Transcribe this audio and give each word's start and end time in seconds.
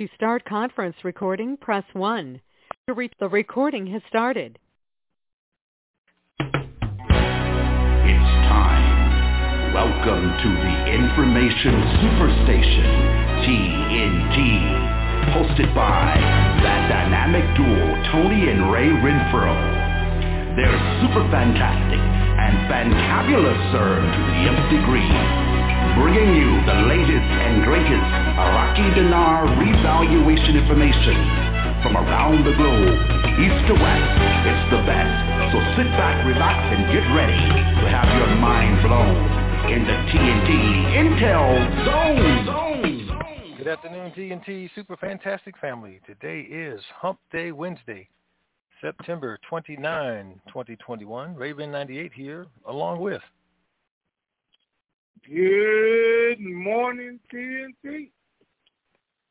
To 0.00 0.08
start 0.14 0.46
conference 0.46 0.96
recording, 1.04 1.58
press 1.58 1.84
1. 1.92 2.40
To 2.88 2.94
reach 2.94 3.12
the 3.20 3.28
recording 3.28 3.86
has 3.88 4.00
started. 4.08 4.58
It's 6.40 6.48
time. 8.48 9.74
Welcome 9.74 10.24
to 10.24 10.48
the 10.48 10.86
Information 10.90 11.74
Superstation, 12.00 12.88
TNT. 13.44 14.38
Hosted 15.36 15.74
by 15.74 16.16
that 16.62 16.88
dynamic 16.88 17.44
duo, 17.54 18.02
Tony 18.10 18.48
and 18.48 18.72
Ray 18.72 18.88
Renfro. 18.88 19.89
They're 20.60 20.76
super 21.00 21.24
fantastic 21.32 21.96
and 21.96 22.52
fantabulous, 22.68 23.56
sir, 23.72 23.96
to 23.96 24.20
the 24.28 24.40
nth 24.44 24.68
degree. 24.68 25.08
Bringing 25.96 26.36
you 26.36 26.52
the 26.68 26.84
latest 26.84 27.28
and 27.32 27.64
greatest 27.64 28.08
Iraqi 28.36 28.84
dinar 28.92 29.48
revaluation 29.56 30.60
information 30.60 31.16
from 31.80 31.96
around 31.96 32.44
the 32.44 32.52
globe, 32.60 32.92
east 33.40 33.72
to 33.72 33.74
west. 33.80 34.12
It's 34.44 34.66
the 34.68 34.84
best. 34.84 35.08
So 35.48 35.64
sit 35.80 35.88
back, 35.96 36.28
relax, 36.28 36.60
and 36.76 36.92
get 36.92 37.08
ready 37.16 37.40
to 37.80 37.84
have 37.88 38.12
your 38.20 38.28
mind 38.36 38.84
blown 38.84 39.16
in 39.64 39.80
the 39.88 39.96
TNT 40.12 40.52
Intel 40.92 41.56
Zone. 41.88 42.44
Zone. 42.44 43.56
Good 43.56 43.68
afternoon, 43.68 44.12
TNT 44.12 44.68
Super 44.74 44.98
Fantastic 44.98 45.56
family. 45.56 46.00
Today 46.04 46.44
is 46.44 46.82
Hump 47.00 47.18
Day 47.32 47.50
Wednesday, 47.50 48.10
September 48.80 49.38
29, 49.48 50.40
2021. 50.48 51.34
Raven 51.34 51.70
98 51.70 52.12
here, 52.14 52.46
along 52.66 53.00
with. 53.00 53.20
Good 55.26 56.40
morning, 56.40 57.20
TNT. 57.32 58.10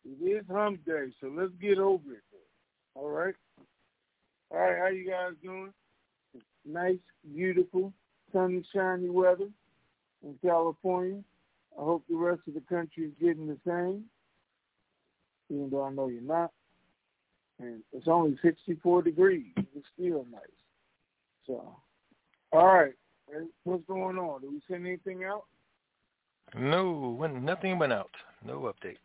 It 0.06 0.24
is 0.24 0.46
hump 0.52 0.86
day, 0.86 1.08
so 1.20 1.32
let's 1.36 1.52
get 1.62 1.80
over 1.80 2.14
it. 2.14 2.24
All 2.96 3.10
right? 3.10 3.34
All 4.52 4.60
right, 4.60 4.78
how 4.78 4.88
you 4.88 5.10
guys 5.10 5.34
doing? 5.44 5.74
It's 6.34 6.44
nice, 6.66 6.98
beautiful, 7.34 7.94
sunny, 8.32 8.64
shiny 8.74 9.10
weather 9.10 9.50
in 10.24 10.36
California. 10.44 11.22
I 11.80 11.84
hope 11.84 12.04
the 12.10 12.16
rest 12.16 12.42
of 12.48 12.54
the 12.54 12.62
country 12.62 13.06
is 13.06 13.14
getting 13.20 13.48
the 13.48 13.58
same, 13.66 14.06
even 15.50 15.70
though 15.70 15.84
I 15.84 15.92
know 15.92 16.08
you're 16.08 16.22
not. 16.22 16.52
And 17.60 17.82
it's 17.92 18.08
only 18.08 18.38
64 18.42 19.04
degrees. 19.04 19.54
It's 19.58 19.88
still 19.94 20.26
nice. 20.32 20.42
So, 21.46 21.76
all 22.52 22.68
right. 22.68 22.94
What's 23.64 23.84
going 23.86 24.18
on? 24.18 24.42
Did 24.42 24.52
we 24.52 24.62
send 24.70 24.88
anything 24.88 25.24
out? 25.24 25.44
No, 26.58 27.16
when 27.18 27.46
nothing 27.46 27.78
went 27.78 27.94
out. 27.94 28.10
No 28.46 28.62
updates. 28.62 28.98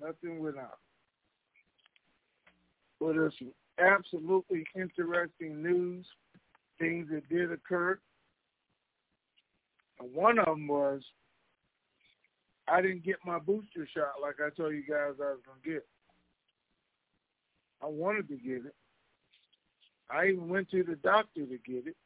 Nothing 0.00 0.42
went 0.42 0.58
out. 0.58 0.78
But 3.00 3.12
there's 3.12 3.34
some 3.38 3.52
absolutely 3.78 4.64
interesting 4.74 5.62
news, 5.62 6.04
things 6.78 7.08
that 7.10 7.28
did 7.28 7.52
occur. 7.52 7.98
And 10.00 10.12
one 10.12 10.38
of 10.38 10.46
them 10.46 10.66
was 10.66 11.00
I 12.68 12.82
didn't 12.82 13.04
get 13.04 13.16
my 13.24 13.38
booster 13.38 13.88
shot 13.94 14.20
like 14.20 14.36
I 14.44 14.50
told 14.54 14.74
you 14.74 14.82
guys 14.82 15.14
I 15.20 15.30
was 15.30 15.40
going 15.46 15.60
to 15.62 15.70
get. 15.70 15.86
I 17.84 17.88
wanted 17.88 18.28
to 18.28 18.36
get 18.36 18.64
it. 18.64 18.74
I 20.10 20.28
even 20.28 20.48
went 20.48 20.70
to 20.70 20.82
the 20.82 20.96
doctor 20.96 21.44
to 21.44 21.58
get 21.66 21.86
it. 21.86 21.96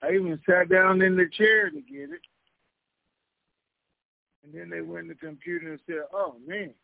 I 0.00 0.12
even 0.12 0.38
sat 0.48 0.68
down 0.68 1.02
in 1.02 1.16
the 1.16 1.28
chair 1.36 1.70
to 1.70 1.80
get 1.80 2.10
it. 2.10 2.20
And 4.44 4.54
then 4.54 4.70
they 4.70 4.80
went 4.80 5.04
in 5.04 5.08
the 5.08 5.14
computer 5.14 5.70
and 5.70 5.80
said, 5.86 6.02
oh, 6.12 6.36
man. 6.46 6.74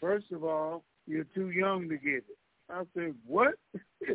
First 0.00 0.32
of 0.32 0.44
all, 0.44 0.84
you're 1.06 1.26
too 1.34 1.50
young 1.50 1.88
to 1.88 1.96
get 1.96 2.24
it. 2.28 2.38
I 2.70 2.82
said, 2.94 3.14
what? 3.26 3.54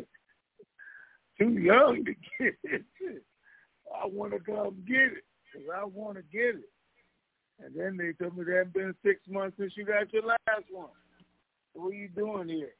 too 1.38 1.52
young 1.52 2.04
to 2.04 2.14
get 2.38 2.54
it. 2.64 2.84
I 4.02 4.06
want 4.06 4.32
to 4.32 4.40
come 4.40 4.82
get 4.86 4.96
it 4.96 5.24
because 5.52 5.68
I 5.76 5.84
want 5.84 6.16
to 6.16 6.22
get 6.22 6.56
it. 6.56 6.68
And 7.64 7.74
then 7.74 7.96
they 7.96 8.12
told 8.12 8.36
me 8.36 8.44
that 8.44 8.72
been 8.72 8.94
six 9.04 9.20
months 9.28 9.56
since 9.58 9.72
you 9.76 9.84
got 9.84 10.12
your 10.12 10.24
last 10.24 10.64
one. 10.70 10.88
What 11.74 11.90
are 11.90 11.94
you 11.94 12.08
doing 12.08 12.48
here? 12.48 12.74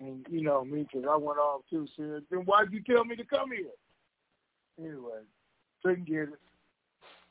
And 0.00 0.26
you 0.28 0.42
know 0.42 0.64
me, 0.64 0.82
because 0.82 1.08
I 1.08 1.16
went 1.16 1.38
off 1.38 1.62
too 1.70 1.86
soon. 1.96 2.24
Then 2.30 2.40
why'd 2.40 2.72
you 2.72 2.82
tell 2.82 3.04
me 3.04 3.16
to 3.16 3.24
come 3.24 3.50
here? 3.52 3.70
Anyway, 4.78 5.20
couldn't 5.82 6.06
get 6.06 6.22
it. 6.22 6.40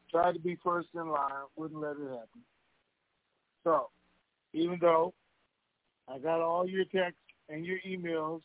Tried 0.09 0.33
to 0.33 0.39
be 0.39 0.57
first 0.63 0.89
in 0.95 1.09
line, 1.09 1.31
wouldn't 1.55 1.81
let 1.81 1.97
it 1.97 2.09
happen. 2.09 2.41
So, 3.63 3.89
even 4.53 4.77
though 4.79 5.13
I 6.07 6.19
got 6.19 6.41
all 6.41 6.67
your 6.67 6.85
texts 6.85 7.19
and 7.49 7.65
your 7.65 7.79
emails, 7.87 8.41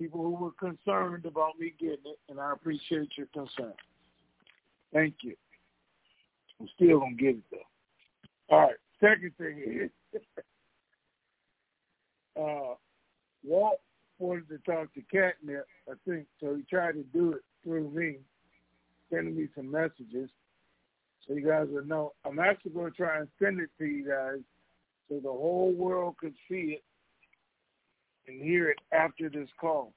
people 0.00 0.22
who 0.22 0.30
were 0.30 0.52
concerned 0.52 1.26
about 1.26 1.58
me 1.58 1.74
getting 1.78 1.98
it, 2.06 2.18
and 2.28 2.40
I 2.40 2.52
appreciate 2.52 3.10
your 3.16 3.26
concern. 3.32 3.74
Thank 4.92 5.16
you. 5.22 5.34
I'm 6.60 6.68
still 6.74 7.00
gonna 7.00 7.14
get 7.14 7.36
it 7.36 7.42
though. 7.50 7.58
All 8.50 8.60
right. 8.60 8.76
Second 9.00 9.32
thing 9.38 9.90
is, 10.14 10.20
uh, 12.38 12.74
Walt 13.44 13.80
wanted 14.18 14.48
to 14.48 14.58
talk 14.58 14.92
to 14.94 15.02
Catnip, 15.12 15.66
I 15.88 15.94
think, 16.06 16.26
so 16.40 16.56
he 16.56 16.62
tried 16.62 16.92
to 16.92 17.04
do 17.12 17.32
it 17.32 17.42
through 17.62 17.90
me, 17.90 18.16
sending 19.10 19.36
me 19.36 19.48
some 19.54 19.70
messages. 19.70 20.30
So 21.26 21.34
you 21.34 21.46
guys 21.46 21.66
will 21.70 21.84
know. 21.84 22.12
I'm 22.24 22.38
actually 22.38 22.72
going 22.72 22.90
to 22.90 22.96
try 22.96 23.18
and 23.18 23.28
send 23.42 23.60
it 23.60 23.70
to 23.78 23.84
you 23.84 24.08
guys 24.08 24.40
so 25.08 25.20
the 25.22 25.28
whole 25.28 25.72
world 25.72 26.16
could 26.18 26.34
see 26.48 26.78
it 26.78 26.84
and 28.26 28.42
hear 28.42 28.70
it 28.70 28.78
after 28.92 29.28
this 29.28 29.48
call. 29.60 29.92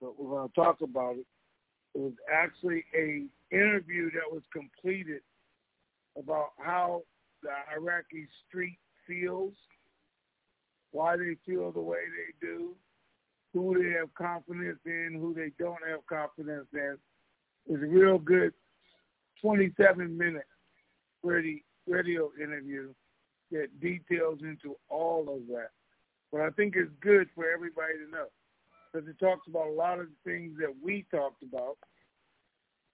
But 0.00 0.18
we're 0.18 0.36
going 0.36 0.48
to 0.48 0.54
talk 0.54 0.80
about 0.82 1.16
it. 1.16 1.26
It 1.94 2.00
was 2.00 2.12
actually 2.32 2.84
a 2.94 3.24
interview 3.50 4.10
that 4.10 4.30
was 4.30 4.42
completed 4.52 5.22
about 6.18 6.50
how 6.58 7.02
the 7.42 7.50
Iraqi 7.74 8.26
street 8.46 8.78
feels, 9.06 9.54
why 10.96 11.14
they 11.14 11.36
feel 11.44 11.70
the 11.70 11.80
way 11.80 11.98
they 12.08 12.46
do, 12.46 12.74
who 13.52 13.82
they 13.82 13.90
have 13.98 14.12
confidence 14.14 14.78
in, 14.86 15.18
who 15.20 15.34
they 15.34 15.52
don't 15.58 15.86
have 15.86 16.06
confidence 16.06 16.66
in. 16.72 16.96
It's 17.66 17.82
a 17.82 17.86
real 17.86 18.18
good 18.18 18.54
27 19.42 20.16
minute 20.16 20.46
radio 21.22 22.30
interview 22.42 22.94
that 23.50 23.68
details 23.78 24.38
into 24.40 24.74
all 24.88 25.28
of 25.28 25.46
that. 25.48 25.70
But 26.32 26.40
I 26.40 26.50
think 26.50 26.74
it's 26.76 26.90
good 27.02 27.28
for 27.34 27.44
everybody 27.44 27.94
to 28.04 28.10
know 28.10 28.26
because 28.90 29.06
it 29.06 29.18
talks 29.18 29.46
about 29.48 29.66
a 29.66 29.72
lot 29.72 30.00
of 30.00 30.06
the 30.06 30.30
things 30.30 30.56
that 30.60 30.72
we 30.82 31.04
talked 31.10 31.42
about. 31.42 31.76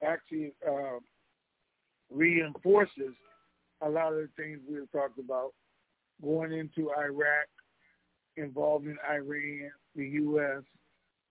Actually, 0.04 0.52
uh, 0.68 0.98
reinforces 2.10 3.14
a 3.80 3.88
lot 3.88 4.12
of 4.12 4.18
the 4.18 4.28
things 4.36 4.58
we 4.68 4.78
have 4.78 4.90
talked 4.90 5.20
about 5.20 5.52
going 6.22 6.52
into 6.52 6.90
Iraq, 6.90 7.46
involving 8.36 8.96
Iran, 9.08 9.70
the 9.96 10.06
U.S., 10.06 10.62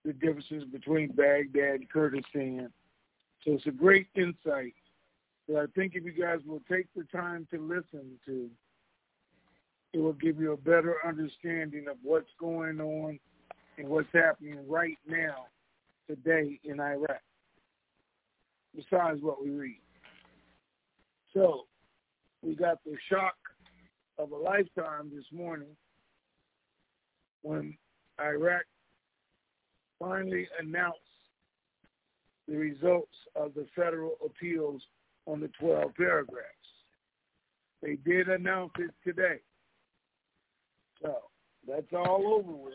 the 0.04 0.14
differences 0.14 0.64
between 0.72 1.12
Baghdad 1.12 1.76
and 1.76 1.90
Kurdistan. 1.90 2.70
So 3.44 3.54
it's 3.54 3.68
a 3.68 3.72
great 3.72 4.08
insight 4.16 4.74
that 5.48 5.58
I 5.58 5.66
think 5.76 5.94
if 5.96 6.04
you 6.04 6.12
guys 6.12 6.40
will 6.46 6.62
take 6.70 6.88
the 6.96 7.04
time 7.16 7.48
to 7.52 7.60
listen 7.60 8.20
to, 8.26 8.50
it 9.94 10.00
will 10.00 10.14
give 10.14 10.40
you 10.40 10.54
a 10.54 10.58
better 10.58 10.96
understanding 11.06 11.86
of 11.90 11.98
what's 12.04 12.30
going 12.40 12.80
on 12.80 13.20
and 13.78 13.88
what's 13.88 14.08
happening 14.14 14.58
right 14.68 14.98
now, 15.08 15.46
today 16.08 16.60
in 16.64 16.80
Iraq, 16.80 17.22
besides 18.76 19.22
what 19.22 19.44
we 19.44 19.52
read. 19.52 19.82
So 21.34 21.66
we 22.42 22.56
got 22.56 22.84
the 22.86 22.96
shock 23.10 23.36
of 24.18 24.32
a 24.32 24.38
lifetime 24.38 25.12
this 25.14 25.26
morning 25.32 25.76
when 27.42 27.78
Iraq 28.20 28.64
finally 30.00 30.48
announced 30.60 31.00
the 32.48 32.56
results 32.56 33.16
of 33.36 33.54
the 33.54 33.66
federal 33.76 34.16
appeals 34.26 34.82
on 35.26 35.40
the 35.40 35.50
12 35.60 35.94
paragraphs. 35.96 36.48
They 37.82 37.96
did 37.96 38.28
announce 38.28 38.74
it 38.80 38.92
today. 39.04 39.40
So 41.02 41.16
that's 41.68 41.94
all 41.94 42.34
over 42.40 42.52
with. 42.52 42.74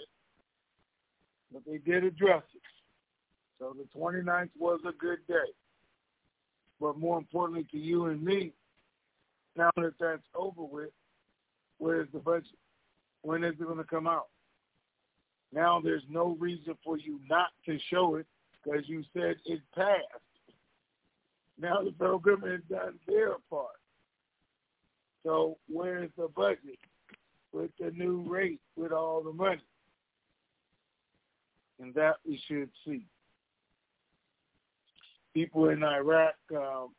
But 1.52 1.62
they 1.66 1.78
did 1.78 2.04
address 2.04 2.42
it. 2.54 2.62
So 3.58 3.75
the 3.76 3.87
29th 3.99 4.50
was 4.58 4.80
a 4.87 4.92
good 4.92 5.18
day. 5.28 5.52
But 6.80 6.99
more 6.99 7.18
importantly 7.18 7.66
to 7.70 7.78
you 7.78 8.06
and 8.06 8.23
me, 8.23 8.52
now 9.56 9.70
that 9.76 9.94
that's 9.99 10.23
over 10.35 10.62
with, 10.62 10.90
where's 11.78 12.08
the 12.12 12.18
budget? 12.18 12.58
When 13.23 13.44
is 13.44 13.54
it 13.54 13.64
going 13.64 13.78
to 13.78 13.85
come 13.85 14.06
out? 14.06 14.26
Now 15.53 15.81
there's 15.83 16.03
no 16.09 16.37
reason 16.38 16.75
for 16.85 16.99
you 16.99 17.21
not 17.29 17.49
to 17.67 17.79
show 17.91 18.17
it 18.17 18.26
because 18.62 18.88
you 18.88 19.05
said 19.12 19.37
it 19.45 19.61
passed. 19.75 20.03
Now 21.59 21.83
the 21.83 21.93
federal 21.99 22.19
government 22.19 22.65
has 22.71 22.79
done 22.79 22.99
their 23.07 23.37
part. 23.49 23.76
So 25.25 25.59
where's 25.69 26.11
the 26.17 26.29
budget 26.29 26.79
with 27.53 27.71
the 27.81 27.91
new 27.91 28.25
rate 28.29 28.61
with 28.76 28.93
all 28.93 29.23
the 29.23 29.33
money? 29.33 29.62
And 31.81 31.95
that 31.95 32.17
we 32.26 32.41
should 32.47 32.71
see. 32.85 33.07
People 35.35 35.69
in 35.69 35.83
Iraq 35.83 36.35
um, 36.55 36.91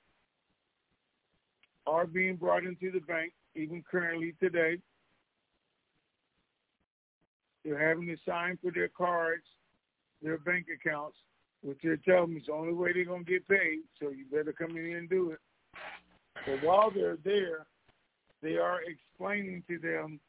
are 1.87 2.05
being 2.05 2.35
brought 2.35 2.63
into 2.63 2.91
the 2.91 2.99
bank, 2.99 3.33
even 3.55 3.83
currently 3.89 4.35
today. 4.39 4.77
They're 7.67 7.89
having 7.89 8.07
to 8.07 8.15
sign 8.25 8.57
for 8.61 8.71
their 8.71 8.87
cards, 8.87 9.43
their 10.23 10.37
bank 10.37 10.67
accounts, 10.73 11.17
which 11.61 11.77
they're 11.83 11.97
telling 11.97 12.33
me 12.33 12.39
is 12.39 12.45
the 12.47 12.53
only 12.53 12.71
way 12.71 12.93
they're 12.93 13.03
going 13.03 13.25
to 13.25 13.31
get 13.31 13.45
paid, 13.45 13.79
so 13.99 14.09
you 14.09 14.23
better 14.31 14.53
come 14.53 14.77
in 14.77 14.95
and 14.95 15.09
do 15.09 15.31
it. 15.31 15.39
But 16.45 16.65
while 16.65 16.91
they're 16.91 17.17
there, 17.25 17.65
they 18.41 18.55
are 18.55 18.79
explaining 18.83 19.63
to 19.67 19.79
them 19.79 20.21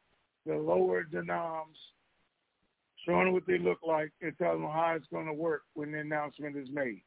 the 0.47 0.55
lower 0.57 1.05
denoms, 1.05 1.77
showing 3.07 3.33
what 3.33 3.47
they 3.47 3.59
look 3.59 3.79
like, 3.87 4.11
and 4.21 4.37
telling 4.37 4.63
them 4.63 4.73
how 4.73 4.95
it's 4.97 5.07
going 5.13 5.27
to 5.27 5.33
work 5.33 5.63
when 5.75 5.93
the 5.93 6.01
announcement 6.01 6.57
is 6.57 6.69
made. 6.73 7.03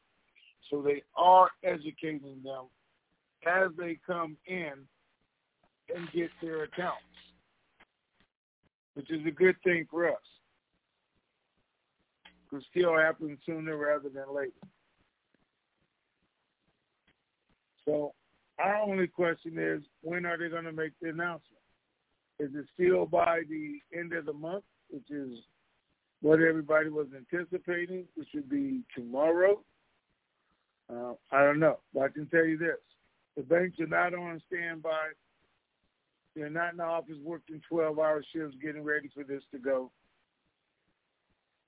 So 0.70 0.80
they 0.80 1.02
are 1.14 1.50
educating 1.62 2.40
them 2.42 2.68
as 3.46 3.70
they 3.76 3.98
come 4.06 4.38
in 4.46 4.72
and 5.94 6.08
get 6.14 6.30
their 6.40 6.62
accounts, 6.62 7.02
which 8.94 9.10
is 9.10 9.20
a 9.26 9.30
good 9.30 9.56
thing 9.62 9.86
for 9.90 10.08
us. 10.08 10.16
Could 12.50 12.62
still 12.70 12.96
happen 12.96 13.38
sooner 13.46 13.76
rather 13.76 14.08
than 14.08 14.34
later. 14.34 14.52
So 17.84 18.12
our 18.58 18.76
only 18.76 19.06
question 19.06 19.58
is, 19.58 19.82
when 20.02 20.26
are 20.26 20.38
they 20.38 20.48
going 20.48 20.64
to 20.64 20.72
make 20.72 20.92
the 21.00 21.08
announcement? 21.08 21.62
Is 22.38 22.50
it 22.54 22.66
still 22.74 23.06
by 23.06 23.40
the 23.48 23.78
end 23.98 24.12
of 24.12 24.26
the 24.26 24.32
month, 24.32 24.64
which 24.90 25.10
is 25.10 25.38
what 26.20 26.40
everybody 26.40 26.88
was 26.88 27.06
anticipating, 27.16 28.04
which 28.14 28.28
would 28.34 28.48
be 28.48 28.82
tomorrow? 28.94 29.60
Uh, 30.92 31.14
I 31.30 31.42
don't 31.42 31.58
know, 31.58 31.78
but 31.94 32.02
I 32.02 32.08
can 32.08 32.26
tell 32.26 32.44
you 32.44 32.58
this: 32.58 32.78
the 33.36 33.42
banks 33.42 33.80
are 33.80 33.86
not 33.86 34.14
on 34.14 34.42
standby. 34.48 35.12
They're 36.34 36.50
not 36.50 36.72
in 36.72 36.78
the 36.78 36.84
office 36.84 37.16
working 37.22 37.60
12-hour 37.70 38.24
shifts 38.32 38.56
getting 38.62 38.82
ready 38.82 39.10
for 39.14 39.22
this 39.22 39.42
to 39.52 39.58
go, 39.58 39.90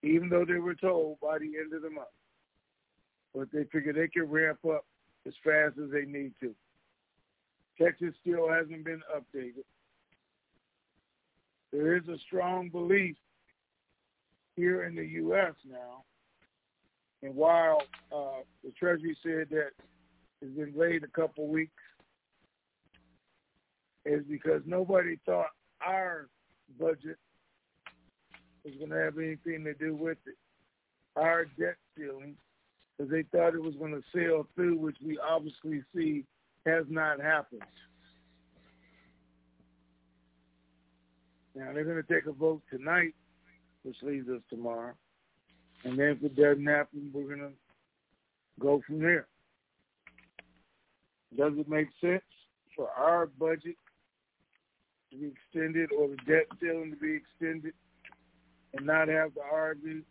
even 0.02 0.28
though 0.28 0.44
they 0.44 0.58
were 0.58 0.74
told 0.74 1.20
by 1.20 1.38
the 1.38 1.52
end 1.58 1.72
of 1.74 1.82
the 1.82 1.90
month. 1.90 2.08
But 3.34 3.48
they 3.52 3.64
figure 3.64 3.92
they 3.92 4.08
can 4.08 4.30
ramp 4.30 4.60
up 4.64 4.86
as 5.26 5.34
fast 5.44 5.76
as 5.82 5.90
they 5.90 6.04
need 6.04 6.32
to. 6.40 6.54
Texas 7.80 8.14
still 8.20 8.48
hasn't 8.48 8.84
been 8.84 9.02
updated. 9.14 9.64
There 11.72 11.96
is 11.96 12.06
a 12.08 12.16
strong 12.26 12.68
belief 12.68 13.16
here 14.54 14.84
in 14.84 14.94
the 14.94 15.04
U.S. 15.04 15.54
now, 15.68 16.04
and 17.22 17.34
while 17.34 17.82
uh, 18.14 18.42
the 18.62 18.70
Treasury 18.78 19.16
said 19.22 19.48
that 19.50 19.70
it's 20.40 20.56
been 20.56 20.72
delayed 20.72 21.02
a 21.02 21.08
couple 21.08 21.48
weeks, 21.48 21.72
is 24.04 24.22
because 24.28 24.62
nobody 24.66 25.18
thought 25.24 25.50
our 25.84 26.28
budget 26.78 27.18
was 28.64 28.74
going 28.78 28.90
to 28.90 28.96
have 28.96 29.18
anything 29.18 29.64
to 29.64 29.74
do 29.74 29.94
with 29.94 30.18
it. 30.26 30.36
Our 31.16 31.44
debt 31.58 31.76
ceiling, 31.96 32.36
because 32.96 33.10
they 33.10 33.22
thought 33.22 33.54
it 33.54 33.62
was 33.62 33.74
going 33.76 33.92
to 33.92 34.02
sail 34.14 34.46
through, 34.54 34.78
which 34.78 34.96
we 35.04 35.18
obviously 35.18 35.82
see 35.94 36.24
has 36.66 36.84
not 36.88 37.20
happened. 37.20 37.62
Now 41.54 41.72
they're 41.72 41.84
going 41.84 42.02
to 42.02 42.12
take 42.12 42.26
a 42.26 42.32
vote 42.32 42.62
tonight, 42.70 43.14
which 43.84 43.96
leaves 44.02 44.28
us 44.28 44.40
tomorrow, 44.50 44.94
and 45.84 45.98
then 45.98 46.08
if 46.08 46.22
it 46.24 46.36
doesn't 46.36 46.66
happen, 46.66 47.10
we're 47.12 47.28
going 47.28 47.38
to 47.38 47.52
go 48.58 48.82
from 48.86 49.00
there. 49.00 49.26
Does 51.36 51.52
it 51.56 51.68
make 51.68 51.88
sense 52.00 52.22
for 52.76 52.88
our 52.90 53.26
budget 53.26 53.76
to 55.14 55.20
be 55.20 55.32
extended 55.32 55.90
or 55.92 56.08
the 56.08 56.16
debt 56.26 56.46
ceiling 56.60 56.90
to 56.90 56.96
be 56.96 57.16
extended 57.16 57.72
and 58.74 58.86
not 58.86 59.08
have 59.08 59.34
the 59.34 59.40
RV? 59.40 60.02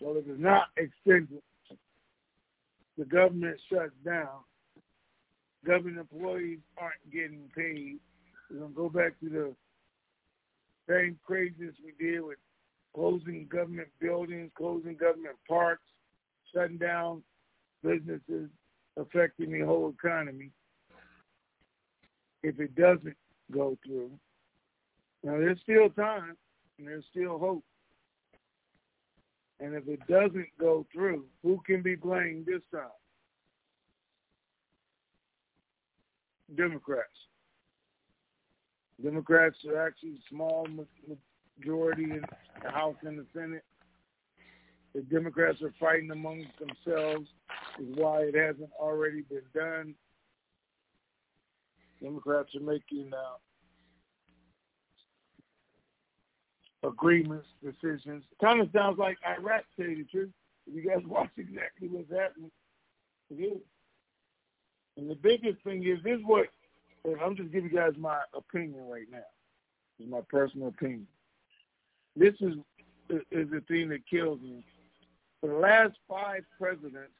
Well, 0.00 0.16
if 0.16 0.28
it's 0.28 0.40
not 0.40 0.68
extended, 0.76 1.42
the 2.96 3.04
government 3.04 3.58
shuts 3.70 3.92
down. 4.04 4.44
Government 5.66 5.98
employees 5.98 6.58
aren't 6.76 7.12
getting 7.12 7.50
paid. 7.56 7.98
We're 8.50 8.60
going 8.60 8.70
to 8.70 8.76
go 8.76 8.88
back 8.88 9.18
to 9.20 9.28
the 9.28 9.54
same 10.88 11.18
craziness 11.24 11.74
we 11.84 11.92
did 12.04 12.20
with 12.20 12.38
closing 12.94 13.46
government 13.50 13.88
buildings, 14.00 14.50
closing 14.56 14.96
government 14.96 15.36
parks, 15.48 15.82
shutting 16.54 16.78
down 16.78 17.22
businesses, 17.82 18.48
affecting 18.96 19.52
the 19.52 19.66
whole 19.66 19.94
economy. 19.96 20.50
If 22.42 22.60
it 22.60 22.74
doesn't 22.76 23.16
go 23.52 23.76
through, 23.84 24.10
now 25.24 25.32
there's 25.32 25.58
still 25.62 25.88
time 25.90 26.36
and 26.78 26.86
there's 26.86 27.04
still 27.10 27.38
hope. 27.38 27.64
And 29.60 29.74
if 29.74 29.88
it 29.88 30.00
doesn't 30.06 30.48
go 30.60 30.86
through, 30.92 31.24
who 31.42 31.60
can 31.66 31.82
be 31.82 31.96
blamed 31.96 32.46
this 32.46 32.62
time? 32.72 32.88
Democrats. 36.56 37.08
Democrats 39.02 39.56
are 39.68 39.86
actually 39.86 40.12
a 40.12 40.28
small 40.30 40.66
majority 41.58 42.04
in 42.04 42.22
the 42.62 42.70
House 42.70 42.96
and 43.02 43.18
the 43.18 43.26
Senate. 43.34 43.64
The 44.94 45.02
Democrats 45.02 45.60
are 45.62 45.74
fighting 45.78 46.10
amongst 46.10 46.50
themselves, 46.58 47.28
is 47.80 47.94
why 47.94 48.22
it 48.22 48.34
hasn't 48.34 48.70
already 48.80 49.22
been 49.22 49.42
done. 49.54 49.94
Democrats 52.02 52.54
are 52.54 52.60
making 52.60 53.10
uh, 53.12 53.36
agreements, 56.88 57.46
decisions. 57.62 58.24
Kind 58.40 58.60
of 58.60 58.68
sounds 58.74 58.98
like 58.98 59.16
Iraq, 59.26 59.64
to 59.76 59.82
tell 59.82 59.90
you 59.90 60.04
the 60.04 60.10
truth. 60.10 60.30
If 60.66 60.74
you 60.74 60.88
guys 60.88 61.02
watch 61.06 61.30
exactly 61.36 61.88
what's 61.88 62.10
happening, 62.10 62.50
it 63.30 63.42
is. 63.42 63.60
And 64.96 65.10
the 65.10 65.14
biggest 65.14 65.62
thing 65.62 65.84
is, 65.84 65.98
this 66.02 66.18
is 66.18 66.24
what 66.24 66.46
I'm 67.22 67.36
just 67.36 67.52
giving 67.52 67.70
you 67.70 67.76
guys 67.76 67.92
my 67.98 68.20
opinion 68.34 68.88
right 68.88 69.06
now. 69.10 69.18
Is 70.00 70.08
my 70.08 70.20
personal 70.28 70.68
opinion. 70.68 71.06
This 72.16 72.34
is 72.40 72.54
is 73.30 73.50
the 73.50 73.62
thing 73.68 73.88
that 73.88 74.06
kills 74.08 74.40
me. 74.40 74.64
For 75.40 75.48
the 75.48 75.56
last 75.56 75.94
five 76.08 76.42
presidents, 76.58 77.14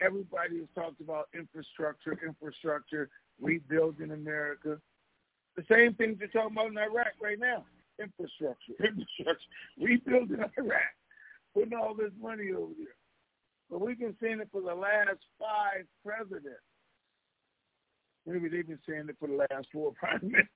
everybody 0.00 0.58
has 0.58 0.68
talked 0.74 1.00
about 1.00 1.28
infrastructure, 1.34 2.18
infrastructure, 2.24 3.08
rebuilding 3.40 4.10
America. 4.12 4.78
The 5.56 5.64
same 5.70 5.94
things 5.94 6.18
they're 6.18 6.28
talking 6.28 6.56
about 6.56 6.70
in 6.70 6.78
Iraq 6.78 7.14
right 7.22 7.38
now. 7.38 7.64
Infrastructure, 8.00 8.72
infrastructure, 8.80 9.50
rebuilding 9.80 10.44
Iraq, 10.58 10.94
putting 11.54 11.74
all 11.74 11.94
this 11.94 12.12
money 12.20 12.52
over 12.52 12.72
there. 12.76 12.96
But 13.70 13.80
we've 13.80 13.98
been 13.98 14.16
saying 14.22 14.40
it 14.40 14.48
for 14.52 14.60
the 14.60 14.74
last 14.74 15.18
five 15.38 15.86
presidents. 16.04 16.62
Maybe 18.26 18.48
they've 18.48 18.66
been 18.66 18.78
saying 18.88 19.06
it 19.08 19.16
for 19.18 19.28
the 19.28 19.46
last 19.50 19.68
four 19.72 19.92
prime 19.98 20.20
ministers. 20.22 20.48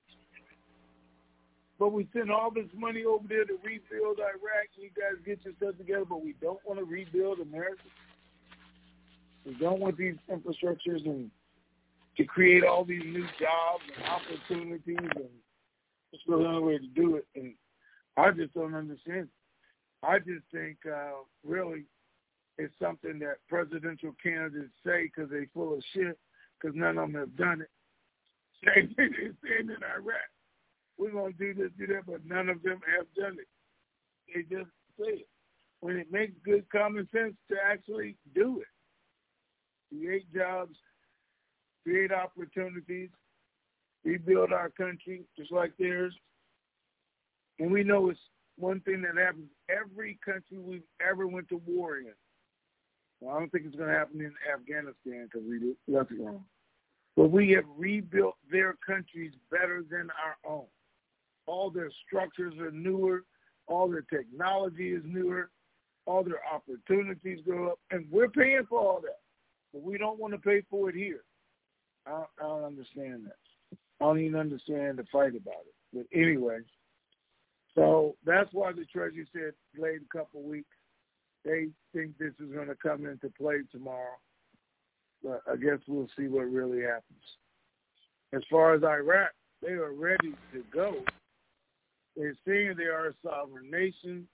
But 1.79 1.93
we 1.93 2.07
send 2.13 2.29
all 2.29 2.51
this 2.51 2.69
money 2.75 3.05
over 3.05 3.27
there 3.27 3.43
to 3.43 3.57
rebuild 3.63 4.19
Iraq. 4.19 4.69
You 4.75 4.89
guys 4.89 5.17
get 5.25 5.43
yourself 5.43 5.77
together, 5.79 6.05
but 6.07 6.23
we 6.23 6.35
don't 6.39 6.59
want 6.63 6.79
to 6.79 6.85
rebuild 6.85 7.39
America. 7.39 7.81
We 9.45 9.55
don't 9.55 9.79
want 9.79 9.97
these 9.97 10.13
infrastructures 10.29 11.03
and 11.05 11.31
to 12.17 12.23
create 12.25 12.63
all 12.63 12.83
these 12.83 13.03
new 13.05 13.25
jobs 13.39 13.83
and 13.95 14.05
opportunities, 14.05 14.97
and 15.15 15.29
it's 16.11 16.23
the 16.27 16.35
only 16.35 16.63
way 16.63 16.77
to 16.77 16.87
do 16.87 17.15
it. 17.15 17.25
And 17.35 17.53
I 18.17 18.31
just 18.31 18.53
don't 18.53 18.75
understand. 18.75 19.29
I 20.03 20.19
just 20.19 20.43
think 20.51 20.77
uh, 20.85 21.23
really 21.45 21.85
it's 22.57 22.73
something 22.81 23.19
that 23.19 23.37
presidential 23.47 24.15
candidates 24.21 24.73
say 24.85 25.05
because 25.05 25.29
they're 25.29 25.47
full 25.53 25.73
of 25.73 25.83
shit 25.93 26.17
because 26.59 26.75
none 26.75 26.97
of 26.97 27.11
them 27.11 27.19
have 27.19 27.37
done 27.37 27.61
it. 27.61 27.69
Same 28.63 28.93
thing 28.95 29.11
they're 29.11 29.33
saying 29.43 29.69
in 29.69 29.83
Iraq. 29.95 30.29
We're 30.97 31.11
going 31.11 31.33
to 31.33 31.37
do 31.37 31.53
this, 31.53 31.71
do 31.79 31.87
that, 31.87 32.05
but 32.05 32.25
none 32.25 32.49
of 32.49 32.61
them 32.61 32.79
have 32.97 33.07
done 33.15 33.37
it. 33.39 33.47
They 34.27 34.41
just 34.43 34.69
say 34.99 35.21
it. 35.21 35.27
When 35.79 35.97
it 35.97 36.11
makes 36.11 36.33
good 36.45 36.65
common 36.71 37.07
sense 37.11 37.33
to 37.49 37.55
actually 37.63 38.17
do 38.35 38.61
it. 38.61 38.67
Create 39.89 40.31
jobs, 40.33 40.75
create 41.83 42.11
opportunities, 42.11 43.09
rebuild 44.03 44.51
our 44.51 44.69
country 44.69 45.23
just 45.37 45.51
like 45.51 45.71
theirs. 45.77 46.13
And 47.59 47.71
we 47.71 47.83
know 47.83 48.09
it's 48.09 48.19
one 48.57 48.79
thing 48.81 49.01
that 49.01 49.21
happens 49.21 49.49
every 49.69 50.19
country 50.23 50.57
we've 50.57 50.81
ever 51.07 51.27
went 51.27 51.49
to 51.49 51.61
war 51.65 51.97
in. 51.97 52.13
Well, 53.19 53.35
I 53.35 53.39
don't 53.39 53.51
think 53.51 53.65
it's 53.67 53.75
going 53.75 53.89
to 53.89 53.95
happen 53.95 54.19
in 54.21 54.33
Afghanistan 54.51 55.29
because 55.31 55.47
we 55.47 55.75
left 55.87 56.11
it 56.11 56.19
wrong. 56.19 56.43
But 57.15 57.29
we 57.29 57.51
have 57.51 57.65
rebuilt 57.77 58.35
their 58.51 58.75
countries 58.85 59.33
better 59.51 59.83
than 59.89 60.09
our 60.23 60.51
own. 60.51 60.65
All 61.45 61.69
their 61.69 61.91
structures 62.07 62.53
are 62.59 62.71
newer. 62.71 63.23
All 63.67 63.89
their 63.89 64.01
technology 64.01 64.93
is 64.93 65.03
newer. 65.05 65.49
All 66.05 66.23
their 66.23 66.41
opportunities 66.51 67.39
go 67.45 67.69
up. 67.69 67.79
And 67.91 68.05
we're 68.09 68.29
paying 68.29 68.65
for 68.67 68.79
all 68.79 69.01
that. 69.01 69.19
But 69.73 69.83
we 69.83 69.97
don't 69.97 70.19
want 70.19 70.33
to 70.33 70.39
pay 70.39 70.63
for 70.69 70.89
it 70.89 70.95
here. 70.95 71.23
I 72.05 72.11
don't, 72.11 72.27
I 72.39 72.43
don't 72.43 72.63
understand 72.63 73.25
that. 73.25 73.77
I 73.99 74.05
don't 74.05 74.19
even 74.19 74.39
understand 74.39 74.97
the 74.97 75.05
fight 75.11 75.35
about 75.35 75.65
it. 75.65 75.75
But 75.93 76.05
anyway, 76.13 76.59
so 77.75 78.15
that's 78.25 78.49
why 78.51 78.71
the 78.71 78.85
Treasury 78.85 79.27
said 79.33 79.53
delayed 79.75 80.01
a 80.01 80.17
couple 80.17 80.41
weeks. 80.41 80.67
They 81.45 81.67
think 81.93 82.17
this 82.17 82.33
is 82.39 82.53
going 82.53 82.67
to 82.67 82.75
come 82.75 83.05
into 83.05 83.29
play 83.37 83.57
tomorrow. 83.71 84.17
But 85.23 85.41
I 85.51 85.55
guess 85.55 85.79
we'll 85.87 86.07
see 86.17 86.27
what 86.27 86.51
really 86.51 86.81
happens. 86.81 87.23
As 88.33 88.41
far 88.49 88.73
as 88.73 88.83
Iraq, 88.83 89.31
they 89.61 89.73
are 89.73 89.93
ready 89.93 90.33
to 90.53 90.63
go. 90.73 90.95
They're 92.17 92.35
saying 92.47 92.75
they 92.77 92.85
are 92.85 93.09
a 93.09 93.13
sovereign 93.23 93.69
nation. 93.69 94.27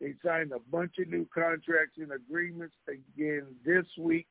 They 0.00 0.14
signed 0.24 0.52
a 0.52 0.58
bunch 0.70 0.94
of 0.98 1.08
new 1.08 1.26
contracts 1.32 1.98
and 1.98 2.12
agreements 2.12 2.74
again 2.88 3.46
this 3.64 3.86
week. 3.98 4.26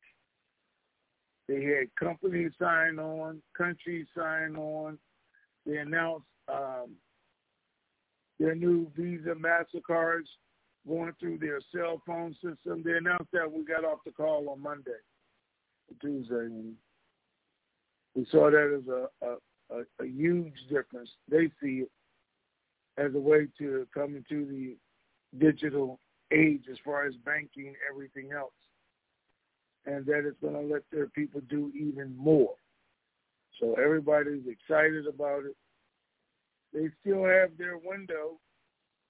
They 1.52 1.64
had 1.64 1.94
companies 2.00 2.52
sign 2.58 2.98
on, 2.98 3.42
countries 3.54 4.06
sign 4.16 4.56
on. 4.56 4.98
They 5.66 5.76
announced 5.76 6.24
um, 6.48 6.92
their 8.40 8.54
new 8.54 8.90
Visa 8.96 9.34
MasterCards 9.34 10.28
going 10.88 11.12
through 11.20 11.38
their 11.38 11.60
cell 11.74 12.00
phone 12.06 12.34
system. 12.34 12.82
They 12.82 12.92
announced 12.92 13.32
that 13.34 13.52
we 13.52 13.64
got 13.64 13.84
off 13.84 13.98
the 14.06 14.12
call 14.12 14.48
on 14.48 14.62
Monday, 14.62 14.92
Tuesday, 16.00 16.48
we 18.14 18.26
saw 18.30 18.50
that 18.50 18.80
as 18.80 18.88
a, 18.88 19.26
a, 19.26 19.78
a, 19.78 20.04
a 20.04 20.06
huge 20.06 20.54
difference. 20.70 21.10
They 21.30 21.50
see 21.62 21.84
it 21.84 21.90
as 22.96 23.14
a 23.14 23.20
way 23.20 23.48
to 23.58 23.86
come 23.92 24.16
into 24.16 24.46
the 24.46 24.76
digital 25.38 25.98
age 26.32 26.64
as 26.70 26.78
far 26.82 27.04
as 27.04 27.14
banking, 27.26 27.74
everything 27.90 28.30
else, 28.32 28.52
and 29.86 30.06
that 30.06 30.26
it's 30.26 30.40
going 30.40 30.54
to 30.54 30.72
let 30.72 30.82
their 30.90 31.08
people 31.08 31.40
do 31.48 31.72
even 31.74 32.16
more. 32.16 32.54
So 33.60 33.74
everybody's 33.74 34.46
excited 34.46 35.06
about 35.06 35.44
it. 35.44 35.56
They 36.72 36.88
still 37.00 37.24
have 37.24 37.50
their 37.58 37.76
window, 37.76 38.38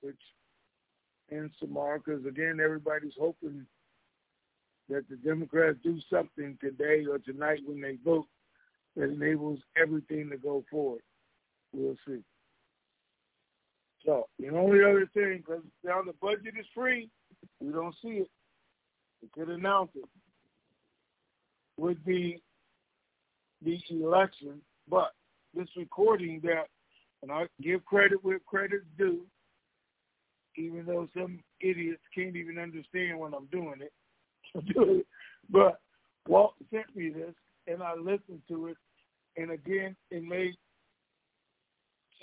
which 0.01 0.19
ends 1.31 1.55
tomorrow, 1.61 2.03
because 2.05 2.25
again, 2.27 2.59
everybody's 2.63 3.13
hoping 3.19 3.67
that 4.89 5.09
the 5.09 5.17
Democrats 5.17 5.79
do 5.83 5.99
something 6.11 6.59
today 6.61 7.07
or 7.09 7.19
tonight 7.19 7.61
when 7.65 7.81
they 7.81 7.99
vote 8.05 8.27
that 8.97 9.05
enables 9.05 9.61
everything 9.81 10.29
to 10.31 10.37
go 10.37 10.65
forward. 10.71 11.03
We'll 11.73 11.97
see. 12.07 12.23
So 14.05 14.27
the 14.39 14.49
only 14.49 14.81
other 14.83 15.09
thing, 15.15 15.39
because 15.39 15.63
now 15.85 16.03
the 16.03 16.13
budget 16.21 16.55
is 16.59 16.67
free, 16.75 17.09
we 17.61 17.73
don't 17.73 17.95
see 18.03 18.25
it. 18.25 18.31
We 19.23 19.29
could 19.29 19.49
announce 19.49 19.91
it. 19.95 20.05
Would 21.79 22.05
be 22.05 22.43
the 23.65 23.81
election, 23.91 24.61
but 24.89 25.13
this 25.55 25.69
recording 25.77 26.41
that, 26.45 26.67
and 27.23 27.31
I 27.31 27.47
give 27.63 27.85
credit 27.85 28.19
where 28.23 28.41
credit's 28.41 28.85
due, 28.99 29.21
even 30.57 30.85
though 30.87 31.09
some 31.15 31.41
idiots 31.61 32.03
can't 32.15 32.37
even 32.37 32.59
understand 32.59 33.19
when 33.19 33.35
I'm 33.35 33.47
doing 33.47 33.81
it. 33.81 35.07
but 35.51 35.81
Walt 36.29 36.55
sent 36.71 36.95
me 36.95 37.11
this, 37.11 37.35
and 37.67 37.83
I 37.83 37.95
listened 37.95 38.43
to 38.49 38.69
it, 38.69 38.77
and 39.37 39.51
again, 39.51 39.97
it 40.11 40.23
made 40.23 40.55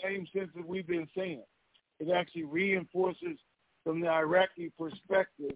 same 0.03 0.27
sense 0.33 0.49
that 0.55 0.67
we've 0.67 0.87
been 0.87 1.07
saying. 1.15 1.43
It 1.99 2.09
actually 2.15 2.45
reinforces 2.45 3.37
from 3.83 4.01
the 4.01 4.07
Iraqi 4.07 4.71
perspective 4.77 5.55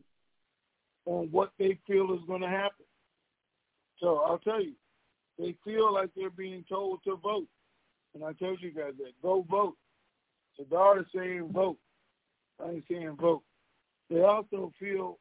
on 1.06 1.30
what 1.32 1.52
they 1.60 1.78
feel 1.88 2.14
is 2.14 2.22
going 2.28 2.42
to 2.42 2.48
happen. 2.48 2.86
So 4.04 4.18
I'll 4.18 4.38
tell 4.38 4.62
you, 4.62 4.74
they 5.40 5.56
feel 5.64 5.94
like 5.94 6.10
they're 6.14 6.30
being 6.30 6.66
told 6.68 7.00
to 7.06 7.16
vote. 7.16 7.48
And 8.14 8.24
I 8.24 8.34
told 8.34 8.62
you 8.62 8.72
guys 8.72 8.92
that. 8.98 9.14
Go 9.22 9.46
vote. 9.50 9.78
Sadr 10.58 11.00
is 11.00 11.06
saying 11.16 11.50
vote. 11.54 11.78
I 12.64 12.72
ain't 12.72 12.84
saying 12.92 13.16
vote. 13.20 13.44
They 14.10 14.20
also 14.20 14.74
feel, 14.78 15.20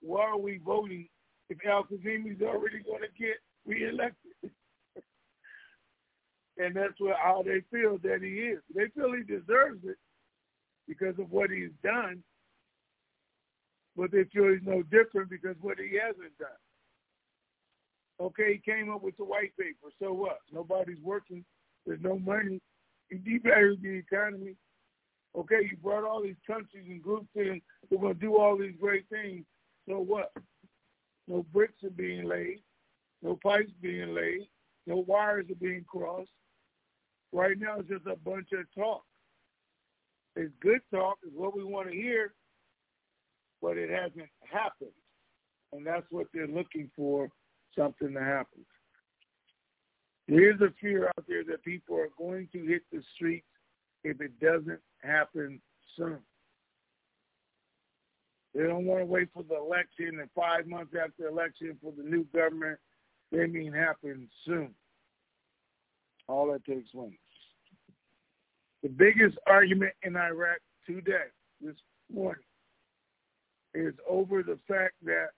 why 0.00 0.22
are 0.22 0.38
we 0.38 0.58
voting 0.64 1.06
if 1.50 1.58
Al 1.68 1.84
Kadhimi's 1.84 2.40
already 2.40 2.78
going 2.82 3.02
to 3.02 3.22
get 3.22 3.36
reelected? 3.66 4.32
and 6.56 6.74
that's 6.74 6.98
what 6.98 7.16
how 7.22 7.44
they 7.44 7.62
feel 7.70 7.98
that 7.98 8.22
he 8.22 8.28
is. 8.28 8.60
They 8.74 8.88
feel 8.96 9.12
he 9.12 9.22
deserves 9.22 9.84
it 9.84 9.98
because 10.88 11.18
of 11.18 11.30
what 11.30 11.50
he's 11.50 11.70
done, 11.84 12.22
but 13.94 14.10
they 14.10 14.24
feel 14.32 14.48
he's 14.48 14.66
no 14.66 14.82
different 14.84 15.28
because 15.28 15.56
what 15.60 15.76
he 15.78 15.98
hasn't 16.02 16.36
done. 16.38 16.48
Okay, 18.20 18.54
he 18.54 18.70
came 18.70 18.90
up 18.90 19.02
with 19.02 19.16
the 19.16 19.24
white 19.24 19.52
paper. 19.58 19.92
So 20.00 20.12
what? 20.12 20.38
Nobody's 20.52 21.00
working. 21.02 21.44
There's 21.86 22.00
no 22.02 22.18
money. 22.18 22.60
He 23.08 23.16
devalued 23.16 23.80
the 23.80 23.90
economy. 23.90 24.56
Okay, 25.36 25.68
you 25.70 25.76
brought 25.82 26.04
all 26.04 26.22
these 26.22 26.36
countries 26.46 26.86
and 26.88 27.02
groups 27.02 27.28
in. 27.36 27.60
We're 27.90 28.00
going 28.00 28.14
to 28.14 28.20
do 28.20 28.36
all 28.36 28.58
these 28.58 28.74
great 28.80 29.04
things. 29.08 29.44
So 29.88 30.00
what? 30.00 30.32
No 31.28 31.44
bricks 31.52 31.84
are 31.84 31.90
being 31.90 32.24
laid. 32.28 32.62
No 33.22 33.38
pipes 33.42 33.70
being 33.80 34.14
laid. 34.14 34.48
No 34.86 35.04
wires 35.06 35.46
are 35.50 35.54
being 35.54 35.84
crossed. 35.86 36.30
Right 37.32 37.58
now, 37.58 37.78
it's 37.78 37.88
just 37.88 38.06
a 38.06 38.16
bunch 38.16 38.48
of 38.52 38.64
talk. 38.74 39.02
It's 40.34 40.52
good 40.60 40.80
talk. 40.92 41.18
Is 41.26 41.32
what 41.34 41.56
we 41.56 41.62
want 41.62 41.88
to 41.90 41.94
hear, 41.94 42.32
but 43.60 43.76
it 43.76 43.90
hasn't 43.90 44.30
happened. 44.50 44.90
And 45.72 45.86
that's 45.86 46.06
what 46.10 46.26
they're 46.32 46.46
looking 46.46 46.90
for 46.96 47.28
something 47.76 48.12
to 48.12 48.20
happen. 48.20 48.64
There 50.26 50.52
is 50.52 50.60
a 50.60 50.72
fear 50.80 51.08
out 51.08 51.24
there 51.26 51.44
that 51.44 51.64
people 51.64 51.96
are 51.96 52.10
going 52.18 52.48
to 52.52 52.64
hit 52.64 52.82
the 52.92 53.02
streets 53.14 53.46
if 54.04 54.20
it 54.20 54.38
doesn't 54.40 54.80
happen 55.02 55.60
soon. 55.96 56.18
They 58.54 58.64
don't 58.64 58.86
want 58.86 59.00
to 59.00 59.06
wait 59.06 59.28
for 59.32 59.42
the 59.42 59.56
election 59.56 60.20
and 60.20 60.28
five 60.34 60.66
months 60.66 60.92
after 60.94 61.22
the 61.22 61.28
election 61.28 61.78
for 61.82 61.92
the 61.96 62.02
new 62.02 62.24
government. 62.34 62.78
They 63.30 63.46
mean 63.46 63.72
happen 63.72 64.28
soon. 64.44 64.74
All 66.28 66.52
that 66.52 66.64
takes 66.64 66.92
wings. 66.92 67.14
The 68.82 68.88
biggest 68.88 69.38
argument 69.46 69.92
in 70.02 70.16
Iraq 70.16 70.58
today, 70.86 71.28
this 71.60 71.76
morning, 72.12 72.44
is 73.74 73.94
over 74.08 74.42
the 74.42 74.58
fact 74.68 74.94
that 75.04 75.28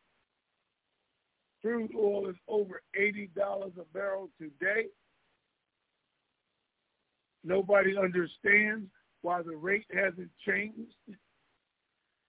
Crude 1.62 1.92
oil 1.94 2.29
is 2.29 2.37
over 2.49 2.83
$80 2.99 3.29
a 3.37 3.85
barrel 3.92 4.31
today. 4.38 4.87
Nobody 7.44 7.96
understands 7.96 8.88
why 9.23 9.42
the 9.42 9.57
rate 9.57 9.87
hasn't 9.92 10.31
changed. 10.46 10.94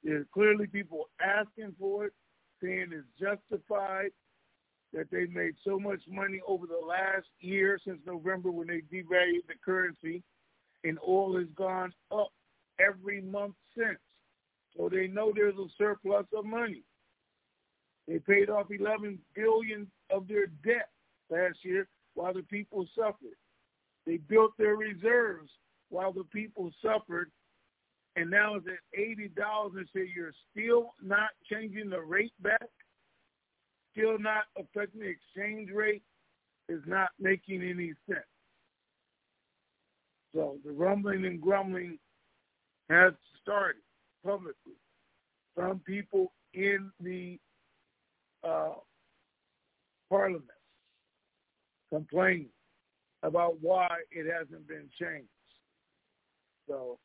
There's 0.04 0.26
clearly 0.34 0.67
people 0.67 1.10
asking 1.22 1.76
for 1.80 2.06
it, 2.06 2.13
saying 2.62 2.91
it's 2.91 3.08
justified 3.20 4.12
that 4.94 5.10
they 5.12 5.26
made 5.28 5.56
so 5.65 5.80
much 5.80 6.02
money 6.10 6.41
over 6.46 6.65
the 6.67 6.86
last 6.86 7.28
year 7.39 7.80
since 7.86 8.00
November 8.06 8.52
when 8.52 8.67
they 8.67 8.82
devalued 8.94 9.48
the 9.48 9.56
currency, 9.63 10.22
and 10.84 10.98
oil 11.08 11.38
has 11.38 11.48
gone 11.56 11.94
up 12.12 12.32
every 12.80 13.22
month 13.22 13.56
since. 13.78 14.00
So 14.76 14.89
they 14.89 15.08
know 15.08 15.32
there's 15.34 15.56
a 15.56 15.67
surplus 15.78 16.26
of 16.36 16.46
money. 16.46 16.84
They 18.12 18.19
paid 18.19 18.50
off 18.50 18.67
11 18.69 19.19
billion 19.34 19.89
of 20.10 20.28
their 20.28 20.47
debt 20.65 20.89
last 21.30 21.60
year 21.63 21.88
while 22.13 22.34
the 22.34 22.43
people 22.43 22.86
suffered. 22.93 23.38
They 24.06 24.17
built 24.17 24.52
their 24.58 24.76
reserves 24.76 25.50
while 25.88 26.12
the 26.12 26.26
people 26.26 26.71
suffered, 26.82 27.32
and 28.17 28.30
now 28.30 28.56
it's 28.56 28.67
at 28.67 29.00
eighty 29.00 29.30
dollars. 29.30 29.74
And 29.78 29.88
say 29.95 30.12
you're 30.13 30.34
still 30.52 30.93
not 31.02 31.30
changing 31.50 31.89
the 31.89 32.02
rate 32.02 32.34
back, 32.41 32.67
still 33.93 34.19
not 34.19 34.43
affecting 34.58 35.02
the 35.02 35.08
exchange 35.08 35.69
rate, 35.71 36.04
is 36.67 36.82
not 36.86 37.12
making 37.17 37.62
any 37.63 37.93
sense. 38.10 38.26
So 40.36 40.58
the 40.65 40.71
rumbling 40.71 41.26
and 41.26 41.39
grumbling 41.39 41.97
has 42.89 43.13
started 43.41 43.84
publicly 44.26 44.74
from 45.56 45.80
people 45.86 46.34
in 46.54 46.91
the 47.00 47.39
uh, 48.43 48.73
parliament 50.10 50.43
complaining 51.91 52.49
about 53.23 53.56
why 53.62 53.88
it 54.12 54.25
hasn't 54.32 54.67
been 54.67 54.89
changed. 54.99 55.27
So 56.67 56.97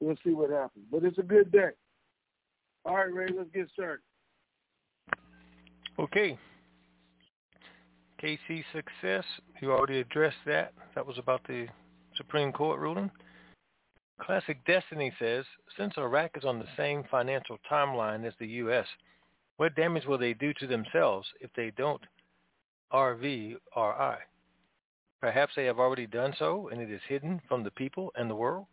we'll 0.00 0.16
see 0.24 0.32
what 0.32 0.50
happens. 0.50 0.84
But 0.90 1.04
it's 1.04 1.18
a 1.18 1.22
good 1.22 1.52
day. 1.52 1.70
All 2.84 2.96
right, 2.96 3.12
Ray, 3.12 3.28
let's 3.36 3.50
get 3.54 3.68
started. 3.72 4.02
Okay. 5.98 6.38
KC 8.22 8.64
success, 8.72 9.24
you 9.60 9.72
already 9.72 10.00
addressed 10.00 10.36
that. 10.46 10.72
That 10.94 11.06
was 11.06 11.18
about 11.18 11.42
the 11.46 11.66
Supreme 12.16 12.52
Court 12.52 12.80
ruling. 12.80 13.10
Classic 14.20 14.56
Destiny 14.64 15.12
says, 15.18 15.44
since 15.76 15.94
Iraq 15.96 16.30
is 16.36 16.44
on 16.44 16.58
the 16.58 16.68
same 16.76 17.02
financial 17.10 17.58
timeline 17.70 18.24
as 18.24 18.32
the 18.38 18.46
U.S., 18.46 18.86
what 19.56 19.74
damage 19.74 20.06
will 20.06 20.18
they 20.18 20.34
do 20.34 20.52
to 20.54 20.66
themselves 20.66 21.28
if 21.40 21.50
they 21.54 21.72
don't 21.76 22.02
RV 22.92 23.56
RI? 23.76 24.16
Perhaps 25.20 25.52
they 25.54 25.64
have 25.66 25.78
already 25.78 26.06
done 26.06 26.34
so 26.38 26.68
and 26.68 26.80
it 26.80 26.90
is 26.90 27.00
hidden 27.08 27.40
from 27.48 27.62
the 27.62 27.70
people 27.70 28.12
and 28.16 28.28
the 28.30 28.34
world? 28.34 28.66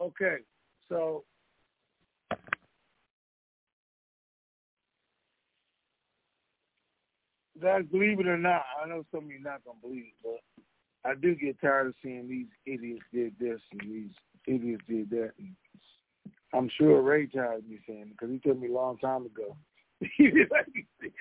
Okay, 0.00 0.36
so 0.88 1.24
guys, 7.60 7.84
believe 7.90 8.20
it 8.20 8.28
or 8.28 8.38
not, 8.38 8.62
I 8.82 8.88
know 8.88 9.04
some 9.10 9.24
of 9.24 9.30
you 9.30 9.40
not 9.40 9.64
gonna 9.64 9.78
believe 9.82 10.04
it, 10.04 10.14
but 10.22 11.10
I 11.10 11.14
do 11.14 11.34
get 11.34 11.60
tired 11.60 11.88
of 11.88 11.94
seeing 12.02 12.28
these 12.28 12.46
idiots 12.66 13.04
did 13.12 13.34
this 13.38 13.60
and 13.72 13.80
these 13.80 14.12
idiots 14.48 14.84
did 14.88 15.10
that. 15.10 15.32
I'm 16.54 16.70
sure 16.78 17.02
Ray 17.02 17.26
tired 17.26 17.68
me 17.68 17.78
saying 17.86 18.10
because 18.12 18.30
he 18.30 18.38
told 18.38 18.60
me 18.60 18.68
a 18.68 18.72
long 18.72 18.98
time 18.98 19.26
ago. 19.26 19.56
he 20.16 20.30
let 20.50 20.72
me 20.74 20.86
it. 21.00 21.12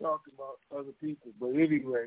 Talk 0.00 0.22
about 0.32 0.58
other 0.76 0.92
people. 1.00 1.32
But 1.40 1.50
anyway, 1.50 2.06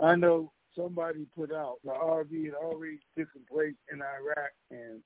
I 0.00 0.16
know 0.16 0.52
somebody 0.76 1.26
put 1.36 1.52
out 1.52 1.76
the 1.84 1.90
RV 1.90 2.44
had 2.44 2.54
already 2.54 2.98
taken 3.16 3.42
place 3.50 3.74
in 3.92 4.00
Iraq, 4.00 4.50
and 4.70 5.00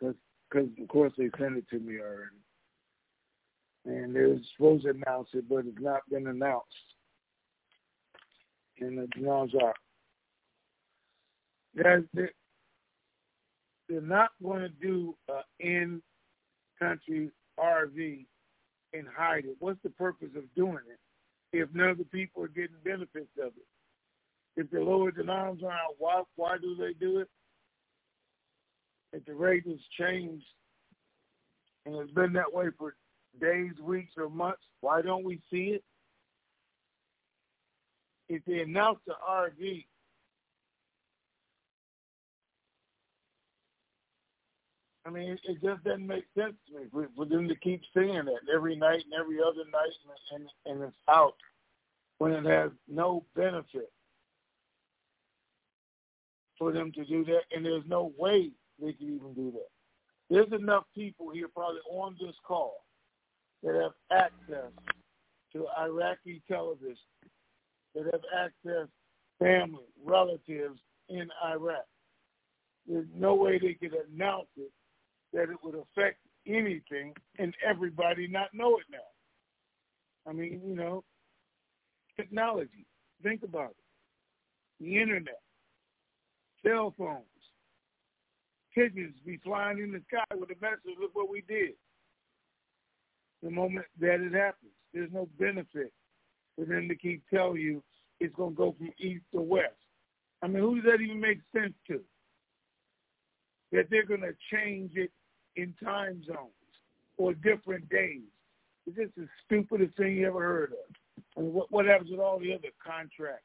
because 0.00 0.68
of 0.80 0.88
course 0.88 1.12
they 1.16 1.30
sent 1.38 1.56
it 1.56 1.68
to 1.70 1.78
me 1.78 1.98
already. 1.98 2.36
and 3.86 4.14
they're 4.14 4.36
supposed 4.56 4.84
to 4.84 4.90
announce 4.90 5.28
it, 5.32 5.48
but 5.48 5.66
it's 5.66 5.80
not 5.80 6.00
been 6.10 6.26
announced. 6.26 6.66
And 8.80 8.98
the 8.98 9.06
dinars 9.08 9.52
are. 9.62 9.74
They're, 11.74 12.04
they're 13.90 14.00
not 14.00 14.30
going 14.42 14.60
to 14.60 14.68
do 14.68 15.16
an 15.28 16.02
in-country 16.80 17.30
RV 17.58 18.26
and 18.94 19.06
hide 19.14 19.44
it. 19.44 19.56
What's 19.58 19.82
the 19.82 19.90
purpose 19.90 20.30
of 20.36 20.44
doing 20.54 20.78
it 20.88 21.00
if 21.52 21.68
none 21.74 21.88
of 21.90 21.98
the 21.98 22.04
people 22.04 22.44
are 22.44 22.48
getting 22.48 22.76
benefits 22.84 23.36
of 23.42 23.48
it? 23.48 23.66
If 24.56 24.70
they 24.70 24.78
lower 24.78 25.10
the 25.10 25.26
arms 25.28 25.62
around, 25.62 25.94
why 25.98 26.22
why 26.36 26.58
do 26.58 26.76
they 26.76 26.92
do 26.92 27.18
it? 27.18 27.28
If 29.12 29.24
the 29.24 29.34
rate 29.34 29.66
has 29.66 29.78
changed 29.98 30.46
and 31.84 31.96
it's 31.96 32.12
been 32.12 32.32
that 32.34 32.52
way 32.52 32.66
for 32.78 32.94
days, 33.40 33.72
weeks, 33.82 34.12
or 34.16 34.28
months, 34.28 34.62
why 34.80 35.02
don't 35.02 35.24
we 35.24 35.40
see 35.50 35.74
it? 35.74 35.84
If 38.28 38.44
they 38.44 38.60
announce 38.60 38.98
the 39.06 39.14
RV, 39.28 39.86
I 45.06 45.10
mean, 45.10 45.30
it, 45.30 45.40
just 45.62 45.82
doesn't 45.84 46.06
make 46.06 46.24
sense 46.36 46.54
to 46.68 46.78
me 46.78 46.86
for, 46.92 47.08
for 47.16 47.24
them 47.24 47.48
to 47.48 47.54
keep 47.56 47.80
saying 47.96 48.24
that 48.26 48.52
every 48.54 48.76
night 48.76 49.02
and 49.04 49.14
every 49.18 49.38
other 49.40 49.64
night, 49.72 49.92
and, 50.32 50.42
and, 50.42 50.50
and 50.66 50.88
it's 50.88 50.96
out 51.08 51.36
when 52.18 52.32
it 52.32 52.44
has 52.44 52.70
no 52.86 53.24
benefit 53.34 53.90
for 56.58 56.70
them 56.72 56.92
to 56.92 57.04
do 57.06 57.24
that, 57.24 57.42
and 57.52 57.64
there's 57.64 57.84
no 57.88 58.12
way 58.18 58.50
they 58.78 58.92
can 58.92 59.14
even 59.14 59.32
do 59.34 59.50
that. 59.52 59.68
There's 60.28 60.52
enough 60.52 60.84
people 60.94 61.30
here 61.30 61.48
probably 61.48 61.80
on 61.90 62.16
this 62.20 62.36
call 62.46 62.84
that 63.62 63.74
have 63.74 63.92
access 64.12 64.70
to 65.54 65.66
Iraqi 65.78 66.42
television, 66.46 66.96
that 67.94 68.04
have 68.04 68.22
access 68.38 68.88
family, 69.38 69.86
relatives 70.04 70.78
in 71.08 71.28
Iraq. 71.44 71.86
There's 72.86 73.06
no 73.16 73.34
way 73.34 73.58
they 73.58 73.74
could 73.74 73.96
announce 74.14 74.46
it 74.56 74.70
that 75.32 75.50
it 75.50 75.56
would 75.62 75.74
affect 75.74 76.18
anything 76.46 77.14
and 77.38 77.54
everybody 77.66 78.26
not 78.26 78.52
know 78.52 78.76
it 78.78 78.86
now. 78.90 78.98
I 80.28 80.32
mean, 80.32 80.60
you 80.64 80.74
know, 80.74 81.04
technology. 82.16 82.86
Think 83.22 83.42
about 83.42 83.70
it. 83.70 84.84
The 84.84 85.00
internet, 85.00 85.40
cell 86.64 86.94
phones, 86.96 87.24
pigeons 88.74 89.14
be 89.24 89.38
flying 89.44 89.78
in 89.78 89.92
the 89.92 90.02
sky 90.08 90.24
with 90.34 90.50
a 90.50 90.60
message, 90.60 90.98
look 91.00 91.14
what 91.14 91.28
we 91.28 91.42
did. 91.42 91.72
The 93.42 93.50
moment 93.50 93.86
that 94.00 94.20
it 94.20 94.32
happens, 94.32 94.72
there's 94.92 95.12
no 95.12 95.28
benefit 95.38 95.92
for 96.56 96.64
them 96.64 96.88
to 96.88 96.94
keep 96.94 97.22
telling 97.32 97.60
you 97.60 97.82
it's 98.20 98.34
going 98.34 98.52
to 98.52 98.56
go 98.56 98.74
from 98.76 98.90
east 98.98 99.24
to 99.34 99.40
west. 99.40 99.74
I 100.42 100.46
mean, 100.46 100.62
who 100.62 100.76
does 100.76 100.84
that 100.84 101.02
even 101.02 101.20
make 101.20 101.40
sense 101.54 101.74
to? 101.88 102.00
That 103.72 103.86
they're 103.90 104.06
going 104.06 104.22
to 104.22 104.34
change 104.52 104.92
it 104.94 105.10
in 105.56 105.74
time 105.82 106.22
zones 106.24 106.50
or 107.16 107.34
different 107.34 107.88
days. 107.88 108.22
It's 108.86 108.96
just 108.96 109.14
the 109.16 109.28
stupidest 109.44 109.96
thing 109.96 110.16
you 110.16 110.26
ever 110.26 110.40
heard 110.40 110.72
of. 110.72 111.42
Mean, 111.42 111.52
what, 111.52 111.70
what 111.70 111.86
happens 111.86 112.10
with 112.10 112.20
all 112.20 112.38
the 112.38 112.52
other 112.52 112.68
contracts, 112.84 113.44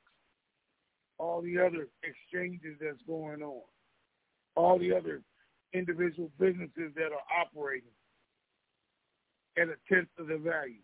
all 1.17 1.41
the 1.41 1.57
other 1.57 1.87
exchanges 2.03 2.77
that's 2.81 3.01
going 3.07 3.41
on, 3.41 3.61
all 4.55 4.79
the 4.79 4.93
other 4.93 5.21
individual 5.73 6.31
businesses 6.39 6.91
that 6.95 7.11
are 7.11 7.41
operating 7.41 7.89
at 9.57 9.67
a 9.67 9.75
tenth 9.93 10.09
of 10.19 10.27
the 10.27 10.37
value? 10.37 10.81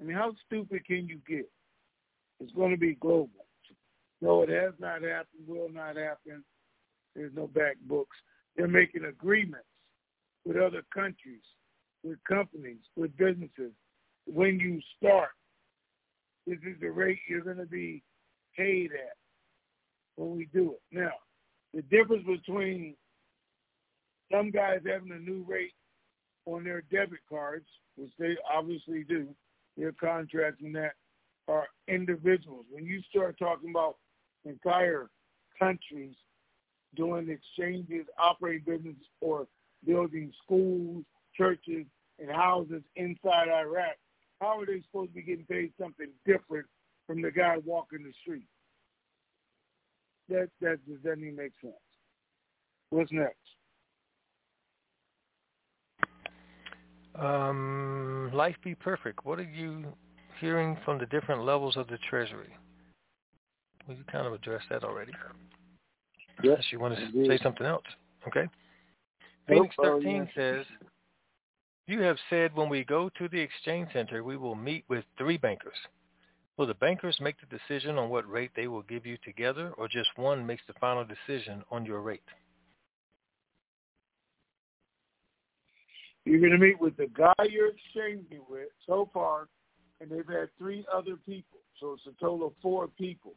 I 0.00 0.04
mean, 0.04 0.16
how 0.16 0.32
stupid 0.46 0.84
can 0.86 1.06
you 1.08 1.20
get? 1.28 1.48
It's 2.40 2.52
going 2.52 2.72
to 2.72 2.76
be 2.76 2.94
global. 2.94 3.28
No, 4.20 4.42
it 4.42 4.48
has 4.48 4.72
not 4.78 5.02
happened, 5.02 5.46
will 5.46 5.68
not 5.68 5.96
happen. 5.96 6.44
There's 7.14 7.34
no 7.34 7.46
back 7.46 7.76
books. 7.86 8.16
They're 8.56 8.68
making 8.68 9.04
agreements 9.04 9.66
with 10.44 10.56
other 10.56 10.82
countries, 10.94 11.42
with 12.02 12.18
companies, 12.28 12.80
with 12.96 13.16
businesses. 13.16 13.72
When 14.26 14.58
you 14.58 14.80
start, 14.96 15.30
this 16.46 16.58
is 16.66 16.80
the 16.80 16.90
rate 16.90 17.18
you're 17.28 17.42
going 17.42 17.58
to 17.58 17.66
be 17.66 18.02
paid 18.56 18.90
at 18.92 19.16
when 20.16 20.36
we 20.36 20.48
do 20.52 20.72
it. 20.72 20.80
Now, 20.90 21.12
the 21.74 21.82
difference 21.82 22.24
between 22.26 22.94
some 24.30 24.50
guys 24.50 24.80
having 24.86 25.12
a 25.12 25.18
new 25.18 25.44
rate 25.46 25.74
on 26.46 26.64
their 26.64 26.82
debit 26.92 27.20
cards, 27.28 27.66
which 27.96 28.10
they 28.18 28.36
obviously 28.52 29.04
do, 29.04 29.28
their 29.76 29.92
contracts 29.92 30.60
and 30.62 30.74
that, 30.74 30.92
are 31.48 31.66
individuals. 31.88 32.64
When 32.70 32.84
you 32.84 33.00
start 33.10 33.38
talking 33.38 33.70
about 33.70 33.96
entire 34.44 35.10
countries 35.58 36.14
doing 36.94 37.28
exchanges, 37.28 38.06
operating 38.18 38.64
business, 38.64 38.96
or 39.20 39.46
building 39.86 40.32
schools, 40.44 41.04
churches, 41.36 41.86
and 42.18 42.30
houses 42.30 42.82
inside 42.96 43.48
Iraq, 43.48 43.96
how 44.40 44.60
are 44.60 44.66
they 44.66 44.82
supposed 44.82 45.10
to 45.10 45.14
be 45.14 45.22
getting 45.22 45.46
paid 45.46 45.72
something 45.80 46.08
different 46.26 46.66
from 47.06 47.22
the 47.22 47.30
guy 47.30 47.56
walking 47.64 48.02
the 48.04 48.12
street? 48.22 48.46
That 50.28 50.48
that 50.60 50.78
just 50.86 51.02
doesn't 51.02 51.20
even 51.20 51.36
make 51.36 51.52
sense. 51.60 51.74
What's 52.90 53.12
next? 53.12 53.36
Um, 57.18 58.30
life 58.32 58.56
be 58.64 58.74
perfect. 58.74 59.24
What 59.24 59.38
are 59.38 59.42
you 59.42 59.84
hearing 60.40 60.78
from 60.84 60.98
the 60.98 61.06
different 61.06 61.44
levels 61.44 61.76
of 61.76 61.86
the 61.88 61.98
Treasury? 62.08 62.54
Well, 63.86 63.96
you 63.96 64.04
kind 64.10 64.26
of 64.26 64.32
addressed 64.32 64.66
that 64.70 64.84
already. 64.84 65.12
Yes, 66.42 66.52
Unless 66.52 66.64
you 66.72 66.80
want 66.80 66.96
to 66.96 67.04
indeed. 67.04 67.28
say 67.28 67.38
something 67.42 67.66
else. 67.66 67.84
Okay. 68.26 68.48
Nope, 69.54 69.70
Phoenix 69.76 69.76
oh, 69.78 70.00
13 70.00 70.16
yes. 70.16 70.28
says, 70.34 70.66
you 71.86 72.00
have 72.00 72.16
said 72.30 72.54
when 72.54 72.68
we 72.68 72.84
go 72.84 73.10
to 73.18 73.28
the 73.28 73.40
exchange 73.40 73.88
center, 73.92 74.22
we 74.22 74.36
will 74.36 74.54
meet 74.54 74.84
with 74.88 75.04
three 75.18 75.36
bankers. 75.36 75.76
Will 76.56 76.66
the 76.66 76.74
bankers 76.74 77.16
make 77.20 77.36
the 77.40 77.58
decision 77.58 77.98
on 77.98 78.10
what 78.10 78.30
rate 78.30 78.50
they 78.54 78.68
will 78.68 78.82
give 78.82 79.04
you 79.04 79.16
together, 79.24 79.72
or 79.76 79.88
just 79.88 80.10
one 80.16 80.46
makes 80.46 80.62
the 80.66 80.74
final 80.74 81.04
decision 81.04 81.64
on 81.70 81.84
your 81.84 82.00
rate? 82.00 82.22
You're 86.24 86.40
going 86.40 86.52
to 86.52 86.58
meet 86.58 86.80
with 86.80 86.96
the 86.96 87.08
guy 87.08 87.32
you're 87.50 87.70
exchanging 87.70 88.42
with 88.48 88.68
so 88.86 89.10
far, 89.12 89.48
and 90.00 90.10
they've 90.10 90.26
had 90.28 90.50
three 90.56 90.84
other 90.94 91.16
people. 91.26 91.58
So 91.80 91.94
it's 91.94 92.06
a 92.06 92.20
total 92.20 92.48
of 92.48 92.52
four 92.62 92.86
people. 92.86 93.34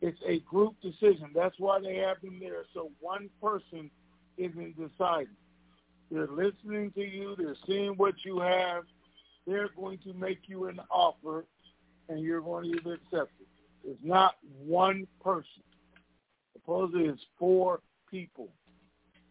It's 0.00 0.20
a 0.26 0.40
group 0.40 0.74
decision. 0.80 1.30
That's 1.34 1.58
why 1.58 1.80
they 1.80 1.96
have 1.96 2.20
them 2.22 2.38
there. 2.40 2.64
So 2.72 2.90
one 3.00 3.28
person 3.42 3.90
isn't 4.36 4.76
deciding. 4.76 5.36
They're 6.10 6.28
listening 6.28 6.92
to 6.92 7.00
you. 7.02 7.34
They're 7.36 7.56
seeing 7.66 7.92
what 7.92 8.14
you 8.24 8.40
have. 8.40 8.84
They're 9.46 9.70
going 9.76 9.98
to 9.98 10.12
make 10.14 10.40
you 10.46 10.66
an 10.66 10.80
offer, 10.90 11.44
and 12.08 12.20
you're 12.20 12.40
going 12.40 12.70
to 12.70 12.78
either 12.78 12.94
accept 12.94 13.32
it. 13.40 13.48
It's 13.86 14.00
not 14.02 14.36
one 14.64 15.06
person. 15.22 15.62
Supposedly 16.54 17.06
it's 17.06 17.22
four 17.38 17.80
people, 18.10 18.48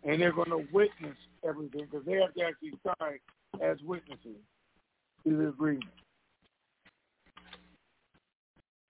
and 0.03 0.21
they're 0.21 0.33
going 0.33 0.49
to 0.49 0.67
witness 0.71 1.17
everything 1.47 1.87
because 1.89 2.05
they 2.05 2.13
have 2.13 2.33
to 2.35 2.43
actually 2.43 2.73
sign 2.85 3.19
as 3.61 3.77
witnesses 3.83 4.37
to 5.25 5.37
the 5.37 5.47
agreement. 5.47 5.85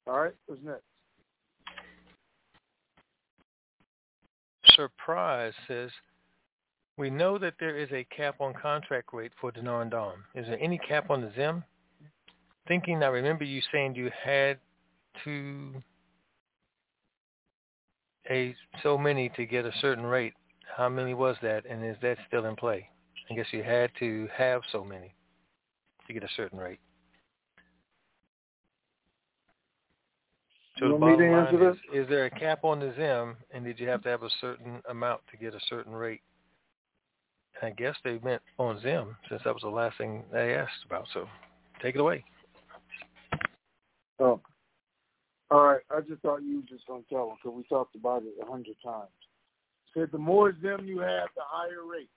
All 0.08 0.20
right, 0.20 0.34
what's 0.48 0.62
next? 0.64 0.84
Surprise 4.76 5.54
says, 5.68 5.90
we 6.98 7.10
know 7.10 7.38
that 7.40 7.56
there 7.60 7.78
is 7.78 7.90
a 7.92 8.06
cap 8.16 8.36
on 8.40 8.54
contract 8.54 9.14
rate 9.14 9.32
for 9.42 9.52
Dinar 9.52 9.82
and 9.82 9.92
Dong. 9.92 10.16
Is 10.36 10.46
there 10.48 10.60
any 10.62 10.78
cap 10.78 11.10
on 11.10 11.22
the 11.22 11.32
Zim? 11.36 11.64
Thinking, 12.68 13.04
I 13.04 13.08
remember 13.08 13.44
you 13.44 13.62
saying 13.72 13.96
you 13.96 14.12
had 14.24 14.60
to 15.24 15.82
a 18.30 18.56
so 18.82 18.98
many 18.98 19.30
to 19.36 19.46
get 19.46 19.66
a 19.66 19.72
certain 19.82 20.06
rate. 20.06 20.34
How 20.78 20.88
many 20.88 21.14
was 21.14 21.36
that, 21.42 21.66
and 21.66 21.84
is 21.84 21.98
that 22.02 22.18
still 22.28 22.46
in 22.46 22.56
play? 22.56 22.90
I 23.30 23.36
guess 23.36 23.46
you 23.52 23.64
had 23.64 23.92
to 24.00 24.28
have 24.36 24.62
so 24.72 24.84
many 24.84 25.14
to 26.08 26.14
get 26.14 26.24
a 26.24 26.30
certain 26.36 26.60
rate. 26.60 26.80
So 30.80 30.86
You 30.86 30.94
the 30.94 30.98
bottom 30.98 31.32
line 31.32 31.72
is, 31.72 31.78
is 31.94 32.10
there 32.10 32.26
a 32.26 32.30
cap 32.30 32.64
on 32.64 32.80
the 32.80 32.94
Zim, 32.96 33.36
and 33.52 33.64
did 33.64 33.80
you 33.80 33.88
have 33.90 34.02
to 34.04 34.10
have 34.10 34.24
a 34.24 34.30
certain 34.42 34.82
amount 34.90 35.22
to 35.32 35.38
get 35.38 35.54
a 35.54 35.60
certain 35.70 35.94
rate? 35.94 36.22
I 37.62 37.70
guess 37.70 37.96
they 38.04 38.20
meant 38.24 38.42
on 38.58 38.82
Zim, 38.82 39.16
since 39.30 39.42
that 39.46 39.54
was 39.54 39.62
the 39.62 39.70
last 39.70 39.98
thing 39.98 40.24
they 40.32 40.56
asked 40.56 40.84
about. 40.86 41.06
So 41.14 41.28
take 41.82 41.96
it 41.96 42.02
away. 42.02 42.24
Oh. 44.20 44.42
All 45.52 45.64
right. 45.64 45.82
I 45.96 46.02
just 46.02 46.22
thought 46.24 46.42
you 46.42 46.58
were 46.58 46.68
just 46.68 46.88
going 46.88 47.04
to 47.04 47.10
tell 47.10 47.28
them 47.28 47.38
because 47.42 47.56
we 47.56 47.64
talked 47.64 47.96
about 47.96 48.24
it 48.24 48.34
a 48.42 48.46
hundred 48.50 48.76
times. 48.84 49.10
Said 49.94 50.10
the 50.12 50.18
more 50.18 50.52
Zim 50.62 50.86
you 50.86 51.00
have, 51.00 51.30
the 51.36 51.44
higher 51.46 51.86
rate. 51.90 52.10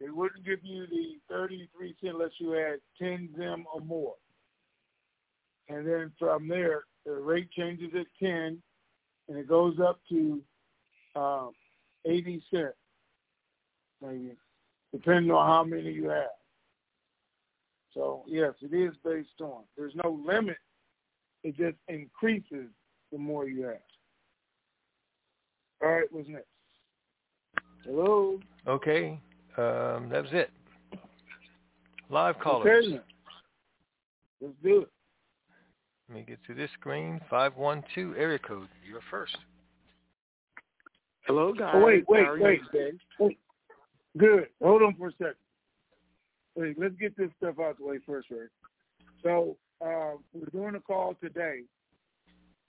They 0.00 0.08
wouldn't 0.08 0.46
give 0.46 0.60
you 0.62 0.86
the 0.86 1.18
33 1.28 1.94
cent 2.00 2.14
unless 2.14 2.30
you 2.38 2.52
had 2.52 2.80
10 2.98 3.28
Zim 3.36 3.66
or 3.72 3.82
more. 3.82 4.14
And 5.68 5.86
then 5.86 6.10
from 6.18 6.48
there, 6.48 6.84
the 7.04 7.12
rate 7.12 7.50
changes 7.50 7.92
at 7.98 8.06
10, 8.18 8.62
and 9.28 9.38
it 9.38 9.48
goes 9.48 9.76
up 9.80 10.00
to 10.10 10.40
um, 11.16 11.52
80 12.04 12.42
cents, 12.52 12.74
maybe, 14.02 14.32
depending 14.92 15.30
on 15.30 15.46
how 15.46 15.64
many 15.64 15.90
you 15.90 16.08
have. 16.08 16.28
So, 17.94 18.22
yes, 18.26 18.52
it 18.62 18.74
is 18.74 18.94
based 19.04 19.40
on. 19.40 19.62
There's 19.76 19.94
no 20.04 20.20
limit. 20.24 20.58
It 21.42 21.56
just 21.56 21.76
increases 21.88 22.68
the 23.10 23.18
more 23.18 23.48
you 23.48 23.64
have. 23.64 23.76
All 25.82 25.90
right, 25.90 26.04
what's 26.10 26.28
next? 26.28 26.46
Hello? 27.84 28.38
Okay. 28.66 29.18
Um, 29.56 30.08
that 30.10 30.22
was 30.22 30.30
it. 30.32 30.50
Live 32.10 32.38
callers. 32.38 32.84
Okay, 32.84 33.00
Let's 34.40 34.54
do 34.62 34.82
it. 34.82 34.88
Let 36.10 36.16
me 36.16 36.24
get 36.26 36.44
to 36.48 36.54
this 36.54 36.70
screen. 36.78 37.20
512 37.30 38.16
area 38.18 38.38
code. 38.40 38.66
You're 38.84 39.00
first. 39.12 39.36
Hello, 41.24 41.52
guys. 41.52 41.70
Oh, 41.76 41.84
wait, 41.84 42.04
wait, 42.08 42.26
wait. 42.40 42.60
wait. 43.20 43.38
Good. 44.18 44.48
Hold 44.60 44.82
on 44.82 44.96
for 44.96 45.08
a 45.08 45.12
second. 45.12 45.34
Wait, 46.56 46.76
let's 46.80 46.96
get 46.96 47.16
this 47.16 47.30
stuff 47.38 47.60
out 47.60 47.78
the 47.78 47.84
way 47.84 47.98
first, 48.04 48.28
right? 48.28 48.48
So 49.22 49.56
uh, 49.80 50.16
we're 50.32 50.50
doing 50.50 50.74
a 50.74 50.80
call 50.80 51.14
today. 51.22 51.60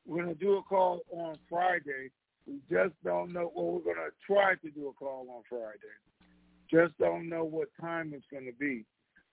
We're 0.05 0.23
going 0.23 0.35
to 0.35 0.39
do 0.39 0.57
a 0.57 0.61
call 0.61 0.99
on 1.11 1.35
Friday. 1.49 2.11
We 2.45 2.59
just 2.69 2.93
don't 3.03 3.33
know. 3.33 3.51
Well, 3.55 3.71
we're 3.71 3.95
going 3.95 3.95
to 3.95 4.11
try 4.27 4.53
to 4.53 4.69
do 4.69 4.89
a 4.89 4.93
call 4.93 5.25
on 5.35 5.41
Friday. 5.49 5.95
Just 6.69 6.95
don't 6.99 7.27
know 7.27 7.43
what 7.43 7.69
time 7.79 8.13
it's 8.13 8.25
going 8.31 8.45
to 8.45 8.53
be. 8.59 8.85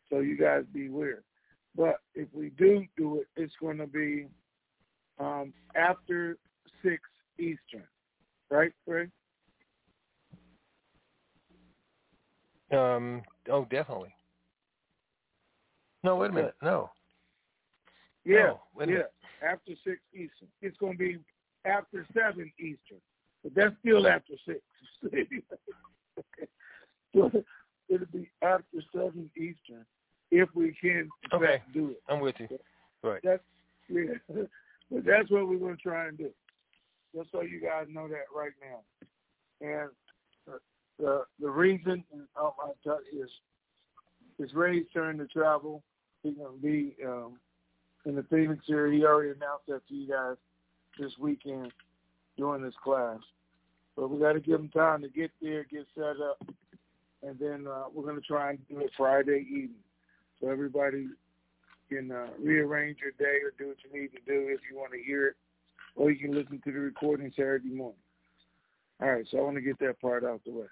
So 0.09 0.21
you 0.21 0.39
guys 0.39 0.65
be 0.73 0.89
beware. 0.89 1.25
But 1.79 2.01
if 2.17 2.27
we 2.35 2.51
do 2.59 2.85
do 2.97 3.21
it, 3.21 3.29
it's 3.37 3.55
going 3.61 3.79
to 3.79 3.87
be 3.87 4.27
um, 5.21 5.55
after 5.77 6.37
6 6.83 6.97
Eastern. 7.39 7.85
Right, 8.51 8.73
Craig? 8.85 9.11
Um, 12.73 13.23
oh, 13.49 13.65
definitely. 13.71 14.13
No, 16.03 16.17
wait 16.17 16.31
a 16.31 16.33
minute. 16.33 16.55
No. 16.63 16.91
Yeah, 18.25 18.55
No, 18.77 18.85
yeah. 18.85 19.03
After 19.43 19.73
six 19.85 20.01
Eastern, 20.13 20.49
it's 20.61 20.77
going 20.79 20.95
to 20.95 20.99
be 20.99 21.19
after 21.65 22.05
seven 22.13 22.53
Eastern, 22.59 23.01
but 23.43 23.55
that's 23.55 23.75
still 23.81 24.07
after 24.07 24.35
six. 24.45 24.61
so 27.15 27.31
it'll 27.89 28.07
be 28.13 28.29
after 28.43 28.83
seven 28.93 29.31
Eastern 29.37 29.87
if 30.31 30.49
we 30.55 30.77
can 30.81 31.09
Okay. 31.33 31.63
do 31.73 31.91
it. 31.91 32.03
I'm 32.09 32.21
with 32.21 32.35
you. 32.39 32.49
Right. 33.03 33.21
That's 33.23 33.43
yeah, 33.89 34.15
but 34.91 35.05
that's 35.05 35.31
what 35.31 35.49
we're 35.49 35.59
going 35.59 35.77
to 35.77 35.83
try 35.83 36.09
and 36.09 36.19
do. 36.19 36.31
Just 37.15 37.33
so 37.33 37.41
you 37.41 37.61
guys 37.61 37.87
know 37.89 38.07
that 38.09 38.27
right 38.35 38.53
now. 38.61 38.81
And 39.61 39.91
the 40.47 40.61
the, 40.99 41.25
the 41.41 41.51
reason 41.51 42.05
I 42.37 42.51
tell 42.85 42.99
is 43.13 43.31
it's 44.39 44.55
Ray's 44.55 44.87
turn 44.93 45.19
to 45.19 45.27
travel. 45.27 45.83
He's 46.23 46.35
going 46.35 46.57
to 46.57 46.63
be 46.63 46.97
um, 47.05 47.39
in 48.05 48.15
the 48.15 48.25
Phoenix 48.25 48.65
area. 48.69 48.99
He 48.99 49.05
already 49.05 49.31
announced 49.31 49.67
that 49.69 49.87
to 49.89 49.95
you 49.95 50.09
guys 50.09 50.37
this 50.99 51.13
weekend 51.19 51.73
during 52.37 52.63
this 52.63 52.75
class. 52.83 53.19
But 53.97 54.11
we 54.11 54.21
got 54.21 54.35
to 54.35 54.41
give 54.41 54.61
him 54.61 54.69
time 54.69 55.03
to 55.03 55.09
get 55.09 55.31
there, 55.43 55.65
get 55.65 55.87
set 55.95 56.21
up, 56.23 56.39
and 57.23 57.39
then 57.39 57.67
uh, 57.67 57.85
we're 57.93 58.05
going 58.05 58.15
to 58.21 58.27
try 58.27 58.51
and 58.51 58.59
do 58.69 58.79
it 58.81 58.91
Friday 58.97 59.45
evening, 59.51 59.71
so 60.41 60.49
everybody 60.51 61.09
can 61.89 62.11
uh, 62.13 62.29
rearrange 62.39 62.99
your 63.01 63.13
day 63.13 63.39
or 63.43 63.53
do 63.59 63.69
what 63.69 63.77
you 63.85 64.01
need 64.01 64.09
to 64.13 64.21
do 64.27 64.49
if 64.53 64.61
you 64.71 64.77
want 64.79 64.93
to 64.93 65.03
hear 65.03 65.29
it, 65.29 65.37
or 65.97 66.11
you 66.11 66.19
can 66.19 66.35
listen 66.35 66.61
to 66.65 66.73
the 66.73 66.79
recording 66.79 67.33
Saturday 67.35 67.71
morning. 67.71 67.99
All 69.01 69.11
right, 69.11 69.25
so 69.31 69.39
I 69.39 69.43
want 69.43 69.57
to 69.57 69.63
get 69.63 69.79
that 69.79 70.01
part 70.01 70.25
out 70.25 70.41
the 70.45 70.53
way. 70.53 70.67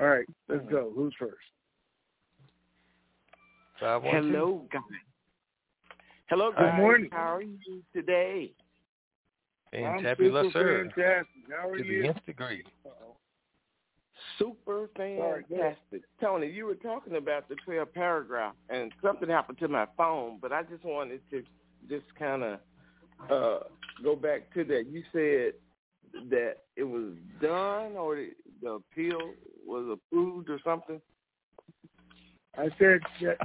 All 0.00 0.06
right, 0.06 0.26
let's 0.48 0.64
go. 0.70 0.92
Who's 0.94 1.14
first? 1.18 1.34
Five 3.80 4.02
one 4.02 4.22
two. 4.22 4.28
Hello, 4.28 4.66
guys. 4.72 4.82
Hello, 6.28 6.52
Good 6.56 6.74
morning. 6.76 7.08
How 7.12 7.36
are 7.36 7.42
you 7.42 7.82
today? 7.92 8.52
I'm 9.72 9.80
Fantabulous, 9.80 10.44
super 10.44 10.52
sir. 10.52 10.90
fantastic. 10.94 11.26
How 11.50 11.68
are 11.68 11.76
To 11.76 11.82
the 11.82 11.88
you? 11.88 12.04
nth 12.08 12.24
degree. 12.26 12.64
Uh-oh. 12.86 13.07
Super 14.38 14.88
Sorry, 14.96 15.16
go 15.18 15.26
ahead. 15.26 15.44
fantastic. 15.48 16.02
Tony, 16.20 16.48
you 16.48 16.66
were 16.66 16.74
talking 16.74 17.16
about 17.16 17.48
the 17.48 17.56
12 17.64 17.92
paragraph, 17.92 18.54
and 18.68 18.92
something 19.02 19.28
happened 19.28 19.58
to 19.58 19.68
my 19.68 19.86
phone, 19.96 20.38
but 20.40 20.52
I 20.52 20.62
just 20.62 20.84
wanted 20.84 21.20
to 21.30 21.42
just 21.88 22.06
kind 22.18 22.42
of 22.42 22.58
uh, 23.30 23.58
go 24.02 24.16
back 24.16 24.52
to 24.54 24.64
that. 24.64 24.86
You 24.88 25.02
said 25.12 25.54
that 26.30 26.56
it 26.76 26.84
was 26.84 27.12
done 27.40 27.96
or 27.96 28.16
the, 28.16 28.30
the 28.62 28.70
appeal 28.70 29.32
was 29.66 29.98
approved 29.98 30.50
or 30.50 30.58
something? 30.64 31.00
I 32.56 32.68
said 32.78 33.00
that 33.22 33.36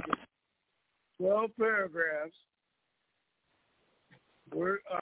12 1.20 1.50
paragraphs 1.58 2.34
were 4.52 4.80
uh, 4.92 4.98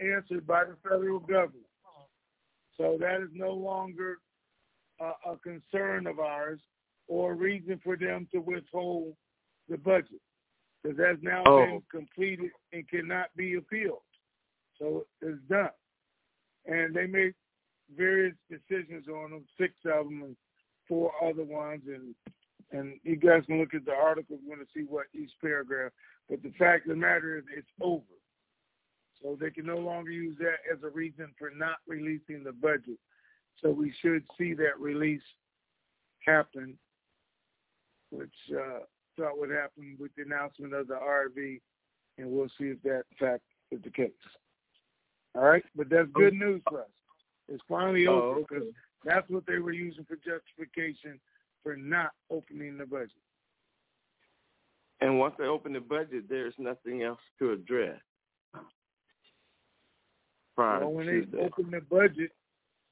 answered 0.00 0.46
by 0.46 0.64
the 0.64 0.76
federal 0.82 1.18
government. 1.18 1.66
So 2.76 2.96
that 3.00 3.20
is 3.20 3.28
no 3.34 3.52
longer 3.52 4.18
uh, 5.00 5.32
a 5.32 5.36
concern 5.38 6.06
of 6.06 6.18
ours 6.20 6.60
or 7.08 7.32
a 7.32 7.34
reason 7.34 7.80
for 7.82 7.96
them 7.96 8.28
to 8.32 8.38
withhold 8.38 9.14
the 9.68 9.76
budget 9.78 10.20
because 10.82 10.96
that's 10.98 11.22
now 11.22 11.42
Oh. 11.46 11.64
been 11.66 11.82
completed 11.90 12.50
and 12.72 12.88
cannot 12.88 13.34
be 13.36 13.54
appealed. 13.54 14.02
So 14.78 15.06
it's 15.20 15.40
done. 15.48 15.70
And 16.66 16.94
they 16.94 17.06
made 17.06 17.34
various 17.96 18.34
decisions 18.48 19.08
on 19.08 19.30
them, 19.30 19.44
six 19.58 19.74
of 19.84 20.06
them 20.06 20.22
and 20.22 20.36
four 20.86 21.12
other 21.22 21.44
ones, 21.44 21.82
and 21.86 22.14
and 22.72 23.00
you 23.02 23.16
guys 23.16 23.44
can 23.46 23.58
look 23.58 23.74
at 23.74 23.84
the 23.84 23.92
article 23.92 24.36
if 24.36 24.42
you 24.42 24.48
want 24.48 24.60
to 24.60 24.68
see 24.72 24.84
what 24.88 25.06
each 25.12 25.32
paragraph. 25.40 25.90
But 26.28 26.40
the 26.44 26.52
fact 26.52 26.84
of 26.86 26.90
the 26.90 26.96
matter 26.96 27.36
is, 27.36 27.44
it's 27.56 27.66
over. 27.80 28.04
So 29.20 29.36
they 29.38 29.50
can 29.50 29.66
no 29.66 29.78
longer 29.78 30.12
use 30.12 30.36
that 30.38 30.58
as 30.72 30.82
a 30.84 30.88
reason 30.88 31.34
for 31.36 31.50
not 31.50 31.78
releasing 31.88 32.44
the 32.44 32.52
budget. 32.52 32.98
So 33.62 33.70
we 33.70 33.92
should 34.00 34.24
see 34.38 34.54
that 34.54 34.78
release 34.78 35.22
happen, 36.24 36.78
which 38.10 38.32
uh, 38.54 38.80
thought 39.18 39.38
would 39.38 39.50
happen 39.50 39.96
with 39.98 40.10
the 40.16 40.22
announcement 40.22 40.72
of 40.74 40.88
the 40.88 40.94
RV, 40.94 41.60
and 42.18 42.30
we'll 42.30 42.48
see 42.58 42.66
if 42.66 42.82
that 42.82 43.02
in 43.10 43.26
fact 43.26 43.42
is 43.70 43.80
the 43.82 43.90
case. 43.90 44.10
All 45.34 45.42
right, 45.42 45.64
but 45.76 45.88
that's 45.90 46.08
good 46.12 46.34
news 46.34 46.60
for 46.68 46.80
us. 46.82 46.88
It's 47.48 47.62
finally 47.68 48.06
Oh, 48.06 48.12
over 48.12 48.40
okay. 48.40 48.46
because 48.48 48.68
that's 49.04 49.28
what 49.28 49.46
they 49.46 49.58
were 49.58 49.72
using 49.72 50.04
for 50.04 50.16
justification 50.16 51.20
for 51.62 51.76
not 51.76 52.12
opening 52.30 52.78
the 52.78 52.86
budget. 52.86 53.10
And 55.00 55.18
once 55.18 55.34
they 55.38 55.44
open 55.46 55.72
the 55.72 55.80
budget, 55.80 56.28
there's 56.28 56.54
nothing 56.58 57.02
else 57.02 57.20
to 57.38 57.52
address. 57.52 58.00
Prior 60.56 60.80
Well, 60.80 60.92
when 60.92 61.06
to 61.06 61.12
they 61.26 61.38
that. 61.38 61.40
open 61.44 61.70
the 61.70 61.80
budget, 61.80 62.32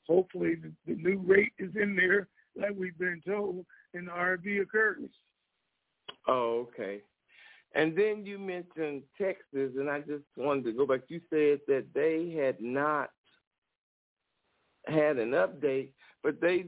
hopefully 0.09 0.57
the, 0.57 0.73
the 0.87 1.01
new 1.01 1.19
rate 1.19 1.53
is 1.59 1.71
in 1.81 1.95
there, 1.95 2.29
like 2.57 2.73
we've 2.77 2.99
been 2.99 3.23
told, 3.27 3.65
and 3.95 4.09
the 4.09 4.13
RV 4.13 4.63
occurs. 4.63 5.11
Oh, 6.27 6.69
okay. 6.69 7.03
And 7.75 7.97
then 7.97 8.25
you 8.25 8.39
mentioned 8.39 9.03
Texas, 9.21 9.73
and 9.77 9.91
I 9.91 10.01
just 10.01 10.25
wanted 10.37 10.65
to 10.65 10.73
go 10.73 10.87
back. 10.87 11.03
You 11.09 11.21
said 11.31 11.61
that 11.69 11.87
they 11.95 12.35
had 12.35 12.61
not 12.61 13.11
had 14.87 15.19
an 15.19 15.31
update, 15.33 15.91
but 16.23 16.41
they 16.41 16.67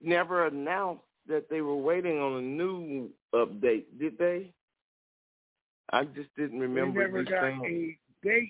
never 0.00 0.46
announced 0.46 1.04
that 1.28 1.48
they 1.48 1.60
were 1.60 1.76
waiting 1.76 2.18
on 2.18 2.38
a 2.38 2.42
new 2.42 3.08
update, 3.32 3.84
did 3.98 4.18
they? 4.18 4.52
I 5.92 6.04
just 6.04 6.34
didn't 6.36 6.58
remember 6.58 7.00
they 7.00 7.06
never 7.06 7.22
got 7.22 7.66
a 7.66 7.96
date 8.22 8.48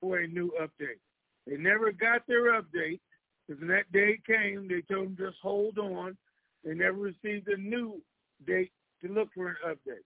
for 0.00 0.18
a 0.18 0.26
new 0.26 0.52
update. 0.60 1.00
They 1.46 1.56
never 1.56 1.92
got 1.92 2.26
their 2.26 2.60
update 2.60 3.00
because 3.46 3.60
when 3.60 3.68
that 3.70 3.90
day 3.92 4.18
came, 4.26 4.68
they 4.68 4.82
told 4.82 5.08
them 5.08 5.16
just 5.18 5.38
hold 5.42 5.78
on. 5.78 6.16
They 6.64 6.74
never 6.74 6.98
received 6.98 7.48
a 7.48 7.56
new 7.56 8.00
date 8.46 8.72
to 9.02 9.12
look 9.12 9.28
for 9.34 9.48
an 9.48 9.56
update. 9.66 10.04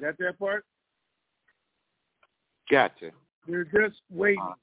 Got 0.00 0.18
that 0.18 0.38
part? 0.38 0.64
Gotcha. 2.70 3.10
They're 3.46 3.64
just 3.64 4.00
waiting. 4.10 4.54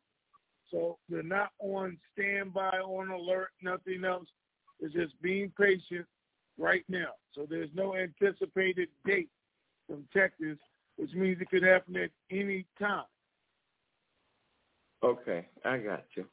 So 0.71 0.97
they're 1.09 1.23
not 1.23 1.51
on 1.59 1.97
standby, 2.13 2.79
on 2.79 3.09
alert, 3.09 3.49
nothing 3.61 4.03
else. 4.05 4.27
It's 4.79 4.93
just 4.93 5.19
being 5.21 5.51
patient 5.59 6.05
right 6.57 6.83
now. 6.89 7.11
So 7.33 7.47
there's 7.49 7.69
no 7.73 7.95
anticipated 7.95 8.89
date 9.05 9.29
from 9.87 10.05
Texas, 10.15 10.57
which 10.97 11.13
means 11.13 11.41
it 11.41 11.49
could 11.49 11.63
happen 11.63 11.95
at 11.95 12.11
any 12.31 12.65
time. 12.79 13.05
Okay, 15.03 15.47
I 15.63 15.77
got 15.77 16.03
you. 16.15 16.25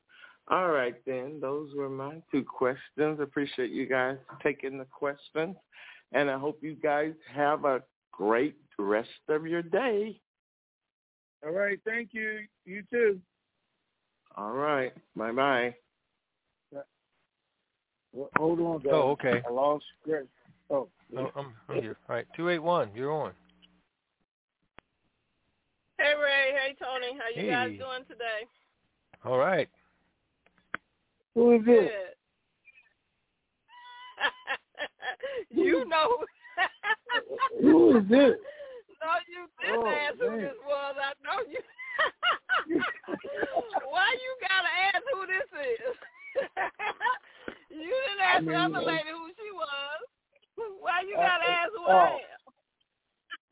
All 0.49 0.71
right, 0.71 0.95
then. 1.07 1.39
Those 1.41 1.71
were 1.75 1.89
my 1.89 2.21
two 2.31 2.45
questions. 2.45 3.21
Appreciate 3.21 3.71
you 3.71 3.87
guys 3.87 4.19
taking 4.43 4.79
the 4.79 4.85
questions. 4.85 5.57
And 6.13 6.31
I 6.31 6.39
hope 6.39 6.59
you 6.63 6.75
guys 6.75 7.15
have 7.33 7.65
a 7.65 7.83
great 8.13 8.57
rest 8.79 9.09
of 9.29 9.47
your 9.47 9.63
day. 9.63 10.21
All 11.45 11.53
right. 11.53 11.79
Thank 11.85 12.11
you. 12.13 12.41
You 12.65 12.83
too. 12.91 13.21
All 14.37 14.53
right. 14.53 14.93
Bye 15.17 15.33
bye. 15.33 15.75
Well, 18.13 18.31
hold 18.37 18.61
on, 18.61 18.79
guys. 18.79 18.93
Oh, 18.93 19.11
okay. 19.11 19.43
I 19.47 19.51
lost 19.51 19.85
Greg. 20.05 20.27
Oh, 20.71 20.89
No, 21.11 21.33
oh, 21.35 21.41
I'm, 21.41 21.53
I'm 21.69 21.83
here. 21.83 21.97
All 22.09 22.15
right, 22.15 22.27
two 22.37 22.49
eight 22.49 22.61
one. 22.61 22.91
You're 22.95 23.13
on. 23.13 23.33
Hey 25.99 26.13
Ray, 26.15 26.53
hey 26.55 26.77
Tony, 26.81 27.19
how 27.19 27.41
you 27.41 27.51
guys 27.51 27.71
doing 27.71 28.05
today? 28.09 28.47
All 29.25 29.39
right. 29.39 29.69
Who 31.35 31.53
is 31.53 31.63
it? 31.67 32.17
you 35.51 35.85
know. 35.89 36.19
Who 37.61 37.99
is 37.99 38.09
this? 38.09 38.35
No, 39.05 39.11
you 39.29 39.45
didn't 39.61 39.85
Oh, 39.85 39.93
ask 39.93 40.17
who 40.17 40.41
this 40.41 40.57
was. 40.65 40.95
I 40.97 41.13
know 41.21 41.45
you. 41.45 41.61
Why 43.85 44.17
you 44.17 44.31
gotta 44.41 44.73
ask 44.97 45.05
who 45.13 45.27
this 45.27 45.45
is? 45.61 45.93
you 47.69 47.93
didn't 47.93 48.25
ask 48.25 48.45
the 48.47 48.51
mean, 48.51 48.57
other 48.57 48.79
uh, 48.79 48.83
lady 48.89 49.11
who 49.13 49.29
she 49.37 49.51
was. 49.53 50.01
Why 50.81 51.03
you 51.07 51.17
Uh, 51.17 51.21
gotta 51.21 51.45
uh, 51.45 51.53
ask 51.53 51.71
who 51.77 51.85
oh. 51.85 51.93
I 51.93 52.09
am? 52.17 52.43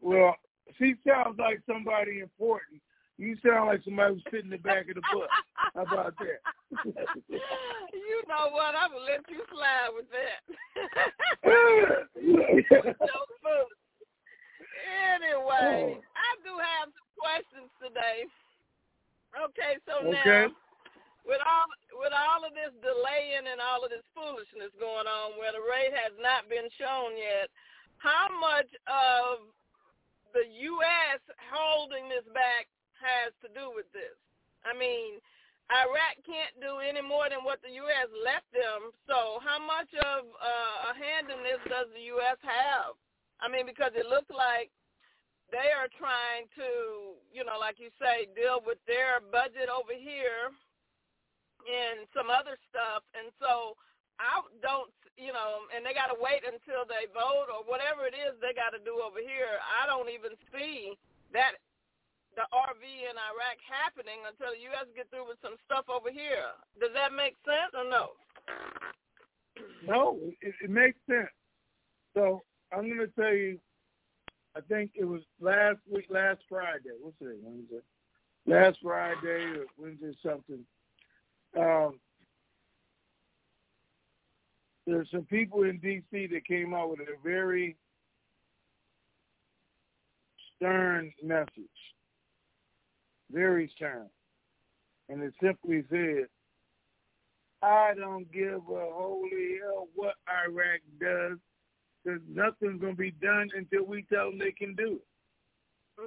Well, 0.00 0.36
she 0.78 0.94
sounds 1.06 1.36
like 1.38 1.60
somebody 1.66 2.20
important. 2.20 2.80
You 3.18 3.36
sound 3.44 3.66
like 3.68 3.84
somebody 3.84 4.14
who's 4.14 4.24
sitting 4.32 4.46
in 4.46 4.50
the 4.52 4.56
back 4.56 4.88
of 4.88 4.94
the 4.94 5.02
bus. 5.12 5.28
How 5.74 5.82
about 5.88 6.14
that? 6.20 6.40
you 7.32 8.18
know 8.28 8.52
what? 8.52 8.74
I'm 8.76 8.92
gonna 8.92 9.04
let 9.08 9.24
you 9.28 9.40
slide 9.48 9.90
with 9.96 10.06
that. 10.12 10.40
Anyway, 15.12 15.96
Oh. 15.96 16.02
I 16.16 16.30
do 16.44 16.52
have 16.58 16.88
some 16.92 17.10
questions 17.16 17.70
today. 17.80 18.26
Okay, 19.32 19.78
so 19.88 20.04
Okay. 20.04 20.12
now 20.12 20.52
with 21.24 21.40
all 21.40 21.66
with 22.00 22.12
all 22.12 22.44
of 22.44 22.52
this 22.54 22.72
delaying 22.82 23.46
and 23.46 23.60
all 23.60 23.84
of 23.84 23.90
this 23.90 24.04
foolishness 24.14 24.72
going 24.80 25.06
on 25.06 25.38
where 25.38 25.52
the 25.52 25.60
rate 25.62 25.94
has 25.94 26.12
not 26.18 26.48
been 26.48 26.68
shown 26.76 27.16
yet, 27.16 27.48
how 27.98 28.28
much 28.40 28.68
of 28.88 29.46
the 30.34 30.44
US 30.68 31.20
holding 31.52 32.08
this 32.08 32.24
back 32.34 32.66
has 33.00 33.32
to 33.40 33.48
do 33.54 33.70
with 33.74 33.86
this? 33.92 34.16
I 34.64 34.72
mean, 34.76 35.20
Iraq 35.72 36.20
can't 36.28 36.52
do 36.60 36.84
any 36.84 37.00
more 37.00 37.32
than 37.32 37.40
what 37.48 37.64
the 37.64 37.72
U.S. 37.80 38.08
left 38.20 38.48
them. 38.52 38.92
So 39.08 39.40
how 39.40 39.56
much 39.56 39.88
of 39.96 40.28
uh, 40.36 40.90
a 40.90 40.92
hand 40.92 41.32
in 41.32 41.40
this 41.40 41.60
does 41.64 41.88
the 41.96 42.04
U.S. 42.20 42.36
have? 42.44 42.92
I 43.40 43.48
mean, 43.48 43.64
because 43.64 43.96
it 43.96 44.04
looks 44.04 44.28
like 44.28 44.68
they 45.48 45.72
are 45.72 45.88
trying 45.96 46.48
to, 46.60 46.68
you 47.32 47.44
know, 47.44 47.56
like 47.56 47.80
you 47.80 47.88
say, 47.96 48.28
deal 48.36 48.60
with 48.64 48.80
their 48.84 49.24
budget 49.32 49.72
over 49.72 49.96
here 49.96 50.52
and 51.64 52.04
some 52.12 52.28
other 52.28 52.60
stuff. 52.68 53.04
And 53.16 53.32
so 53.40 53.76
I 54.20 54.44
don't, 54.60 54.92
you 55.16 55.32
know, 55.32 55.68
and 55.72 55.84
they 55.84 55.96
got 55.96 56.12
to 56.12 56.18
wait 56.20 56.44
until 56.44 56.84
they 56.84 57.08
vote 57.12 57.48
or 57.48 57.64
whatever 57.64 58.04
it 58.04 58.16
is 58.16 58.36
they 58.40 58.52
got 58.52 58.76
to 58.76 58.80
do 58.80 59.00
over 59.00 59.20
here. 59.20 59.60
I 59.60 59.88
don't 59.88 60.08
even 60.12 60.36
see 60.52 60.96
that 61.32 61.56
the 62.34 62.46
RV 62.52 62.84
in 62.84 63.16
Iraq 63.16 63.58
happening 63.64 64.24
until 64.24 64.54
the 64.54 64.62
U.S. 64.72 64.86
get 64.96 65.10
through 65.10 65.28
with 65.28 65.38
some 65.42 65.56
stuff 65.64 65.84
over 65.88 66.10
here. 66.10 66.56
Does 66.80 66.92
that 66.94 67.12
make 67.12 67.36
sense 67.44 67.72
or 67.76 67.88
no? 67.88 68.16
No, 69.84 70.16
it, 70.40 70.54
it 70.62 70.70
makes 70.70 70.98
sense. 71.10 71.28
So 72.14 72.42
I'm 72.72 72.86
going 72.86 72.98
to 72.98 73.20
tell 73.20 73.34
you, 73.34 73.58
I 74.56 74.60
think 74.60 74.92
it 74.94 75.04
was 75.04 75.22
last 75.40 75.78
week, 75.92 76.06
last 76.08 76.40
Friday. 76.48 76.90
What's 77.00 77.16
it? 77.20 77.36
Wednesday. 77.42 77.80
Last 78.46 78.78
Friday 78.82 79.58
or 79.58 79.66
Wednesday 79.76 80.12
something. 80.24 80.64
Um, 81.58 81.98
there's 84.86 85.08
some 85.10 85.24
people 85.24 85.64
in 85.64 85.78
D.C. 85.78 86.28
that 86.28 86.46
came 86.46 86.74
out 86.74 86.90
with 86.90 87.00
a 87.00 87.16
very 87.22 87.76
stern 90.56 91.12
message. 91.22 91.48
Very 93.32 93.70
stern. 93.76 94.08
And 95.08 95.22
it 95.22 95.32
simply 95.42 95.84
said, 95.90 96.26
I 97.62 97.92
don't 97.96 98.30
give 98.32 98.54
a 98.68 98.86
holy 98.92 99.58
hell 99.62 99.88
what 99.94 100.14
Iraq 100.28 100.80
does 101.00 101.38
because 102.02 102.20
nothing's 102.28 102.80
going 102.80 102.94
to 102.94 102.98
be 102.98 103.12
done 103.22 103.48
until 103.56 103.84
we 103.86 104.02
tell 104.12 104.30
them 104.30 104.38
they 104.38 104.50
can 104.52 104.74
do 104.74 104.98
it. 104.98 105.06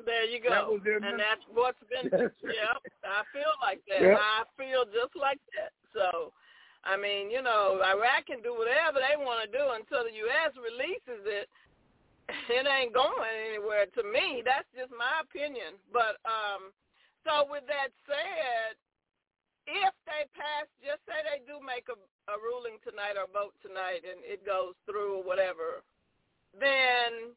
There 0.03 0.25
you 0.27 0.41
That 0.49 0.67
go. 0.67 0.73
was 0.75 0.81
their 0.83 0.97
and 0.99 1.15
message. 1.15 1.23
that's 1.23 1.45
what's 1.53 1.79
been. 1.87 2.09
Yep, 2.11 2.77
I 3.05 3.21
feel 3.31 3.53
like 3.61 3.79
that. 3.87 4.01
Yep. 4.03 4.17
I 4.19 4.43
feel 4.59 4.83
just 4.91 5.15
like 5.15 5.39
that. 5.55 5.71
So, 5.95 6.33
I 6.83 6.97
mean, 6.99 7.31
you 7.31 7.39
know, 7.39 7.79
Iraq 7.79 8.27
can 8.27 8.41
do 8.43 8.51
whatever 8.57 8.99
they 8.99 9.15
want 9.15 9.45
to 9.45 9.49
do 9.49 9.63
until 9.77 10.03
the 10.03 10.11
U.S. 10.27 10.51
releases 10.59 11.23
it. 11.23 11.47
It 12.49 12.65
ain't 12.67 12.91
going 12.91 13.23
anywhere 13.53 13.85
to 13.95 14.01
me. 14.03 14.41
That's 14.43 14.67
just 14.75 14.91
my 14.91 15.21
opinion. 15.23 15.77
But 15.93 16.17
um, 16.27 16.73
so 17.25 17.49
with 17.49 17.65
that 17.67 17.89
said, 18.05 18.77
if 19.65 19.93
they 20.05 20.29
pass, 20.37 20.69
just 20.79 21.01
say 21.09 21.17
they 21.25 21.41
do 21.49 21.57
make 21.59 21.89
a, 21.89 21.97
a 22.29 22.35
ruling 22.37 22.77
tonight 22.85 23.17
or 23.17 23.25
vote 23.33 23.57
tonight, 23.65 24.05
and 24.05 24.21
it 24.21 24.45
goes 24.45 24.77
through 24.85 25.19
or 25.19 25.25
whatever, 25.25 25.81
then 26.53 27.33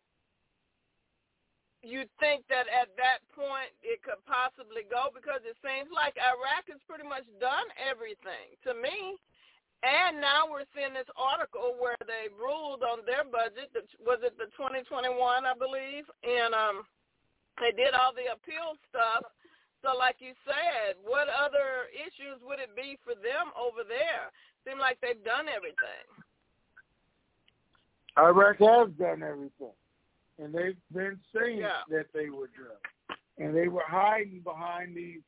you 1.81 2.05
think 2.21 2.45
that 2.53 2.67
at 2.69 2.93
that 2.99 3.23
point 3.33 3.71
it 3.81 4.03
could 4.03 4.21
possibly 4.27 4.85
go 4.91 5.09
because 5.15 5.41
it 5.47 5.57
seems 5.63 5.89
like 5.89 6.19
Iraq 6.19 6.69
has 6.69 6.83
pretty 6.91 7.07
much 7.07 7.25
done 7.39 7.65
everything 7.79 8.53
to 8.67 8.75
me. 8.77 9.17
And 9.87 10.19
now 10.19 10.51
we're 10.51 10.67
seeing 10.75 10.91
this 10.91 11.07
article 11.15 11.79
where 11.79 11.99
they 12.03 12.27
ruled 12.35 12.83
on 12.83 13.07
their 13.07 13.23
budget. 13.23 13.71
Was 14.03 14.19
it 14.27 14.35
the 14.35 14.51
2021, 14.59 15.15
I 15.15 15.55
believe? 15.55 16.03
And 16.27 16.51
um, 16.51 16.83
they 17.63 17.71
did 17.71 17.95
all 17.95 18.11
the 18.11 18.27
appeal 18.35 18.75
stuff. 18.91 19.23
So 19.83 19.97
like 19.97 20.17
you 20.19 20.33
said, 20.45 20.97
what 21.05 21.29
other 21.29 21.87
issues 21.95 22.43
would 22.43 22.59
it 22.59 22.75
be 22.75 22.99
for 23.05 23.15
them 23.15 23.55
over 23.55 23.87
there? 23.87 24.33
Seem 24.67 24.79
like 24.79 24.99
they've 25.01 25.23
done 25.25 25.47
everything. 25.49 26.07
Iraq 28.19 28.59
has 28.59 28.91
done 28.99 29.23
everything. 29.23 29.75
And 30.39 30.55
they've 30.55 30.79
been 30.93 31.21
saying 31.35 31.59
Yeah. 31.59 31.83
that 31.89 32.13
they 32.13 32.31
were 32.31 32.49
done. 32.49 33.17
And 33.39 33.55
they 33.55 33.69
were 33.69 33.87
hiding 33.87 34.41
behind 34.41 34.97
these 34.97 35.23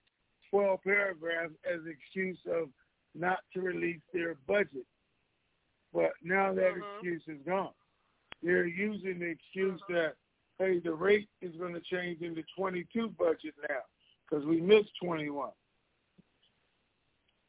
12 0.51 0.83
paragraphs 0.83 1.55
as 1.65 1.87
excuse 1.87 2.45
of 2.47 2.73
not 3.15 3.39
to 3.53 3.61
release 3.61 4.03
their 4.13 4.35
budget. 4.47 4.87
But 5.93 6.13
now 6.23 6.53
that 6.53 6.75
Mhm. 6.75 6.95
excuse 6.95 7.27
is 7.29 7.43
gone. 7.45 7.75
They're 8.43 8.67
using 8.67 9.21
the 9.21 9.27
excuse 9.27 9.81
that, 9.89 10.17
hey, 10.59 10.79
the 10.81 10.95
rate 10.95 11.29
is 11.41 11.55
going 11.57 11.75
to 11.75 11.81
change 11.81 12.23
in 12.23 12.35
the 12.35 12.43
22 12.57 13.11
budget 13.11 13.55
now 13.69 13.85
because 14.31 14.45
we 14.45 14.61
missed 14.61 14.91
21. 15.03 15.51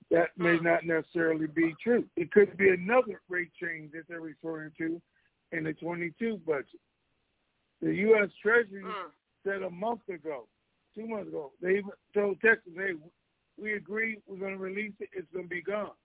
That 0.10 0.38
may 0.38 0.58
Hmm. 0.58 0.64
not 0.66 0.86
necessarily 0.86 1.48
be 1.48 1.74
true. 1.76 2.10
It 2.16 2.32
could 2.32 2.58
be 2.58 2.70
another 2.70 3.22
rate 3.30 3.54
change 3.54 3.92
that 3.94 4.08
they're 4.08 4.20
referring 4.22 4.72
to 4.78 5.02
in 5.52 5.64
the 5.64 5.74
22 5.74 6.38
budget. 6.40 6.82
The 7.82 7.96
U.S. 7.96 8.34
Treasury 8.42 8.84
Mm. 8.84 9.12
said 9.44 9.64
a 9.64 9.70
month 9.70 10.08
ago, 10.10 10.50
two 10.94 11.08
months 11.08 11.30
ago, 11.30 11.54
they 11.62 11.78
even 11.78 11.92
told 12.14 12.40
Texas, 12.42 12.74
hey, 12.76 12.94
we 13.58 13.74
agree 13.74 14.22
we're 14.26 14.38
going 14.38 14.58
to 14.58 14.64
release 14.64 14.94
it. 15.00 15.10
It's 15.14 15.32
going 15.32 15.46
to 15.46 15.50
be 15.50 15.62
gone. 15.62 15.96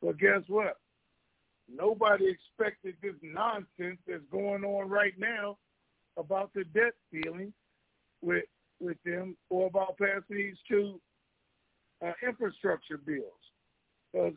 But 0.00 0.18
guess 0.18 0.48
what? 0.48 0.80
Nobody 1.68 2.28
expected 2.28 3.00
this 3.00 3.16
nonsense 3.22 4.00
that's 4.06 4.24
going 4.30 4.64
on 4.64 4.88
right 4.88 5.16
now 5.18 5.58
about 6.16 6.52
the 6.54 6.64
debt 6.64 6.94
ceiling 7.10 7.52
with 8.22 8.44
with 8.80 8.96
them 9.04 9.36
or 9.50 9.66
about 9.66 9.98
passing 9.98 10.36
these 10.36 10.56
two 10.68 11.00
uh, 12.04 12.12
infrastructure 12.26 12.98
bills. 12.98 13.24
Because, 14.12 14.34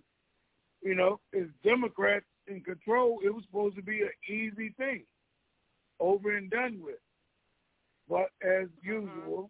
you 0.81 0.95
know, 0.95 1.19
as 1.35 1.47
Democrats 1.63 2.25
in 2.47 2.61
control, 2.61 3.19
it 3.23 3.33
was 3.33 3.43
supposed 3.45 3.75
to 3.77 3.81
be 3.81 4.01
an 4.01 4.09
easy 4.27 4.73
thing, 4.77 5.03
over 5.99 6.35
and 6.35 6.49
done 6.49 6.79
with. 6.83 6.99
But 8.09 8.29
as 8.45 8.67
usual, 8.81 9.49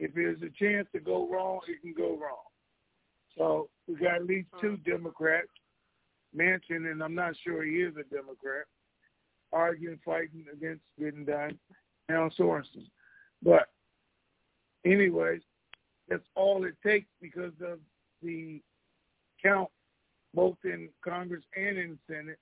if 0.00 0.14
there's 0.14 0.40
a 0.42 0.50
chance 0.58 0.88
to 0.94 1.00
go 1.00 1.28
wrong, 1.30 1.60
it 1.68 1.82
can 1.82 1.92
go 1.92 2.18
wrong. 2.18 2.44
So 3.36 3.68
we 3.86 3.96
got 3.96 4.16
at 4.16 4.26
least 4.26 4.48
two 4.60 4.78
Democrats, 4.78 5.48
Manchin, 6.36 6.90
and 6.90 7.02
I'm 7.02 7.14
not 7.14 7.34
sure 7.44 7.62
he 7.62 7.76
is 7.76 7.94
a 7.96 8.14
Democrat, 8.14 8.64
arguing, 9.52 10.00
fighting 10.04 10.46
against 10.52 10.82
getting 10.98 11.24
done, 11.24 11.58
Al 12.10 12.30
Sorensen. 12.38 12.88
But 13.42 13.68
anyways, 14.92 15.42
that's 16.08 16.26
all 16.34 16.64
it 16.64 16.74
takes 16.84 17.08
because 17.20 17.52
of 17.60 17.78
the 18.22 18.60
count 19.42 19.68
both 20.34 20.56
in 20.64 20.88
Congress 21.02 21.44
and 21.56 21.78
in 21.78 21.90
the 22.08 22.14
Senate. 22.14 22.38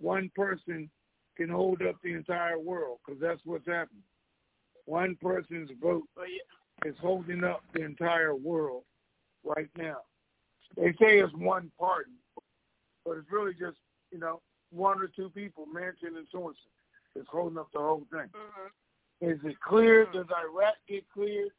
One 0.00 0.30
person 0.34 0.90
can 1.36 1.48
hold 1.48 1.82
up 1.82 1.96
the 2.02 2.12
entire 2.12 2.58
world 2.58 2.98
because 3.04 3.20
that's 3.20 3.40
what's 3.44 3.66
happening. 3.66 4.02
One 4.86 5.16
person's 5.20 5.70
vote 5.80 6.04
is 6.84 6.94
holding 7.00 7.44
up 7.44 7.62
the 7.72 7.82
entire 7.82 8.34
world 8.34 8.84
right 9.44 9.70
now. 9.76 9.98
They 10.76 10.92
say 10.92 11.18
it's 11.18 11.32
one 11.34 11.70
party, 11.78 12.10
but 13.04 13.12
it's 13.12 13.30
really 13.30 13.54
just, 13.54 13.78
you 14.10 14.18
know, 14.18 14.40
one 14.70 15.00
or 15.00 15.06
two 15.06 15.30
people, 15.30 15.66
Manchin 15.66 16.16
and 16.16 16.26
Sorensen, 16.34 16.54
is 17.14 17.26
holding 17.30 17.58
up 17.58 17.68
the 17.72 17.78
whole 17.78 18.06
thing. 18.10 18.28
Mhm. 18.28 18.70
Is 19.20 19.44
it 19.44 19.58
clear? 19.60 20.06
Does 20.06 20.30
Iraq 20.30 20.74
get 20.86 21.08
cleared? 21.10 21.52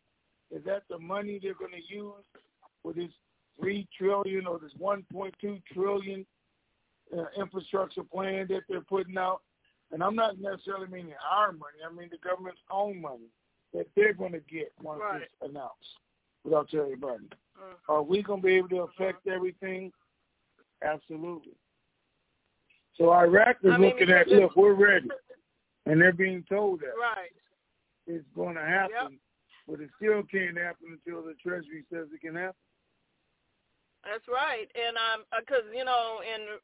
Is 0.51 0.63
that 0.65 0.83
the 0.89 0.99
money 0.99 1.39
they're 1.41 1.53
going 1.55 1.71
to 1.71 1.93
use 1.93 2.23
for 2.83 2.93
this 2.93 3.11
three 3.59 3.87
trillion 3.97 4.45
or 4.47 4.59
this 4.59 4.73
1.2 4.79 5.61
trillion 5.73 6.25
uh, 7.15 7.25
infrastructure 7.37 8.03
plan 8.03 8.47
that 8.49 8.61
they're 8.69 8.81
putting 8.81 9.17
out? 9.17 9.41
And 9.91 10.03
I'm 10.03 10.15
not 10.15 10.39
necessarily 10.39 10.87
meaning 10.87 11.13
our 11.31 11.51
money. 11.51 11.77
I 11.87 11.91
mean 11.93 12.09
the 12.11 12.17
government's 12.27 12.61
own 12.71 13.01
money 13.01 13.29
that 13.73 13.87
they're 13.95 14.13
going 14.13 14.31
to 14.33 14.39
get 14.39 14.71
once 14.81 15.01
Right. 15.01 15.21
it's 15.23 15.33
announced. 15.41 15.99
Without 16.43 16.69
telling 16.69 16.85
everybody, 16.93 17.27
Mhm. 17.57 17.75
are 17.89 18.03
we 18.03 18.21
going 18.21 18.41
to 18.41 18.45
be 18.45 18.55
able 18.55 18.69
to 18.69 18.81
affect 18.81 19.27
everything? 19.27 19.91
Absolutely. 20.81 21.55
So 22.97 23.11
Iraq 23.11 23.57
is 23.63 23.71
I 23.73 23.77
mean, 23.77 23.89
looking 23.89 24.09
at, 24.09 24.27
look, 24.27 24.55
we're 24.55 24.73
ready, 24.73 25.09
and 25.85 25.99
they're 26.01 26.13
being 26.13 26.43
told 26.43 26.79
that 26.81 26.95
Right. 26.97 27.33
it's 28.07 28.27
going 28.29 28.55
to 28.55 28.61
happen, 28.61 29.19
but 29.67 29.81
it 29.81 29.89
still 29.97 30.21
can't 30.29 30.57
happen 30.57 30.97
until 30.97 31.25
the 31.25 31.33
Treasury 31.41 31.83
says 31.91 32.07
it 32.13 32.21
can 32.21 32.35
happen. 32.35 32.61
That's 34.05 34.29
right, 34.29 34.69
and 34.77 34.93
um, 35.01 35.25
because 35.33 35.65
you 35.73 35.81
know, 35.81 36.21
in 36.21 36.61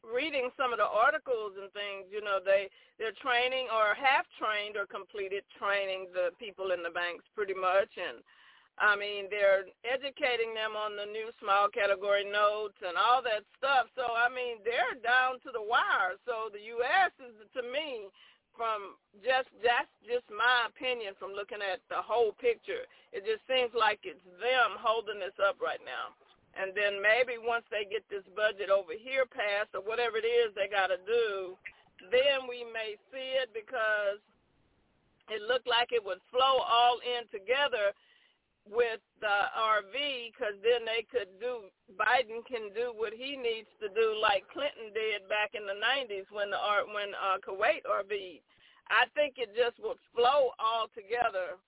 reading 0.00 0.48
some 0.56 0.72
of 0.72 0.80
the 0.80 0.88
articles 0.88 1.52
and 1.60 1.68
things, 1.76 2.08
you 2.08 2.24
know, 2.24 2.40
they 2.40 2.72
they're 2.96 3.14
training 3.20 3.68
or 3.68 3.92
have 3.92 4.24
trained 4.40 4.80
or 4.80 4.88
completed 4.88 5.44
training 5.60 6.08
the 6.16 6.32
people 6.40 6.72
in 6.72 6.80
the 6.80 6.88
banks 6.88 7.28
pretty 7.36 7.52
much, 7.52 7.92
and 8.00 8.24
I 8.80 8.96
mean 8.96 9.28
they're 9.28 9.68
educating 9.84 10.56
them 10.56 10.72
on 10.72 10.96
the 10.96 11.04
new 11.04 11.28
small 11.36 11.68
category 11.68 12.24
notes 12.24 12.80
and 12.80 12.96
all 12.96 13.20
that 13.20 13.44
stuff. 13.60 13.92
So 13.92 14.08
I 14.08 14.32
mean 14.32 14.64
they're 14.64 14.96
down 15.04 15.44
to 15.44 15.52
the 15.52 15.60
wire. 15.60 16.16
So 16.24 16.48
the 16.48 16.64
U.S. 16.80 17.12
is 17.20 17.36
to 17.52 17.62
me. 17.68 18.08
From 18.56 19.00
just 19.24 19.48
that's 19.64 19.90
just 20.04 20.28
my 20.28 20.68
opinion 20.68 21.16
from 21.16 21.32
looking 21.32 21.64
at 21.64 21.80
the 21.88 22.00
whole 22.00 22.36
picture. 22.36 22.84
It 23.10 23.24
just 23.24 23.42
seems 23.48 23.72
like 23.72 24.04
it's 24.04 24.22
them 24.40 24.76
holding 24.76 25.20
this 25.20 25.36
up 25.40 25.56
right 25.60 25.80
now. 25.84 26.12
And 26.52 26.76
then 26.76 27.00
maybe 27.00 27.40
once 27.40 27.64
they 27.72 27.88
get 27.88 28.04
this 28.12 28.24
budget 28.36 28.68
over 28.68 28.92
here 28.92 29.24
passed 29.24 29.72
or 29.72 29.80
whatever 29.80 30.20
it 30.20 30.28
is 30.28 30.52
they 30.52 30.68
got 30.68 30.92
to 30.92 31.00
do, 31.08 31.56
then 32.12 32.44
we 32.44 32.60
may 32.68 33.00
see 33.08 33.40
it 33.40 33.48
because 33.56 34.20
it 35.32 35.40
looked 35.48 35.68
like 35.68 35.96
it 35.96 36.04
would 36.04 36.20
flow 36.28 36.60
all 36.60 37.00
in 37.00 37.24
together 37.32 37.96
with 38.68 39.02
the 39.18 39.38
RV 39.58 40.30
because 40.30 40.54
then 40.62 40.86
they 40.86 41.02
could 41.10 41.30
do, 41.42 41.66
Biden 41.98 42.46
can 42.46 42.70
do 42.70 42.94
what 42.94 43.10
he 43.10 43.34
needs 43.34 43.70
to 43.82 43.90
do 43.90 44.14
like 44.18 44.46
Clinton 44.50 44.94
did 44.94 45.26
back 45.26 45.54
in 45.58 45.66
the 45.66 45.76
90s 45.76 46.30
when 46.30 46.50
the 46.54 46.60
when 46.94 47.10
uh, 47.18 47.42
Kuwait 47.42 47.82
RV. 47.86 48.42
I 48.90 49.06
think 49.14 49.38
it 49.38 49.50
just 49.54 49.78
would 49.82 49.98
flow 50.14 50.54
all 50.62 50.86
together 50.94 51.58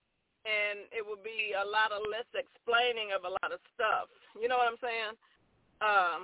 and 0.44 0.84
it 0.92 1.00
would 1.00 1.24
be 1.24 1.56
a 1.56 1.66
lot 1.66 1.90
of 1.90 2.04
less 2.06 2.28
explaining 2.36 3.16
of 3.16 3.24
a 3.24 3.32
lot 3.32 3.50
of 3.50 3.58
stuff. 3.72 4.12
You 4.36 4.46
know 4.46 4.60
what 4.60 4.68
I'm 4.68 4.82
saying? 4.82 5.12
Um, 5.82 6.20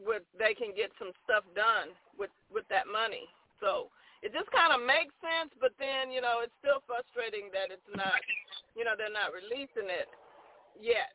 with 0.00 0.24
they 0.36 0.52
can 0.52 0.74
get 0.74 0.90
some 0.98 1.12
stuff 1.24 1.44
done 1.54 1.94
with 2.18 2.32
with 2.50 2.66
that 2.68 2.90
money. 2.90 3.28
So 3.60 3.88
it 4.22 4.30
just 4.30 4.46
kind 4.54 4.70
of 4.70 4.80
makes 4.86 5.12
sense, 5.18 5.50
but 5.58 5.74
then 5.82 6.14
you 6.14 6.22
know 6.22 6.46
it's 6.46 6.54
still 6.62 6.78
frustrating 6.86 7.50
that 7.50 7.74
it's 7.74 7.90
not. 7.94 8.22
You 8.78 8.86
know 8.86 8.94
they're 8.94 9.12
not 9.12 9.34
releasing 9.34 9.90
it 9.90 10.08
yet. 10.78 11.12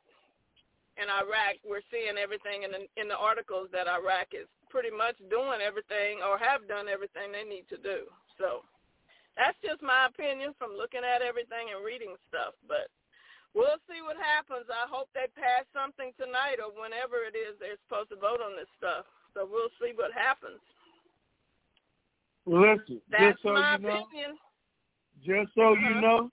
In 0.99 1.07
Iraq, 1.07 1.61
we're 1.61 1.85
seeing 1.87 2.19
everything 2.19 2.67
in 2.67 2.71
the 2.75 2.81
in 2.99 3.07
the 3.07 3.17
articles 3.17 3.71
that 3.71 3.87
Iraq 3.87 4.35
is 4.35 4.49
pretty 4.67 4.91
much 4.91 5.15
doing 5.31 5.63
everything 5.63 6.19
or 6.19 6.35
have 6.35 6.67
done 6.67 6.91
everything 6.91 7.31
they 7.31 7.47
need 7.47 7.63
to 7.71 7.79
do. 7.79 8.11
So 8.35 8.67
that's 9.39 9.57
just 9.63 9.79
my 9.79 10.11
opinion 10.11 10.51
from 10.59 10.75
looking 10.75 11.07
at 11.07 11.23
everything 11.23 11.71
and 11.71 11.85
reading 11.85 12.19
stuff. 12.27 12.57
But 12.67 12.91
we'll 13.55 13.79
see 13.87 14.03
what 14.03 14.19
happens. 14.19 14.67
I 14.67 14.89
hope 14.89 15.07
they 15.15 15.31
pass 15.37 15.63
something 15.71 16.11
tonight 16.19 16.59
or 16.59 16.75
whenever 16.75 17.23
it 17.23 17.37
is 17.37 17.55
they're 17.61 17.79
supposed 17.87 18.11
to 18.11 18.19
vote 18.19 18.43
on 18.43 18.59
this 18.59 18.69
stuff. 18.75 19.07
So 19.31 19.47
we'll 19.47 19.71
see 19.79 19.93
what 19.95 20.11
happens. 20.11 20.59
Listen, 22.47 23.01
That's 23.11 23.33
just 23.35 23.43
so 23.43 23.53
my 23.53 23.75
you 23.75 23.79
know, 23.83 24.07
opinion. 24.07 24.37
just 25.19 25.51
so 25.53 25.73
you 25.75 25.85
Uh-huh. 25.85 25.99
know, 26.01 26.31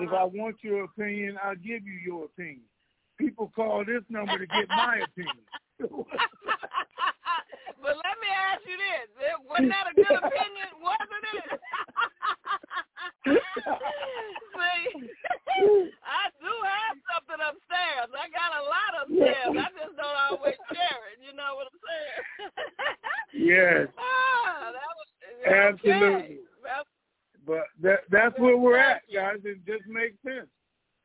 if 0.00 0.08
Uh-huh. 0.08 0.16
I 0.16 0.24
want 0.24 0.64
your 0.64 0.84
opinion, 0.84 1.38
I'll 1.42 1.54
give 1.54 1.86
you 1.86 1.92
your 2.02 2.24
opinion. 2.24 2.64
People 3.18 3.48
call 3.54 3.84
this 3.84 4.02
number 4.08 4.38
to 4.38 4.46
get 4.46 4.70
my 4.70 4.96
opinion. 5.08 5.44
but 5.78 5.90
let 7.96 8.16
me 8.22 8.28
ask 8.30 8.64
you 8.66 8.76
this: 8.78 9.08
Wasn't 9.44 9.68
that 9.68 9.86
a 9.90 9.94
good 9.94 10.16
opinion? 10.16 10.68
Wasn't 10.80 11.24
it? 11.34 11.60
See, 14.56 15.92
I 16.02 16.30
do 16.40 16.52
have 16.64 16.96
something 17.12 17.40
upstairs. 17.44 18.08
I 18.16 18.28
got 18.32 18.56
a 18.56 18.62
lot 18.64 18.92
upstairs. 19.04 19.52
I 19.60 19.68
just 19.76 19.96
don't 19.96 20.18
always 20.30 20.56
share 20.72 21.02
it. 21.12 21.20
You 21.20 21.32
know 21.36 21.56
what 21.56 21.68
I'm 21.68 21.80
saying? 21.84 22.24
yes, 23.34 23.88
was 23.92 24.37
absolutely. 25.46 25.98
Okay. 26.06 26.38
But 27.46 27.64
that 27.82 28.00
that's 28.10 28.38
where 28.38 28.56
we're 28.56 28.76
at, 28.78 29.02
guys. 29.12 29.38
It 29.44 29.64
just 29.66 29.86
makes 29.86 30.16
sense. 30.22 30.48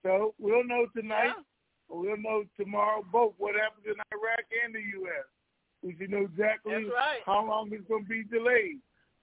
So 0.03 0.33
we'll 0.39 0.65
know 0.65 0.87
tonight. 0.95 1.27
yeah. 1.27 1.43
We'll 1.89 2.17
know 2.17 2.43
tomorrow 2.59 3.05
both 3.11 3.33
what 3.37 3.55
happens 3.55 3.85
in 3.85 3.93
Iraq 4.11 4.43
and 4.65 4.73
the 4.73 4.81
U.S. 4.99 5.25
We 5.83 5.95
should 5.97 6.09
know 6.11 6.23
exactly 6.23 6.73
right. 6.85 7.19
how 7.25 7.45
long 7.47 7.69
it's 7.71 7.87
going 7.87 8.03
to 8.03 8.09
be 8.09 8.23
delayed. 8.23 8.79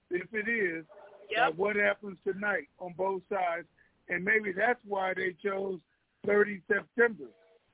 If 0.09 0.27
it 0.33 0.49
is, 0.49 0.85
Yep. 1.29 1.53
what 1.55 1.75
happens 1.77 2.17
tonight 2.27 2.67
on 2.79 2.93
both 2.97 3.21
sides. 3.31 3.65
And 4.09 4.23
maybe 4.23 4.51
that's 4.51 4.79
why 4.85 5.13
they 5.13 5.33
chose 5.41 5.79
30 6.25 6.61
September, 6.67 7.25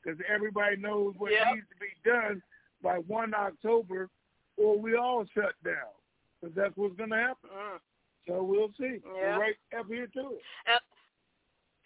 because 0.04 0.20
everybody 0.28 0.78
knows 0.78 1.16
what 1.18 1.32
Yep. 1.32 1.56
needs 1.56 1.68
to 1.70 1.76
be 1.80 2.10
done 2.10 2.42
by 2.84 2.98
1 3.00 3.34
October, 3.34 4.10
or 4.58 4.78
we 4.80 4.96
all 4.96 5.26
shut 5.34 5.54
down, 5.64 5.90
because 6.38 6.56
that's 6.56 6.76
what's 6.78 6.96
going 6.96 7.12
to 7.12 7.22
happen. 7.22 7.50
Mm. 7.50 7.80
So 8.28 8.44
we'll 8.44 8.76
see. 8.76 9.00
Yeah. 9.02 9.40
We're 9.40 9.52
right 9.52 9.60
up 9.74 9.88
here 9.88 10.08
to 10.08 10.24
it. 10.36 10.44
And, 10.68 10.84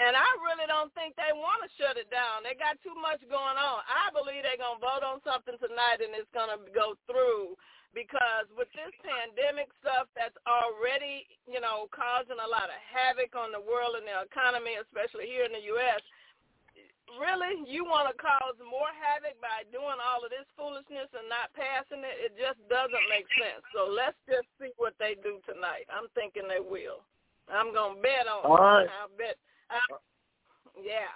and 0.01 0.13
I 0.17 0.29
really 0.41 0.65
don't 0.65 0.89
think 0.97 1.13
they 1.13 1.29
want 1.31 1.61
to 1.61 1.69
shut 1.77 1.95
it 1.95 2.09
down. 2.09 2.41
They 2.41 2.57
got 2.57 2.81
too 2.81 2.97
much 2.97 3.21
going 3.29 3.57
on. 3.57 3.85
I 3.85 4.09
believe 4.09 4.41
they're 4.41 4.57
going 4.57 4.81
to 4.81 4.83
vote 4.83 5.05
on 5.05 5.21
something 5.21 5.55
tonight 5.61 6.01
and 6.01 6.17
it's 6.17 6.29
going 6.33 6.49
to 6.49 6.59
go 6.73 6.97
through 7.05 7.53
because 7.93 8.47
with 8.55 8.71
this 8.73 8.89
pandemic 9.03 9.69
stuff 9.83 10.09
that's 10.17 10.35
already, 10.47 11.27
you 11.45 11.59
know, 11.61 11.91
causing 11.91 12.39
a 12.39 12.49
lot 12.49 12.71
of 12.71 12.79
havoc 12.81 13.35
on 13.37 13.53
the 13.53 13.61
world 13.61 13.99
and 13.99 14.07
the 14.07 14.25
economy, 14.25 14.79
especially 14.79 15.27
here 15.27 15.45
in 15.45 15.53
the 15.53 15.69
U.S., 15.77 16.01
really, 17.19 17.65
you 17.67 17.83
want 17.83 18.11
to 18.11 18.15
cause 18.15 18.55
more 18.61 18.91
havoc 18.95 19.35
by 19.41 19.65
doing 19.71 19.99
all 19.99 20.23
of 20.23 20.31
this 20.31 20.47
foolishness 20.55 21.09
and 21.11 21.27
not 21.27 21.51
passing 21.55 22.03
it? 22.05 22.31
It 22.31 22.33
just 22.37 22.59
doesn't 22.71 23.07
make 23.11 23.27
sense. 23.39 23.63
So 23.75 23.89
let's 23.89 24.17
just 24.29 24.47
see 24.59 24.71
what 24.77 24.95
they 24.99 25.15
do 25.19 25.39
tonight. 25.43 25.89
I'm 25.91 26.07
thinking 26.13 26.47
they 26.47 26.61
will. 26.61 27.03
I'm 27.49 27.73
going 27.73 27.97
to 27.97 28.01
bet 28.01 28.29
on 28.29 28.45
All 28.45 28.59
right. 28.59 28.87
I'll 28.87 29.11
bet. 29.17 29.35
I, 29.67 29.79
yeah. 30.79 31.11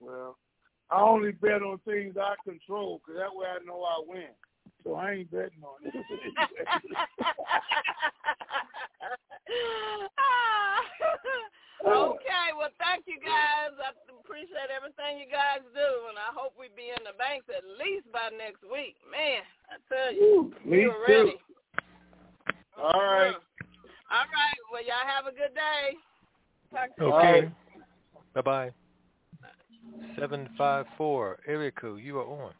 Well, 0.00 0.36
I 0.90 1.00
only 1.00 1.32
bet 1.32 1.62
on 1.62 1.78
things 1.84 2.16
I 2.20 2.34
control, 2.44 3.00
because 3.02 3.18
that 3.18 3.34
way 3.34 3.46
I 3.46 3.64
know 3.64 3.82
I 3.82 3.98
win. 4.06 4.34
So 4.84 4.94
I 4.94 5.24
ain't 5.24 5.30
betting 5.30 5.62
on 5.64 5.78
it. 5.82 5.94
Ah. 9.48 10.84
okay, 12.12 12.52
well, 12.56 12.72
thank 12.76 13.08
you 13.08 13.16
guys. 13.16 13.72
I 13.80 13.96
appreciate 14.38 14.70
everything 14.70 15.18
you 15.18 15.26
guys 15.26 15.66
do, 15.74 15.90
and 16.08 16.14
I 16.14 16.30
hope 16.30 16.54
we 16.58 16.68
be 16.76 16.94
in 16.94 17.02
the 17.02 17.16
banks 17.18 17.46
at 17.50 17.66
least 17.74 18.06
by 18.12 18.30
next 18.38 18.62
week. 18.62 18.94
Man, 19.10 19.42
I 19.66 19.82
tell 19.90 20.14
you, 20.14 20.54
Woo, 20.64 20.70
me 20.70 20.86
we're 20.86 21.06
too. 21.06 21.12
ready. 21.12 21.36
All 22.78 23.02
right. 23.02 23.34
Mhm. 23.34 23.42
All 24.10 24.26
right. 24.30 24.58
Well, 24.70 24.82
y'all 24.82 25.06
have 25.06 25.26
a 25.26 25.32
good 25.32 25.54
day. 25.54 25.96
Talk 26.70 26.94
to 26.96 27.04
Okay. 27.04 27.32
later. 27.32 27.52
Bye 28.34 28.40
bye. 28.42 28.72
Seven 30.16 30.48
five 30.56 30.86
four 30.96 31.40
area 31.46 31.72
code. 31.72 32.00
You 32.00 32.20
are 32.20 32.26
on. 32.26 32.54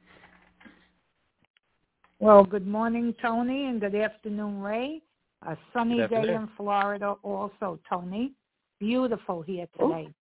Well, 2.19 2.45
good 2.45 2.67
morning, 2.67 3.15
Tony, 3.23 3.67
and 3.67 3.81
good 3.81 3.95
afternoon, 3.95 4.61
Ray. 4.61 5.01
A 5.43 5.57
sunny 5.73 6.09
day 6.09 6.35
in 6.35 6.49
Florida 6.57 7.13
also, 7.23 7.79
Tony. 7.89 8.35
Beautiful 8.81 9.43
here 9.43 9.69
Oh. 9.79 9.89
today. 9.89 10.13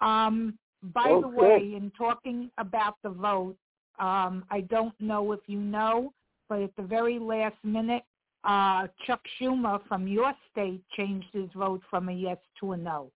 Um, 0.00 0.58
by 0.82 1.18
the 1.20 1.28
way, 1.28 1.74
in 1.76 1.92
talking 1.96 2.50
about 2.58 2.96
the 3.02 3.10
vote, 3.10 3.56
um, 3.98 4.44
I 4.50 4.62
don't 4.62 4.98
know 5.00 5.32
if 5.32 5.40
you 5.46 5.60
know, 5.60 6.12
but 6.48 6.62
at 6.62 6.74
the 6.76 6.82
very 6.82 7.18
last 7.18 7.56
minute, 7.62 8.02
uh, 8.44 8.86
Chuck 9.06 9.20
Schumer 9.38 9.80
from 9.86 10.08
your 10.08 10.32
state 10.50 10.82
changed 10.96 11.28
his 11.32 11.48
vote 11.54 11.82
from 11.90 12.08
a 12.08 12.12
yes 12.12 12.38
to 12.60 12.72
a 12.72 12.76
no. 12.76 13.10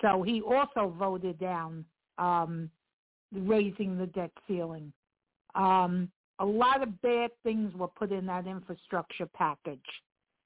So 0.00 0.22
he 0.22 0.40
also 0.40 0.92
voted 0.98 1.38
down 1.38 1.84
um, 2.18 2.68
raising 3.32 3.96
the 3.96 4.06
debt 4.06 4.32
ceiling. 4.48 4.92
Um, 5.54 6.10
a 6.40 6.44
lot 6.44 6.82
of 6.82 7.00
bad 7.02 7.30
things 7.44 7.72
were 7.74 7.88
put 7.88 8.10
in 8.10 8.26
that 8.26 8.48
infrastructure 8.48 9.26
package, 9.26 9.78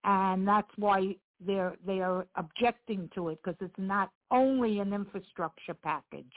and 0.05 0.47
that's 0.47 0.71
why 0.77 1.17
they're 1.45 1.77
they 1.87 2.01
are 2.01 2.27
objecting 2.37 3.11
to 3.15 3.29
it 3.31 3.39
because 3.43 3.59
it's 3.61 3.75
not 3.79 4.11
only 4.31 4.81
an 4.81 4.93
infrastructure 4.93 5.75
package. 5.75 6.33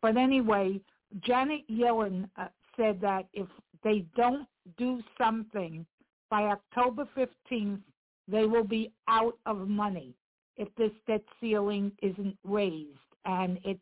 But 0.00 0.16
anyway, 0.16 0.80
Janet 1.20 1.68
Yellen 1.70 2.28
uh, 2.36 2.48
said 2.76 3.00
that 3.00 3.26
if 3.32 3.48
they 3.82 4.04
don't 4.16 4.46
do 4.76 5.00
something 5.18 5.86
by 6.30 6.44
October 6.44 7.06
15th, 7.16 7.80
they 8.26 8.46
will 8.46 8.64
be 8.64 8.92
out 9.08 9.36
of 9.46 9.68
money 9.68 10.14
if 10.56 10.68
this 10.76 10.90
debt 11.06 11.22
ceiling 11.40 11.92
isn't 12.02 12.36
raised, 12.44 12.98
and 13.24 13.58
it 13.64 13.78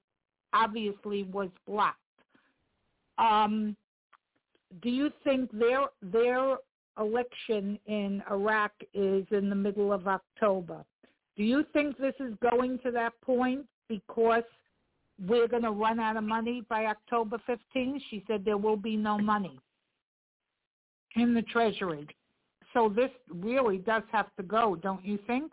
obviously 0.52 1.24
was 1.24 1.48
blocked. 1.66 1.98
Um, 3.18 3.76
do 4.82 4.90
you 4.90 5.10
think 5.22 5.50
their 5.52 5.86
their 6.00 6.56
election 6.98 7.78
in 7.86 8.22
Iraq 8.30 8.72
is 8.94 9.24
in 9.30 9.48
the 9.48 9.54
middle 9.54 9.92
of 9.92 10.06
October? 10.06 10.84
Do 11.36 11.44
you 11.44 11.64
think 11.72 11.96
this 11.96 12.14
is 12.20 12.34
going 12.50 12.78
to 12.80 12.90
that 12.90 13.12
point 13.22 13.64
because 13.88 14.42
we're 15.26 15.48
going 15.48 15.62
to 15.62 15.70
run 15.70 16.00
out 16.00 16.16
of 16.16 16.24
money 16.24 16.64
by 16.68 16.86
October 16.86 17.38
15th? 17.48 18.00
She 18.10 18.22
said 18.26 18.44
there 18.44 18.58
will 18.58 18.76
be 18.76 18.96
no 18.96 19.18
money 19.18 19.58
in 21.16 21.34
the 21.34 21.42
Treasury. 21.42 22.06
So 22.72 22.88
this 22.88 23.10
really 23.28 23.78
does 23.78 24.02
have 24.12 24.34
to 24.36 24.42
go, 24.42 24.76
don't 24.76 25.04
you 25.04 25.18
think? 25.26 25.52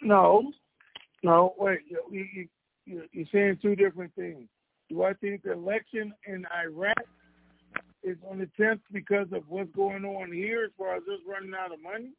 No, 0.00 0.50
no. 1.22 1.54
Wait, 1.58 1.80
you, 1.88 2.02
you, 2.10 2.48
you, 2.86 3.02
you're 3.12 3.26
saying 3.32 3.58
two 3.60 3.74
different 3.74 4.14
things. 4.14 4.48
Do 4.88 5.02
I 5.02 5.12
think 5.14 5.42
the 5.42 5.52
election 5.52 6.14
in 6.26 6.46
Iraq 6.64 6.96
is 8.02 8.16
on 8.30 8.38
the 8.38 8.48
10th 8.58 8.80
because 8.92 9.26
of 9.32 9.42
what's 9.48 9.70
going 9.74 10.04
on 10.04 10.32
here 10.32 10.64
as 10.64 10.70
far 10.78 10.96
as 10.96 11.02
us 11.02 11.20
running 11.26 11.52
out 11.54 11.72
of 11.72 11.82
money? 11.82 12.10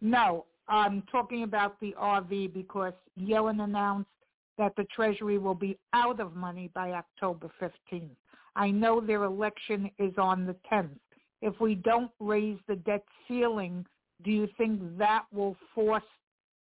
No, 0.00 0.46
I'm 0.68 1.02
talking 1.10 1.42
about 1.42 1.78
the 1.80 1.94
RV 2.00 2.52
because 2.54 2.92
Yellen 3.18 3.62
announced 3.62 4.10
that 4.58 4.74
the 4.76 4.84
Treasury 4.94 5.38
will 5.38 5.54
be 5.54 5.78
out 5.92 6.20
of 6.20 6.36
money 6.36 6.70
by 6.74 6.92
October 6.92 7.50
15th. 7.60 8.10
I 8.54 8.70
know 8.70 9.00
their 9.00 9.24
election 9.24 9.90
is 9.98 10.12
on 10.18 10.46
the 10.46 10.56
10th. 10.70 10.98
If 11.40 11.58
we 11.60 11.74
don't 11.74 12.10
raise 12.20 12.58
the 12.68 12.76
debt 12.76 13.04
ceiling, 13.26 13.84
do 14.24 14.30
you 14.30 14.48
think 14.58 14.80
that 14.98 15.24
will 15.32 15.56
force 15.74 16.02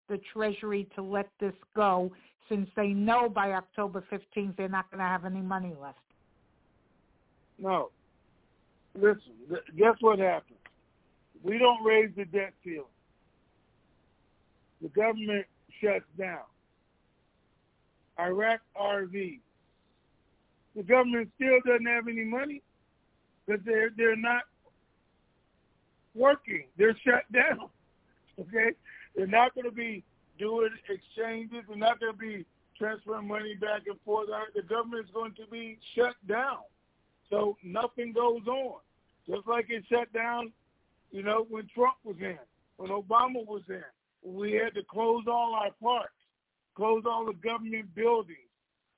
the 0.09 0.20
Treasury 0.33 0.89
to 0.95 1.03
let 1.03 1.28
this 1.41 1.55
go 1.74 2.12
since 2.49 2.68
they 2.76 2.89
know 2.89 3.28
by 3.28 3.53
October 3.53 4.05
15th 4.11 4.57
they're 4.57 4.68
not 4.68 4.91
going 4.91 4.99
to 4.99 5.05
have 5.05 5.24
any 5.24 5.43
money 5.43 5.74
left? 5.80 5.99
No. 7.62 7.90
Listen, 8.94 9.32
guess 9.78 9.94
what 10.00 10.18
happens? 10.18 10.58
We 11.42 11.58
don't 11.58 11.82
raise 11.84 12.10
the 12.16 12.24
debt 12.24 12.52
ceiling. 12.64 12.84
The 14.82 14.88
government 14.88 15.46
shuts 15.80 16.04
down. 16.18 16.40
Iraq 18.18 18.60
RV. 18.78 19.38
The 20.74 20.82
government 20.82 21.30
still 21.36 21.58
doesn't 21.64 21.86
have 21.86 22.08
any 22.08 22.24
money 22.24 22.62
because 23.46 23.62
they're 23.64 23.90
they're 23.96 24.16
not 24.16 24.42
working. 26.14 26.64
They're 26.76 26.96
shut 27.04 27.24
down. 27.32 27.68
Okay, 28.40 28.70
they're 29.14 29.26
not 29.26 29.54
going 29.54 29.66
to 29.66 29.70
be 29.70 30.02
doing 30.38 30.70
exchanges. 30.88 31.64
They're 31.68 31.76
not 31.76 32.00
going 32.00 32.12
to 32.12 32.18
be 32.18 32.46
transferring 32.78 33.28
money 33.28 33.54
back 33.56 33.82
and 33.86 34.00
forth. 34.06 34.28
The 34.54 34.62
government 34.62 35.04
is 35.04 35.10
going 35.12 35.34
to 35.34 35.46
be 35.50 35.78
shut 35.94 36.14
down. 36.26 36.60
So 37.33 37.57
nothing 37.64 38.12
goes 38.12 38.47
on. 38.47 38.80
Just 39.26 39.49
like 39.49 39.66
it 39.70 39.85
shut 39.91 40.12
down, 40.12 40.53
you 41.11 41.22
know, 41.22 41.47
when 41.49 41.66
Trump 41.74 41.95
was 42.05 42.16
in, 42.20 42.39
when 42.76 42.91
Obama 42.91 43.47
was 43.47 43.62
in. 43.70 43.83
We 44.22 44.53
had 44.53 44.74
to 44.74 44.83
close 44.85 45.24
all 45.26 45.55
our 45.55 45.70
parks, 45.83 46.12
close 46.76 47.05
all 47.07 47.24
the 47.24 47.33
government 47.33 47.95
buildings. 47.95 48.39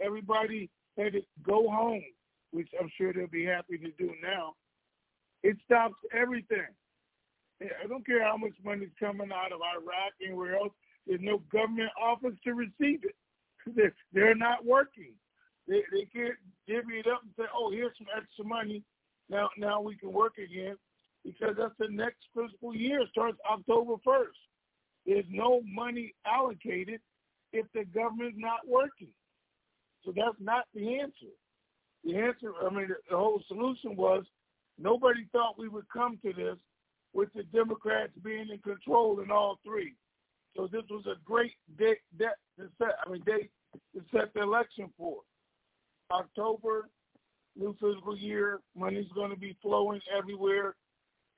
Everybody 0.00 0.68
had 0.98 1.12
to 1.12 1.20
go 1.46 1.70
home, 1.70 2.02
which 2.50 2.68
I'm 2.80 2.90
sure 2.98 3.12
they'll 3.12 3.28
be 3.28 3.44
happy 3.44 3.78
to 3.78 3.90
do 3.98 4.12
now. 4.20 4.54
It 5.44 5.56
stops 5.64 5.94
everything. 6.12 6.66
I 7.62 7.86
don't 7.86 8.04
care 8.04 8.24
how 8.24 8.36
much 8.36 8.52
money's 8.64 8.90
coming 8.98 9.30
out 9.32 9.52
of 9.52 9.60
Iraq, 9.60 10.12
anywhere 10.22 10.56
else. 10.56 10.72
There's 11.06 11.20
no 11.22 11.40
government 11.52 11.90
office 12.02 12.34
to 12.44 12.54
receive 12.54 13.04
it. 13.04 13.14
They're, 13.76 13.94
they're 14.12 14.34
not 14.34 14.66
working. 14.66 15.12
They 15.66 15.82
they 15.92 16.06
can't 16.12 16.36
divvy 16.66 16.98
it 16.98 17.06
up 17.06 17.22
and 17.22 17.32
say, 17.36 17.44
"Oh, 17.54 17.70
here's 17.70 17.96
some 17.98 18.08
extra 18.16 18.44
money. 18.44 18.82
Now 19.28 19.48
now 19.56 19.80
we 19.80 19.96
can 19.96 20.12
work 20.12 20.38
again," 20.38 20.76
because 21.24 21.56
that's 21.56 21.76
the 21.78 21.88
next 21.88 22.24
fiscal 22.34 22.74
year 22.74 23.06
starts 23.10 23.38
October 23.50 23.94
first. 24.04 24.38
There's 25.06 25.24
no 25.30 25.62
money 25.66 26.14
allocated 26.26 27.00
if 27.52 27.66
the 27.72 27.84
government's 27.84 28.38
not 28.38 28.66
working. 28.66 29.12
So 30.04 30.12
that's 30.14 30.36
not 30.40 30.64
the 30.74 31.00
answer. 31.00 31.32
The 32.04 32.16
answer, 32.16 32.52
I 32.62 32.68
mean, 32.68 32.88
the, 32.88 33.16
whole 33.16 33.42
solution 33.48 33.96
was 33.96 34.24
nobody 34.78 35.26
thought 35.32 35.58
we 35.58 35.68
would 35.68 35.88
come 35.88 36.18
to 36.22 36.32
this 36.32 36.56
with 37.14 37.30
the 37.34 37.44
Democrats 37.44 38.12
being 38.22 38.48
in 38.50 38.58
control 38.58 39.20
in 39.20 39.30
all 39.30 39.58
three. 39.64 39.94
So 40.56 40.68
this 40.70 40.82
was 40.90 41.06
a 41.06 41.14
great 41.24 41.52
date, 41.78 41.98
date 42.18 42.28
to 42.58 42.68
set. 42.78 42.96
I 43.04 43.10
mean, 43.10 43.22
date 43.24 43.50
to 43.94 44.02
set 44.12 44.34
the 44.34 44.42
election 44.42 44.90
for. 44.98 45.20
October, 46.10 46.88
new 47.56 47.72
fiscal 47.74 48.16
year, 48.16 48.60
money's 48.76 49.10
going 49.14 49.30
to 49.30 49.38
be 49.38 49.56
flowing 49.62 50.00
everywhere. 50.16 50.74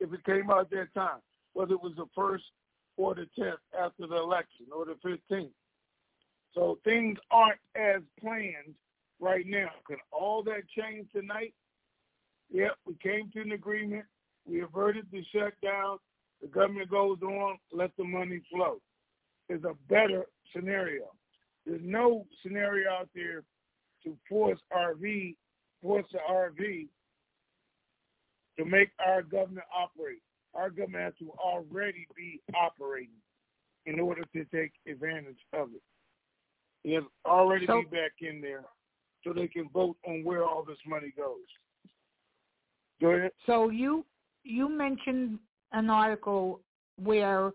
If 0.01 0.13
it 0.13 0.25
came 0.25 0.51
out 0.51 0.71
that 0.71 0.93
time, 0.95 1.21
whether 1.55 1.73
it 1.75 1.83
was 1.83 1.95
the 1.97 2.07
first 2.15 2.45
or 2.97 3.15
the 3.15 3.27
tenth 3.39 3.61
after 3.79 4.07
the 4.07 4.17
election 4.17 4.67
or 4.75 4.85
the 4.85 4.97
fifteenth. 5.03 5.53
So 6.55 6.79
things 6.85 7.19
aren't 7.31 7.61
as 7.75 8.03
planned 8.21 8.75
right 9.21 9.47
now. 9.47 9.71
Can 9.87 9.99
all 10.13 10.43
that 10.45 10.63
change 10.77 11.07
tonight? 11.13 11.55
Yep, 12.51 12.73
we 12.87 12.95
came 13.03 13.31
to 13.33 13.41
an 13.41 13.53
agreement. 13.53 14.05
We 14.47 14.63
averted 14.63 15.07
the 15.11 15.25
shutdown. 15.35 15.99
The 16.41 16.49
government 16.49 16.91
goes 16.91 17.19
on, 17.23 17.59
let 17.73 17.91
the 17.97 18.05
money 18.05 18.41
flow. 18.51 18.81
Is 19.49 19.65
a 19.65 19.75
better 19.89 20.27
scenario. 20.55 21.05
There's 21.65 21.81
no 21.83 22.27
scenario 22.43 22.91
out 22.91 23.09
there 23.15 23.43
to 24.07 24.17
force 24.29 24.59
RV, 24.73 25.35
force 25.83 26.07
the 26.13 26.19
RV 26.31 26.87
to 28.59 28.65
make 28.65 28.91
our 29.05 29.23
government 29.23 29.67
operate. 29.77 30.23
Our 30.55 30.71
government 30.71 31.05
has 31.05 31.13
to 31.19 31.31
already 31.33 32.07
be 32.17 32.41
operating 32.55 33.11
in 33.85 34.01
order 34.01 34.23
to 34.33 34.45
take 34.47 34.73
advantage 34.89 35.39
of 35.53 35.69
it. 35.75 35.83
It 36.89 36.95
has 36.95 37.05
already 37.27 37.67
so, 37.67 37.83
be 37.83 37.97
back 37.97 38.13
in 38.21 38.41
there 38.41 38.65
so 39.23 39.33
they 39.33 39.49
can 39.49 39.69
vote 39.73 39.97
on 40.07 40.25
where 40.25 40.45
all 40.45 40.65
this 40.65 40.79
money 40.87 41.13
goes. 41.17 41.37
Go 43.01 43.09
ahead. 43.09 43.33
So 43.45 43.71
you 43.71 44.07
you 44.45 44.69
mentioned 44.69 45.39
an 45.73 45.91
article 45.91 46.61
where 46.97 47.53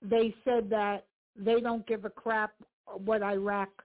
they 0.00 0.34
said 0.44 0.70
that 0.70 1.06
they 1.36 1.60
don't 1.60 1.86
give 1.86 2.04
a 2.04 2.10
crap 2.10 2.52
what 3.04 3.22
Iraq 3.22 3.83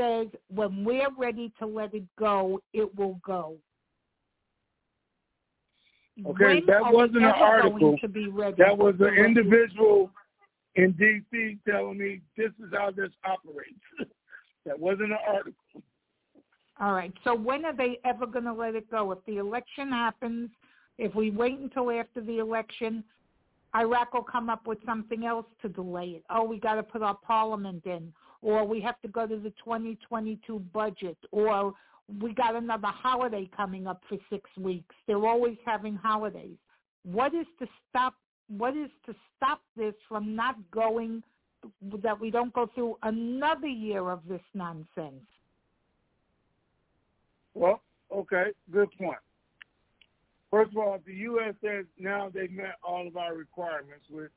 says. 0.00 0.26
When 0.48 0.84
we're 0.84 1.10
ready 1.18 1.52
to 1.58 1.66
let 1.66 1.94
it 1.94 2.04
go, 2.18 2.60
it 2.72 2.94
will 2.96 3.20
go. 3.24 3.56
Okay, 6.26 6.44
when 6.44 6.66
that 6.66 6.92
wasn't 6.92 7.18
an 7.18 7.24
article. 7.24 7.96
That 8.58 8.76
was 8.76 8.94
an 9.00 9.14
individual 9.14 10.10
in 10.74 10.92
D.C. 10.92 11.58
telling 11.68 11.98
me 11.98 12.20
this 12.36 12.50
is 12.58 12.72
how 12.72 12.90
this 12.90 13.10
operates. 13.24 13.80
that 14.66 14.78
wasn't 14.78 15.12
an 15.12 15.18
article. 15.26 15.82
All 16.80 16.92
right. 16.92 17.12
So 17.24 17.34
when 17.34 17.64
are 17.64 17.76
they 17.76 17.98
ever 18.04 18.26
going 18.26 18.44
to 18.44 18.52
let 18.52 18.74
it 18.74 18.90
go? 18.90 19.12
If 19.12 19.18
the 19.26 19.36
election 19.36 19.90
happens, 19.90 20.50
if 20.98 21.14
we 21.14 21.30
wait 21.30 21.58
until 21.58 21.90
after 21.90 22.20
the 22.20 22.38
election, 22.38 23.04
Iraq 23.76 24.14
will 24.14 24.22
come 24.22 24.50
up 24.50 24.66
with 24.66 24.78
something 24.84 25.24
else 25.24 25.46
to 25.62 25.68
delay 25.68 26.16
it. 26.16 26.24
Oh, 26.30 26.44
we 26.44 26.58
got 26.58 26.74
to 26.74 26.82
put 26.82 27.02
our 27.02 27.14
parliament 27.14 27.84
in, 27.86 28.12
or 28.42 28.66
we 28.66 28.80
have 28.80 29.00
to 29.02 29.08
go 29.08 29.26
to 29.26 29.36
the 29.36 29.50
2022 29.64 30.58
budget, 30.72 31.16
or 31.30 31.74
we 32.20 32.32
got 32.32 32.56
another 32.56 32.88
holiday 32.88 33.48
coming 33.56 33.86
up 33.86 34.02
for 34.08 34.18
six 34.30 34.48
weeks. 34.58 34.94
They're 35.06 35.26
always 35.26 35.56
having 35.64 35.94
holidays. 35.94 36.56
What 37.04 37.34
is 37.34 37.46
to 37.58 37.66
stop? 37.88 38.14
What 38.48 38.76
is 38.76 38.90
to 39.06 39.14
stop 39.36 39.60
this 39.76 39.94
from 40.08 40.34
not 40.34 40.56
going? 40.70 41.22
That 42.02 42.18
we 42.18 42.30
don't 42.30 42.52
go 42.54 42.70
through 42.74 42.96
another 43.02 43.66
year 43.66 44.08
of 44.08 44.20
this 44.26 44.40
nonsense. 44.54 45.26
Well, 47.54 47.82
okay, 48.10 48.46
good 48.72 48.88
point. 48.96 49.18
First 50.50 50.72
of 50.72 50.78
all, 50.78 50.98
the 51.06 51.14
U.S. 51.14 51.54
says 51.62 51.84
now 51.98 52.30
they've 52.32 52.50
met 52.50 52.76
all 52.82 53.06
of 53.06 53.16
our 53.16 53.34
requirements, 53.34 54.04
which 54.10 54.30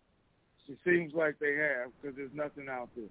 it 0.68 0.78
seems 0.86 1.14
like 1.14 1.39
they 1.39 1.56
have 1.56 1.91
because 2.01 2.16
there's 2.16 2.34
nothing 2.34 2.68
out 2.70 2.89
there. 2.95 3.06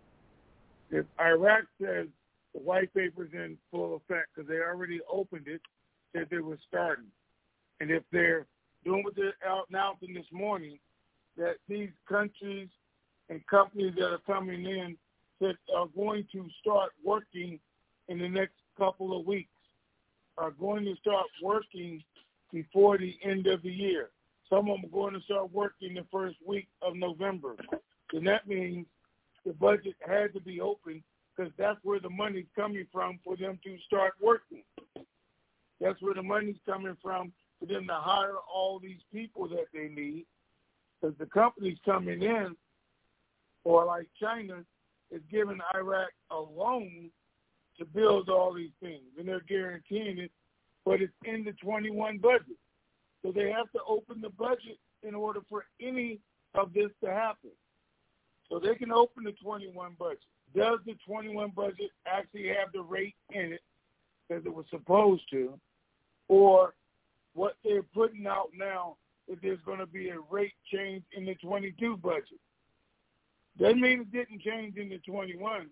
If 0.91 1.07
Iraq 1.21 1.65
says 1.81 2.07
the 2.55 2.61
white 2.61 2.93
paper's 2.95 3.33
in 3.33 3.57
full 3.71 3.97
effect 3.97 4.29
because 4.35 4.49
they 4.49 4.59
already 4.59 5.01
opened 5.11 5.49
it, 5.49 5.61
said 6.15 6.29
they 6.31 6.39
were 6.39 6.59
starting. 6.69 7.07
And 7.81 7.91
if 7.91 8.03
they're 8.13 8.47
doing 8.85 9.03
what 9.05 9.15
they're 9.17 9.35
announcing 9.71 10.15
this 10.15 10.27
morning, 10.33 10.79
that 11.37 11.57
these 11.69 11.91
countries 12.09 12.69
and 13.31 13.47
companies 13.47 13.95
that 13.97 14.11
are 14.11 14.21
coming 14.27 14.65
in 14.65 14.97
that 15.41 15.57
are 15.75 15.87
going 15.97 16.27
to 16.33 16.47
start 16.61 16.91
working 17.05 17.59
in 18.09 18.19
the 18.19 18.29
next 18.29 18.55
couple 18.77 19.19
of 19.19 19.27
weeks, 19.27 19.49
are 20.39 20.51
going 20.51 20.85
to 20.85 20.95
start 20.97 21.27
working 21.43 22.03
before 22.53 22.99
the 22.99 23.17
end 23.23 23.47
of 23.47 23.63
the 23.63 23.71
year. 23.71 24.11
Some 24.49 24.69
of 24.71 24.81
them 24.81 24.85
are 24.85 24.95
going 24.95 25.15
to 25.15 25.21
start 25.23 25.53
working 25.53 25.95
the 25.95 26.07
first 26.11 26.37
week 26.47 26.69
of 26.83 26.97
November. 26.97 27.57
And 28.13 28.27
that 28.27 28.47
means 28.47 28.87
the 29.45 29.53
budget 29.53 29.95
had 30.07 30.33
to 30.35 30.41
be 30.41 30.61
open 30.61 31.03
because 31.37 31.53
that's 31.59 31.79
where 31.83 32.01
the 32.01 32.11
money's 32.11 32.47
coming 32.55 32.87
from 32.93 33.19
for 33.25 33.37
them 33.37 33.59
to 33.65 33.77
start 33.87 34.13
working. 34.21 34.63
That's 35.81 36.01
where 36.01 36.15
the 36.15 36.23
money's 36.23 36.61
coming 36.67 36.97
from 37.03 37.33
for 37.59 37.67
them 37.67 37.87
to 37.89 37.95
hire 37.95 38.37
all 38.53 38.79
these 38.79 39.01
people 39.13 39.49
that 39.49 39.67
they 39.73 39.89
need. 39.89 40.27
Because 41.01 41.17
the 41.19 41.27
companies 41.27 41.79
coming 41.85 42.23
in, 42.23 42.55
or 43.65 43.85
like 43.85 44.07
China, 44.21 44.65
is 45.11 45.23
giving 45.31 45.59
Iraq 45.75 46.11
a 46.31 46.39
loan 46.39 47.11
to 47.79 47.85
build 47.85 48.29
all 48.29 48.53
these 48.53 48.71
things, 48.81 49.03
and 49.19 49.27
they're 49.27 49.41
guaranteeing 49.41 50.19
it, 50.19 50.31
but 50.85 51.01
it's 51.01 51.13
in 51.25 51.45
the 51.45 51.53
21 51.53 52.19
budget. 52.19 52.59
So 53.23 53.33
they 53.33 53.51
have 53.51 53.71
to 53.73 53.81
open 53.89 54.21
the 54.21 54.31
budget 54.31 54.79
in 55.03 55.15
order 55.15 55.41
for 55.49 55.65
any 55.81 56.21
of 56.55 56.73
this 56.73 56.91
to 57.03 57.11
happen. 57.11 57.51
So 58.53 58.59
they 58.59 58.75
can 58.75 58.93
open 58.93 59.25
the 59.25 59.33
21 59.43 59.97
budget. 59.99 60.19
Does 60.55 60.81
the 60.85 60.95
21 61.07 61.53
budget 61.57 61.91
actually 62.07 62.49
have 62.49 62.71
the 62.75 62.83
rate 62.83 63.15
in 63.31 63.55
it 63.55 63.63
as 64.29 64.43
it 64.45 64.55
was 64.55 64.67
supposed 64.69 65.23
to? 65.31 65.59
Or 66.29 66.75
what 67.33 67.55
they're 67.65 67.83
putting 67.83 68.27
out 68.27 68.51
now 68.55 68.97
that 69.27 69.39
there's 69.41 69.61
going 69.65 69.79
to 69.79 69.87
be 69.87 70.11
a 70.11 70.19
rate 70.31 70.53
change 70.71 71.03
in 71.17 71.25
the 71.25 71.35
22 71.37 71.97
budget. 71.97 72.39
Doesn't 73.59 73.81
mean 73.81 74.03
it 74.03 74.13
didn't 74.13 74.43
change 74.43 74.77
in 74.77 74.91
the 74.91 74.99
21, 74.99 75.69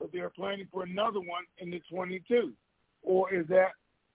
but 0.00 0.10
they're 0.10 0.30
planning 0.30 0.68
for 0.72 0.84
another 0.84 1.20
one 1.20 1.44
in 1.58 1.70
the 1.70 1.82
22. 1.90 2.52
Or 3.02 3.32
is 3.34 3.46
that 3.48 3.72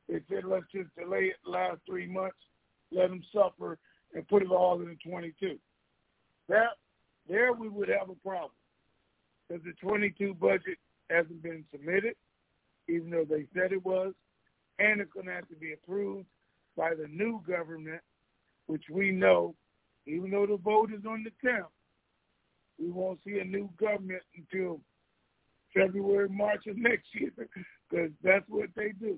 they 0.10 0.22
said 0.28 0.44
let's 0.44 0.66
just 0.74 0.90
delay 0.96 1.26
it 1.26 1.36
last 1.46 1.82
three 1.86 2.08
months, 2.08 2.38
let 2.92 3.10
them 3.10 3.22
suffer, 3.32 3.78
and 4.16 4.28
put 4.28 4.42
it 4.42 4.50
all 4.50 4.82
in 4.82 4.88
the 4.88 4.98
22? 5.08 5.60
That 6.50 6.70
there 7.28 7.54
we 7.54 7.70
would 7.70 7.90
have 7.90 8.10
a 8.10 8.16
problem 8.16 8.52
because 9.48 9.64
the 9.64 9.74
22 9.82 10.34
budget 10.36 10.78
hasn't 11.10 11.42
been 11.42 11.64
submitted, 11.72 12.16
even 12.88 13.10
though 13.10 13.26
they 13.28 13.46
said 13.54 13.72
it 13.72 13.86
was, 13.86 14.14
and 14.80 15.02
it's 15.02 15.12
going 15.14 15.26
to 15.26 15.34
have 15.34 15.48
to 15.50 15.56
be 15.56 15.74
approved 15.74 16.26
by 16.76 16.92
the 16.94 17.08
new 17.08 17.42
government, 17.48 18.02
which 18.68 18.84
we 18.92 19.12
know, 19.12 19.56
even 20.06 20.32
though 20.32 20.46
the 20.46 20.58
vote 20.58 20.92
is 20.94 21.06
on 21.06 21.24
the 21.24 21.48
10th, 21.48 21.66
we 22.80 22.90
won't 22.92 23.20
see 23.26 23.40
a 23.40 23.44
new 23.44 23.70
government 23.80 24.22
until 24.36 24.80
February, 25.74 26.30
March 26.30 26.68
of 26.68 26.78
next 26.78 27.08
year, 27.14 27.32
because 27.36 28.12
that's 28.24 28.46
what 28.48 28.70
they 28.76 28.92
do. 29.00 29.18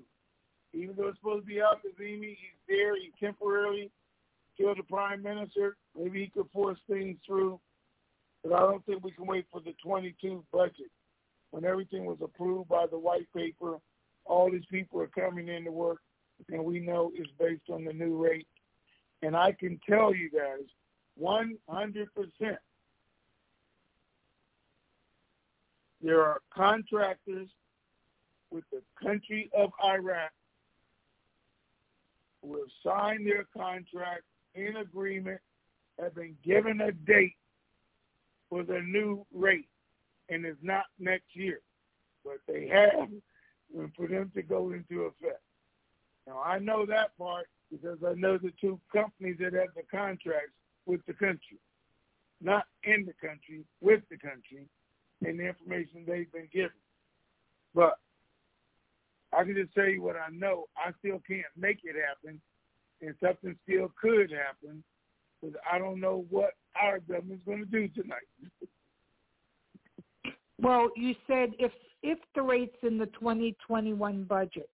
Even 0.73 0.95
though 0.95 1.07
it's 1.07 1.17
supposed 1.17 1.45
to 1.45 1.47
be 1.47 1.59
Al 1.59 1.75
Kadhimi, 1.75 2.29
he's 2.29 2.59
there, 2.67 2.95
he 2.95 3.11
temporarily 3.19 3.91
kill 4.57 4.75
the 4.75 4.83
prime 4.83 5.23
minister. 5.23 5.75
Maybe 5.97 6.21
he 6.21 6.27
could 6.27 6.49
force 6.53 6.79
things 6.87 7.17
through 7.25 7.59
but 8.43 8.53
I 8.53 8.59
don't 8.59 8.85
think 8.85 9.03
we 9.03 9.11
can 9.11 9.25
wait 9.25 9.45
for 9.51 9.61
the 9.61 9.73
22 9.83 10.43
budget 10.51 10.91
when 11.51 11.65
everything 11.65 12.05
was 12.05 12.17
approved 12.21 12.69
by 12.69 12.85
the 12.89 12.97
white 12.97 13.27
paper. 13.35 13.77
All 14.25 14.51
these 14.51 14.65
people 14.71 15.01
are 15.01 15.07
coming 15.07 15.47
into 15.47 15.71
work, 15.71 15.99
and 16.49 16.63
we 16.63 16.79
know 16.79 17.11
it's 17.15 17.31
based 17.39 17.69
on 17.69 17.83
the 17.83 17.93
new 17.93 18.15
rate. 18.23 18.47
And 19.21 19.35
I 19.35 19.51
can 19.51 19.79
tell 19.87 20.13
you 20.15 20.29
guys, 20.29 20.65
100%, 21.21 22.07
there 26.01 26.21
are 26.21 26.39
contractors 26.55 27.49
with 28.51 28.63
the 28.71 28.81
country 29.03 29.49
of 29.57 29.71
Iraq 29.83 30.31
who 32.41 32.57
have 32.57 32.69
signed 32.83 33.27
their 33.27 33.45
contract 33.55 34.23
in 34.55 34.77
agreement, 34.77 35.41
have 35.99 36.15
been 36.15 36.35
given 36.45 36.79
a 36.81 36.91
date 36.91 37.35
for 38.49 38.63
the 38.63 38.81
new 38.81 39.25
rate, 39.33 39.69
and 40.29 40.45
it's 40.45 40.57
not 40.61 40.85
next 40.99 41.35
year, 41.35 41.59
but 42.23 42.37
they 42.47 42.67
have 42.67 43.09
for 43.95 44.07
them 44.07 44.31
to 44.35 44.41
go 44.41 44.71
into 44.71 45.03
effect. 45.03 45.41
Now 46.27 46.41
I 46.41 46.59
know 46.59 46.85
that 46.85 47.17
part 47.17 47.47
because 47.71 47.97
I 48.05 48.13
know 48.13 48.37
the 48.37 48.51
two 48.59 48.79
companies 48.91 49.37
that 49.39 49.53
have 49.53 49.73
the 49.75 49.83
contracts 49.91 50.53
with 50.85 51.01
the 51.05 51.13
country, 51.13 51.59
not 52.41 52.65
in 52.83 53.05
the 53.05 53.13
country, 53.27 53.63
with 53.81 54.01
the 54.09 54.17
country, 54.17 54.67
and 55.25 55.39
the 55.39 55.47
information 55.47 56.03
they've 56.07 56.31
been 56.31 56.49
given. 56.51 56.71
But 57.75 57.97
I 59.31 59.43
can 59.43 59.55
just 59.55 59.73
tell 59.75 59.87
you 59.87 60.01
what 60.01 60.15
I 60.15 60.29
know. 60.31 60.65
I 60.75 60.91
still 60.99 61.21
can't 61.27 61.45
make 61.57 61.79
it 61.83 61.95
happen, 61.95 62.41
and 63.01 63.15
something 63.21 63.55
still 63.63 63.91
could 64.01 64.31
happen 64.31 64.83
because 65.41 65.55
I 65.71 65.77
don't 65.77 65.99
know 65.99 66.25
what 66.29 66.53
our 66.81 66.99
government's 66.99 67.45
going 67.45 67.59
to 67.59 67.65
do 67.65 67.87
tonight. 67.89 68.27
well, 70.61 70.89
you 70.95 71.15
said 71.27 71.51
if 71.59 71.71
if 72.01 72.19
the 72.33 72.41
rate's 72.41 72.77
in 72.83 72.97
the 72.97 73.07
2021 73.07 74.23
budget, 74.23 74.69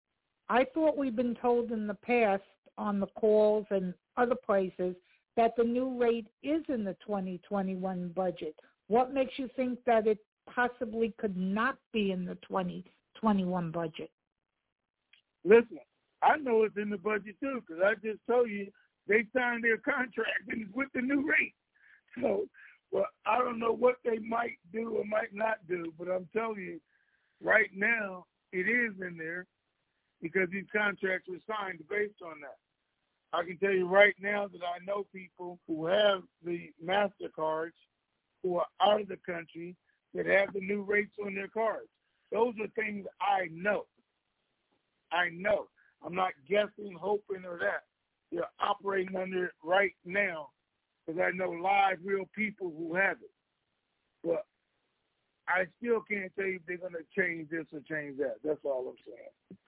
I 0.49 0.65
thought 0.73 0.97
we've 0.97 1.15
been 1.15 1.35
told 1.41 1.71
in 1.71 1.87
the 1.87 1.95
past 1.95 2.43
on 2.77 2.99
the 2.99 3.07
calls 3.07 3.65
and 3.71 3.93
other 4.17 4.35
places 4.35 4.95
that 5.35 5.55
the 5.57 5.63
new 5.63 5.99
rate 5.99 6.27
is 6.43 6.63
in 6.69 6.83
the 6.83 6.95
2021 7.05 8.09
budget. 8.15 8.55
What 8.87 9.13
makes 9.13 9.33
you 9.37 9.49
think 9.55 9.79
that 9.85 10.07
it 10.07 10.19
possibly 10.47 11.13
could 11.17 11.35
not 11.35 11.77
be 11.91 12.11
in 12.11 12.25
the 12.25 12.35
2021 12.47 13.71
budget? 13.71 14.11
Listen, 15.43 15.79
I 16.21 16.37
know 16.37 16.63
it's 16.63 16.77
in 16.77 16.89
the 16.89 16.97
budget 16.97 17.35
too 17.39 17.61
because 17.65 17.83
I 17.83 17.93
just 17.95 18.19
told 18.27 18.49
you 18.49 18.67
they 19.07 19.25
signed 19.35 19.63
their 19.63 19.77
contract 19.77 20.47
and 20.49 20.63
it's 20.63 20.73
with 20.73 20.89
the 20.93 21.01
new 21.01 21.27
rate. 21.27 21.53
So, 22.21 22.45
well, 22.91 23.07
I 23.25 23.39
don't 23.39 23.59
know 23.59 23.73
what 23.73 23.95
they 24.05 24.19
might 24.19 24.57
do 24.71 24.97
or 24.97 25.05
might 25.05 25.33
not 25.33 25.57
do, 25.67 25.93
but 25.97 26.07
I'm 26.07 26.27
telling 26.35 26.61
you, 26.61 26.79
right 27.43 27.69
now 27.75 28.25
it 28.51 28.69
is 28.69 28.93
in 29.01 29.17
there 29.17 29.45
because 30.21 30.49
these 30.51 30.65
contracts 30.75 31.27
were 31.27 31.39
signed 31.47 31.79
based 31.89 32.21
on 32.23 32.39
that. 32.41 32.57
I 33.37 33.43
can 33.43 33.57
tell 33.57 33.71
you 33.71 33.87
right 33.87 34.15
now 34.21 34.47
that 34.47 34.61
I 34.63 34.83
know 34.85 35.05
people 35.13 35.59
who 35.67 35.87
have 35.87 36.21
the 36.43 36.69
MasterCards 36.83 37.73
who 38.43 38.57
are 38.57 38.67
out 38.81 39.01
of 39.01 39.07
the 39.07 39.17
country 39.25 39.75
that 40.13 40.25
have 40.25 40.53
the 40.53 40.61
new 40.61 40.83
rates 40.83 41.15
on 41.25 41.35
their 41.35 41.49
cards. 41.49 41.89
Those 42.31 42.53
are 42.61 42.81
things 42.81 43.05
I 43.19 43.49
know. 43.51 43.85
I 45.11 45.29
know. 45.33 45.67
I'm 46.05 46.15
not 46.15 46.31
guessing, 46.47 46.95
hoping, 46.99 47.43
or 47.45 47.57
that 47.59 47.83
you're 48.31 48.47
operating 48.59 49.15
under 49.15 49.45
it 49.45 49.51
right 49.63 49.95
now 50.05 50.49
because 51.05 51.21
I 51.21 51.35
know 51.35 51.51
live, 51.51 51.99
real 52.03 52.25
people 52.35 52.71
who 52.77 52.95
have 52.95 53.17
it. 53.21 53.31
But 54.23 54.45
I 55.47 55.65
still 55.77 56.01
can't 56.01 56.31
tell 56.35 56.45
you 56.45 56.55
if 56.55 56.61
they're 56.67 56.77
going 56.77 56.93
to 56.93 57.21
change 57.21 57.49
this 57.49 57.65
or 57.73 57.79
change 57.87 58.17
that. 58.17 58.37
That's 58.43 58.59
all 58.63 58.87
I'm 58.89 58.95
saying. 59.05 59.59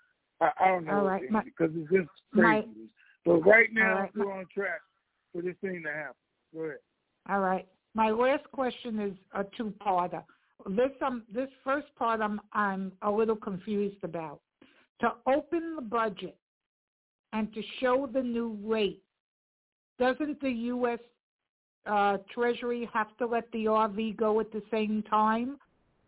I, 0.42 0.64
I 0.64 0.68
don't 0.70 0.86
know 0.86 1.06
right, 1.06 1.30
my, 1.30 1.44
because 1.44 1.72
it's 1.76 1.92
just 1.92 2.10
crazy. 2.34 2.90
But 3.26 3.46
right 3.46 3.70
now, 3.72 4.02
right, 4.02 4.12
we're 4.16 4.32
on 4.32 4.46
track 4.54 4.82
for 5.34 5.42
this 5.42 5.56
thing 5.62 5.84
to 5.84 5.92
happen. 5.92 6.16
Go 6.54 6.62
ahead. 6.62 6.78
All 7.30 7.40
right. 7.40 7.68
My 7.94 8.10
last 8.10 8.44
question 8.52 9.00
is 9.00 9.14
a 9.34 9.44
two-parter. 9.58 10.24
This 10.70 10.92
um, 11.02 11.24
this 11.34 11.50
first 11.64 11.88
part 11.98 12.20
I'm 12.20 12.42
I'm 12.54 12.92
a 13.04 13.12
little 13.12 13.36
confused 13.36 14.04
about. 14.04 14.42
To 15.02 15.12
open 15.28 15.76
the 15.76 15.82
budget 15.82 16.36
and 17.34 17.54
to 17.54 17.62
show 17.80 18.10
the 18.12 18.22
new 18.22 18.58
rate, 18.64 19.04
doesn't 20.00 20.42
the 20.42 20.50
U.S. 20.50 21.00
Uh, 21.88 22.18
Treasury 22.34 22.90
have 22.94 23.16
to 23.18 23.26
let 23.26 23.52
the 23.52 23.66
RV 23.66 24.18
go 24.18 24.40
at 24.40 24.52
the 24.52 24.62
same 24.72 25.04
time? 25.04 25.58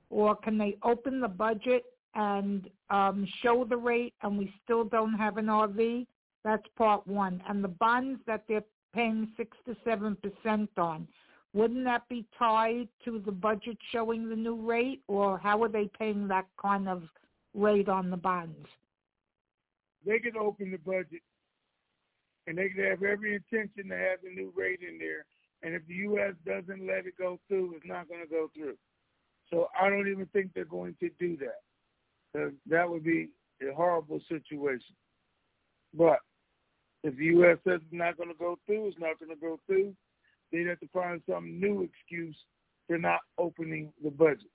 Or 0.09 0.35
can 0.35 0.57
they 0.57 0.77
open 0.83 1.19
the 1.19 1.27
budget 1.27 1.85
and 2.15 2.69
um, 2.89 3.27
show 3.43 3.63
the 3.63 3.77
rate 3.77 4.13
and 4.23 4.37
we 4.37 4.53
still 4.63 4.83
don't 4.83 5.13
have 5.13 5.37
an 5.37 5.45
RV? 5.45 6.07
That's 6.43 6.65
part 6.77 7.05
one. 7.07 7.41
And 7.47 7.63
the 7.63 7.69
bonds 7.69 8.19
that 8.25 8.43
they're 8.47 8.63
paying 8.93 9.29
6 9.37 9.57
to 9.67 9.75
7% 9.85 10.67
on, 10.77 11.07
wouldn't 11.53 11.83
that 11.85 12.07
be 12.09 12.25
tied 12.37 12.87
to 13.05 13.21
the 13.25 13.31
budget 13.31 13.77
showing 13.91 14.29
the 14.29 14.35
new 14.35 14.55
rate? 14.55 15.01
Or 15.07 15.37
how 15.37 15.61
are 15.63 15.69
they 15.69 15.89
paying 15.97 16.27
that 16.29 16.47
kind 16.61 16.89
of 16.89 17.03
rate 17.53 17.89
on 17.89 18.09
the 18.09 18.17
bonds? 18.17 18.67
they 20.05 20.19
could 20.19 20.37
open 20.37 20.71
the 20.71 20.77
budget 20.77 21.21
and 22.47 22.57
they 22.57 22.69
could 22.69 22.85
have 22.85 23.03
every 23.03 23.35
intention 23.35 23.89
to 23.89 23.95
have 23.95 24.19
the 24.23 24.29
new 24.29 24.51
rate 24.55 24.79
in 24.81 24.97
there. 24.97 25.25
And 25.61 25.73
if 25.73 25.85
the 25.87 25.95
U.S. 25.95 26.33
doesn't 26.45 26.87
let 26.87 27.05
it 27.05 27.17
go 27.17 27.39
through, 27.47 27.75
it's 27.75 27.85
not 27.85 28.07
going 28.07 28.21
to 28.21 28.29
go 28.29 28.49
through. 28.55 28.75
So 29.49 29.67
I 29.79 29.89
don't 29.89 30.07
even 30.07 30.25
think 30.27 30.51
they're 30.53 30.65
going 30.65 30.95
to 30.99 31.09
do 31.19 31.37
that. 31.37 32.53
that 32.69 32.89
would 32.89 33.03
be 33.03 33.29
a 33.61 33.73
horrible 33.73 34.21
situation. 34.29 34.95
But 35.93 36.19
if 37.03 37.15
the 37.17 37.25
U.S. 37.25 37.57
says 37.67 37.81
it's 37.83 37.93
not 37.93 38.17
going 38.17 38.29
to 38.29 38.35
go 38.35 38.57
through, 38.65 38.87
it's 38.87 38.99
not 38.99 39.19
going 39.19 39.31
to 39.31 39.41
go 39.41 39.59
through. 39.65 39.93
They'd 40.51 40.67
have 40.67 40.79
to 40.79 40.87
find 40.93 41.21
some 41.29 41.59
new 41.59 41.83
excuse 41.83 42.35
for 42.87 42.97
not 42.97 43.19
opening 43.37 43.91
the 44.03 44.09
budget. 44.09 44.49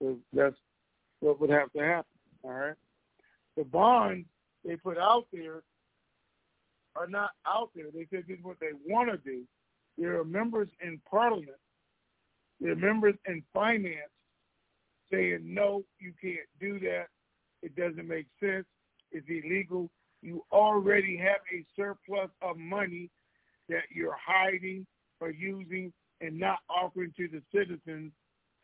So 0.00 0.16
that's 0.32 0.56
what 1.20 1.40
would 1.40 1.50
have 1.50 1.72
to 1.72 1.80
happen. 1.80 2.04
All 2.42 2.50
right. 2.50 2.74
The 3.56 3.64
bonds 3.64 4.26
they 4.64 4.76
put 4.76 4.98
out 4.98 5.26
there 5.32 5.62
are 6.96 7.06
not 7.06 7.30
out 7.46 7.70
there. 7.74 7.86
They 7.92 8.06
said 8.10 8.24
this 8.28 8.38
is 8.38 8.44
what 8.44 8.58
they 8.60 8.72
want 8.86 9.10
to 9.10 9.16
do. 9.18 9.42
There 9.98 10.20
are 10.20 10.24
members 10.24 10.68
in 10.82 11.00
Parliament, 11.10 11.56
there 12.60 12.72
are 12.72 12.76
members 12.76 13.14
in 13.26 13.42
finance 13.52 14.10
saying, 15.10 15.40
no, 15.42 15.84
you 15.98 16.12
can't 16.20 16.48
do 16.60 16.78
that. 16.80 17.06
It 17.62 17.76
doesn't 17.76 18.08
make 18.08 18.26
sense. 18.40 18.66
It's 19.12 19.26
illegal. 19.28 19.90
You 20.22 20.44
already 20.52 21.16
have 21.16 21.40
a 21.52 21.64
surplus 21.76 22.30
of 22.42 22.56
money 22.56 23.10
that 23.68 23.84
you're 23.94 24.16
hiding 24.24 24.86
or 25.20 25.30
using 25.30 25.92
and 26.20 26.38
not 26.38 26.58
offering 26.68 27.12
to 27.16 27.28
the 27.28 27.42
citizens, 27.54 28.12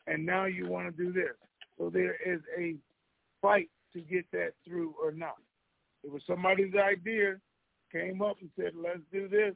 and 0.07 0.25
now 0.25 0.47
you 0.47 0.67
want 0.67 0.95
to 0.95 1.05
do 1.05 1.13
this. 1.13 1.37
So 1.79 1.91
there 1.91 2.17
is 2.25 2.41
a 2.59 2.77
fight 3.41 3.69
to 3.93 4.01
get 4.01 4.25
that 4.33 4.53
through 4.67 4.95
or 5.03 5.13
not. 5.13 5.37
It 6.03 6.11
was 6.11 6.23
somebody's 6.27 6.75
idea, 6.75 7.37
came 7.93 8.23
up 8.23 8.37
and 8.41 8.51
said, 8.57 8.73
let's 8.75 9.01
do 9.13 9.29
this. 9.29 9.55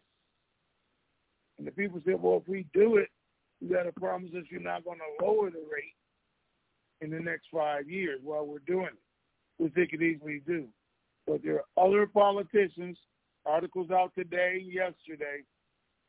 And 1.58 1.66
the 1.66 1.72
people 1.72 2.00
said, 2.04 2.20
well, 2.20 2.38
if 2.42 2.48
we 2.48 2.66
do 2.74 2.96
it, 2.96 3.08
you 3.60 3.70
got 3.72 3.84
to 3.84 3.92
promise 3.92 4.30
us 4.36 4.44
you're 4.50 4.60
not 4.60 4.84
going 4.84 4.98
to 4.98 5.24
lower 5.24 5.50
the 5.50 5.64
rate 5.72 5.94
in 7.00 7.10
the 7.10 7.20
next 7.20 7.46
five 7.52 7.88
years 7.88 8.20
while 8.22 8.46
we're 8.46 8.58
doing 8.60 8.86
it. 8.86 9.62
which 9.62 9.72
they 9.74 9.86
could 9.86 10.02
easily 10.02 10.42
do. 10.46 10.66
But 11.26 11.42
there 11.42 11.60
are 11.60 11.86
other 11.86 12.06
politicians, 12.06 12.98
articles 13.44 13.90
out 13.90 14.12
today, 14.16 14.62
yesterday, 14.64 15.42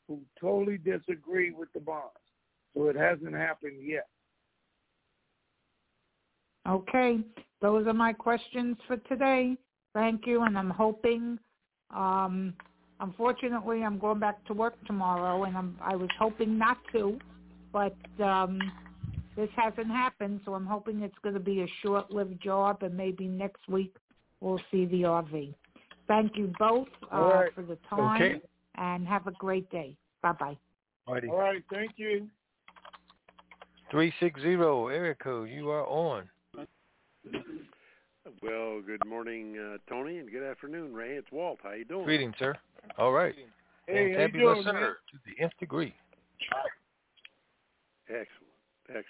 who 0.08 0.20
totally 0.40 0.78
disagree 0.78 1.52
with 1.52 1.72
the 1.74 1.80
bonds. 1.80 2.12
So 2.76 2.88
it 2.90 2.96
hasn't 2.96 3.36
happened 3.36 3.80
yet. 3.82 4.08
Okay, 6.68 7.20
those 7.62 7.88
are 7.88 7.94
my 7.94 8.14
questions 8.14 8.78
for 8.88 8.98
today. 8.98 9.58
Thank 9.94 10.28
you, 10.28 10.44
and 10.44 10.58
I'm 10.58 10.70
hoping. 10.70 11.40
Um, 11.96 12.54
unfortunately, 13.00 13.84
I'm 13.84 14.00
going 14.00 14.20
back 14.20 14.44
to 14.46 14.54
work 14.54 14.74
tomorrow, 14.86 15.44
and 15.44 15.58
I'm, 15.58 15.78
I 15.82 15.96
was 15.96 16.10
hoping 16.20 16.58
not 16.58 16.78
to, 16.94 17.18
but 17.72 17.96
um, 18.22 18.60
this 19.36 19.50
hasn't 19.56 19.88
happened, 19.88 20.42
so 20.46 20.54
I'm 20.54 20.66
hoping 20.66 21.02
it's 21.02 21.18
going 21.22 21.36
to 21.36 21.42
be 21.42 21.62
a 21.62 21.68
short-lived 21.82 22.42
job, 22.42 22.84
and 22.84 22.96
maybe 22.96 23.28
next 23.28 23.68
week 23.68 23.96
we'll 24.42 24.62
see 24.72 24.86
the 24.86 25.04
RV. 25.04 25.54
Thank 26.08 26.38
you 26.38 26.54
both 26.58 26.88
uh, 27.14 27.20
right. 27.20 27.54
for 27.54 27.64
the 27.64 27.78
time, 27.90 28.22
Okay. 28.22 28.42
and 28.76 29.08
have 29.08 29.28
a 29.28 29.32
great 29.32 29.70
day. 29.70 29.96
Bye-bye. 30.22 30.58
Alrighty. 31.08 31.30
All 31.30 31.38
right, 31.38 31.64
thank 31.72 31.92
you. 31.98 32.28
360 33.92 34.50
area 34.94 35.16
code, 35.16 35.50
you 35.50 35.70
are 35.70 35.86
on. 35.86 36.30
Well, 38.42 38.82
good 38.82 39.06
morning, 39.06 39.58
uh, 39.58 39.78
Tony, 39.90 40.18
and 40.18 40.30
good 40.30 40.44
afternoon, 40.44 40.94
Ray. 40.94 41.16
It's 41.16 41.32
Walt. 41.32 41.60
How 41.64 41.72
you 41.72 41.86
doing? 41.86 42.04
Greetings, 42.04 42.36
sir. 42.38 42.56
All 42.98 43.12
right. 43.14 43.34
Hey, 43.88 44.08
and 44.08 44.16
how 44.16 44.22
you 44.22 44.28
fabulous, 44.28 44.56
doing, 44.56 44.66
sir, 44.66 44.74
man? 44.74 44.82
to 44.82 45.18
the 45.26 45.44
nth 45.44 45.58
degree. 45.60 45.96
Excellent, 48.10 48.28
excellent. 48.90 49.06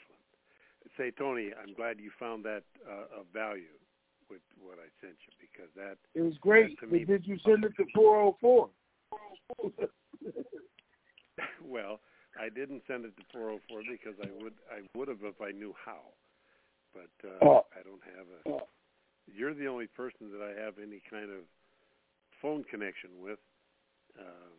Say, 0.97 1.11
Tony, 1.17 1.49
I'm 1.61 1.73
glad 1.73 1.99
you 1.99 2.11
found 2.19 2.43
that 2.45 2.61
uh, 2.87 3.19
of 3.21 3.25
value 3.33 3.63
with 4.29 4.41
what 4.61 4.77
I 4.77 4.87
sent 5.01 5.15
you 5.25 5.33
because 5.41 5.69
that 5.75 5.97
It 6.13 6.21
was 6.21 6.37
great. 6.39 6.79
to 6.79 6.85
me- 6.87 6.99
But 7.05 7.07
did 7.13 7.27
you 7.27 7.37
send 7.43 7.63
it 7.63 7.75
to 7.77 7.85
404? 7.95 8.69
well, 11.65 11.99
I 12.39 12.49
didn't 12.49 12.83
send 12.87 13.05
it 13.05 13.15
to 13.17 13.23
404 13.33 13.81
because 13.89 14.13
I 14.21 14.43
would 14.43 14.53
I 14.71 14.81
would 14.97 15.07
have 15.07 15.23
if 15.23 15.41
I 15.41 15.51
knew 15.51 15.73
how, 15.83 16.01
but 16.93 17.09
uh, 17.27 17.37
Oh. 17.41 17.65
I 17.73 17.81
don't 17.83 18.03
have 18.15 18.27
a. 18.53 18.61
You're 19.27 19.53
the 19.53 19.67
only 19.67 19.87
person 19.87 20.31
that 20.31 20.41
I 20.41 20.59
have 20.63 20.75
any 20.81 21.01
kind 21.09 21.29
of 21.29 21.43
phone 22.41 22.63
connection 22.69 23.21
with, 23.21 23.39
um, 24.19 24.57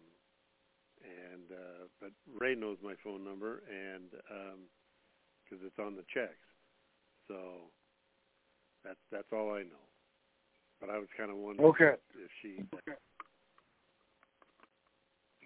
and 1.02 1.52
uh, 1.52 1.84
but 2.00 2.10
Ray 2.38 2.54
knows 2.54 2.76
my 2.82 2.94
phone 3.02 3.24
number 3.24 3.62
and 3.68 4.10
because 5.44 5.64
it's 5.64 5.78
on 5.78 5.96
the 5.96 6.04
checks, 6.12 6.48
so 7.26 7.70
that's 8.84 9.00
that's 9.10 9.32
all 9.32 9.52
I 9.54 9.62
know. 9.62 9.86
But 10.80 10.90
I 10.90 10.98
was 10.98 11.08
kind 11.16 11.30
of 11.30 11.36
wondering 11.38 11.68
Okay. 11.68 11.94
if 12.14 12.30
she. 12.42 12.62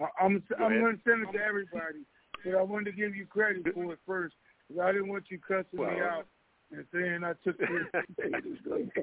I- 0.01 0.25
I'm 0.25 0.43
Go 0.49 0.65
I'm 0.65 0.81
going 0.81 0.97
to 0.97 1.03
send 1.05 1.23
it 1.23 1.33
to 1.33 1.45
everybody, 1.45 2.05
but 2.45 2.55
I 2.55 2.63
wanted 2.63 2.87
to 2.87 2.93
give 2.93 3.15
you 3.15 3.27
credit 3.27 3.63
for 3.75 3.93
it 3.93 3.99
first 4.07 4.35
because 4.67 4.83
I 4.83 4.93
didn't 4.93 5.09
want 5.09 5.25
you 5.31 5.39
cussing 5.39 5.79
me 5.79 6.01
out 6.01 6.27
and 6.73 6.87
saying 6.93 7.25
I 7.25 7.33
took 7.45 7.59
the. 7.59 8.91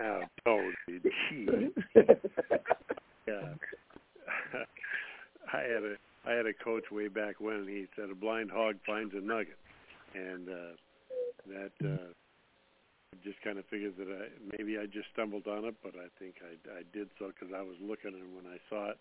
Oh, 0.00 0.20
Tony, 0.44 1.00
gee. 1.02 1.48
Yeah. 3.26 3.54
I 5.52 5.58
had 5.58 5.82
a 5.82 5.96
I 6.24 6.32
had 6.32 6.46
a 6.46 6.52
coach 6.52 6.84
way 6.92 7.08
back 7.08 7.40
when 7.40 7.66
he 7.66 7.86
said 7.96 8.10
a 8.10 8.14
blind 8.14 8.50
hog 8.50 8.76
finds 8.86 9.12
a 9.14 9.20
nugget, 9.20 9.58
and 10.14 10.48
uh, 10.48 10.76
that 11.48 11.72
uh, 11.84 12.12
just 13.24 13.40
kind 13.42 13.58
of 13.58 13.64
figured 13.66 13.96
that 13.98 14.06
I 14.06 14.28
maybe 14.56 14.78
I 14.78 14.86
just 14.86 15.08
stumbled 15.12 15.48
on 15.48 15.64
it, 15.64 15.74
but 15.82 15.94
I 15.96 16.06
think 16.18 16.36
I 16.46 16.78
I 16.78 16.82
did 16.92 17.08
so 17.18 17.32
because 17.34 17.54
I 17.54 17.62
was 17.62 17.76
looking 17.80 18.14
and 18.14 18.36
when 18.36 18.46
I 18.46 18.58
saw 18.70 18.90
it 18.90 18.98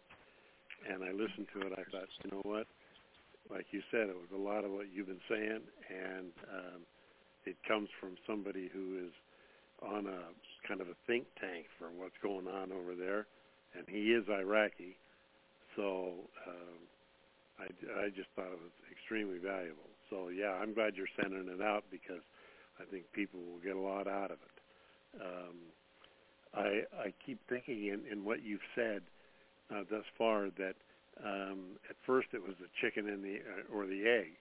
and 0.90 1.04
I 1.04 1.12
listened 1.12 1.48
to 1.54 1.68
it, 1.68 1.74
I 1.74 1.84
thought, 1.92 2.10
you 2.24 2.32
know 2.32 2.42
what? 2.44 2.66
Like 3.52 3.68
you 3.72 3.82
said, 3.92 4.10
it 4.10 4.16
was 4.16 4.32
a 4.34 4.42
lot 4.42 4.66
of 4.66 4.72
what 4.72 4.88
you've 4.94 5.08
been 5.08 5.24
saying, 5.30 5.62
and 5.90 6.32
um, 6.52 6.82
it 7.48 7.58
comes 7.68 7.90
from 8.00 8.18
somebody 8.28 8.70
who 8.74 9.00
is 9.08 9.14
on 9.82 10.08
a 10.08 10.34
kind 10.68 10.82
of 10.82 10.88
a 10.88 10.98
think 11.06 11.26
tank 11.40 11.66
for 11.80 11.88
what's 11.96 12.18
going 12.22 12.48
on 12.48 12.72
over 12.72 12.96
there, 12.96 13.28
and 13.78 13.86
he 13.88 14.12
is 14.12 14.26
Iraqi, 14.30 14.98
so 15.76 16.14
um, 16.48 16.80
I, 17.60 17.66
I 18.06 18.10
just 18.10 18.28
thought 18.36 18.52
it 18.52 18.60
was 18.60 18.76
extremely 18.92 19.38
valuable. 19.38 19.90
So 20.10 20.30
yeah, 20.30 20.58
I'm 20.60 20.74
glad 20.74 20.96
you're 20.96 21.12
sending 21.22 21.48
it 21.48 21.62
out 21.62 21.84
because 21.92 22.26
I 22.80 22.84
think 22.90 23.06
people 23.14 23.40
will 23.40 23.62
get 23.64 23.76
a 23.76 23.80
lot 23.80 24.08
out 24.08 24.32
of 24.32 24.38
it. 24.42 24.58
Um, 25.22 25.56
I 26.54 27.08
I 27.08 27.14
keep 27.26 27.40
thinking 27.48 27.88
in, 27.88 28.02
in 28.12 28.26
what 28.26 28.44
you've 28.44 28.66
said 28.76 29.02
uh, 29.72 29.84
thus 29.90 30.06
far 30.18 30.50
that 30.58 30.76
um, 31.24 31.78
at 31.90 31.96
first 32.06 32.30
it 32.34 32.42
was 32.42 32.56
the 32.60 32.70
chicken 32.82 33.08
and 33.10 33.24
the 33.24 33.38
uh, 33.38 33.76
or 33.76 33.86
the 33.86 34.04
egg, 34.08 34.34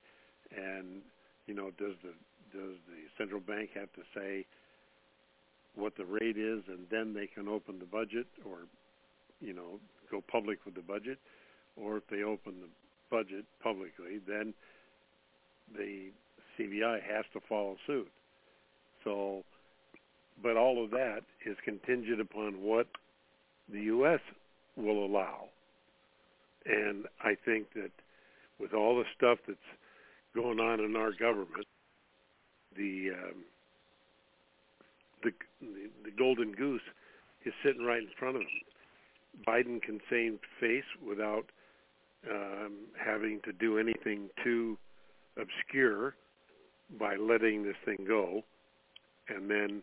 and 0.56 1.02
you 1.46 1.54
know 1.54 1.70
does 1.78 1.94
the 2.02 2.12
does 2.52 2.76
the 2.88 3.06
central 3.18 3.40
bank 3.40 3.70
have 3.74 3.92
to 3.94 4.02
say 4.14 4.46
what 5.74 5.96
the 5.96 6.04
rate 6.04 6.38
is 6.38 6.62
and 6.68 6.86
then 6.90 7.12
they 7.12 7.26
can 7.26 7.48
open 7.48 7.78
the 7.78 7.84
budget 7.84 8.26
or 8.44 8.58
you 9.40 9.52
know 9.52 9.78
go 10.10 10.22
public 10.30 10.64
with 10.64 10.74
the 10.74 10.82
budget? 10.82 11.18
Or 11.76 11.98
if 11.98 12.04
they 12.10 12.22
open 12.22 12.54
the 12.60 12.68
budget 13.10 13.44
publicly 13.62 14.20
then 14.26 14.54
the 15.76 16.10
CBI 16.58 17.00
has 17.02 17.24
to 17.32 17.40
follow 17.48 17.76
suit. 17.86 18.08
So 19.04 19.44
but 20.42 20.56
all 20.56 20.82
of 20.82 20.90
that 20.90 21.20
is 21.44 21.56
contingent 21.64 22.20
upon 22.20 22.62
what 22.62 22.86
the 23.72 23.80
US 23.82 24.20
will 24.76 25.04
allow. 25.04 25.48
And 26.66 27.06
I 27.22 27.36
think 27.44 27.72
that 27.74 27.90
with 28.58 28.74
all 28.74 28.96
the 28.96 29.04
stuff 29.16 29.38
that's 29.46 29.58
going 30.34 30.60
on 30.60 30.80
in 30.80 30.96
our 30.96 31.12
government 31.12 31.66
the 32.76 33.10
um, 33.12 33.44
the, 35.22 35.32
the 36.04 36.10
golden 36.16 36.52
goose 36.52 36.82
is 37.44 37.52
sitting 37.64 37.84
right 37.84 38.02
in 38.02 38.08
front 38.18 38.36
of 38.36 38.42
him. 38.42 38.48
Biden 39.46 39.82
can 39.82 40.00
save 40.08 40.38
face 40.60 40.84
without 41.06 41.46
um, 42.30 42.72
having 42.98 43.40
to 43.44 43.52
do 43.52 43.78
anything 43.78 44.28
too 44.42 44.78
obscure 45.36 46.14
by 46.98 47.16
letting 47.16 47.62
this 47.62 47.76
thing 47.84 48.04
go, 48.06 48.42
and 49.28 49.50
then 49.50 49.82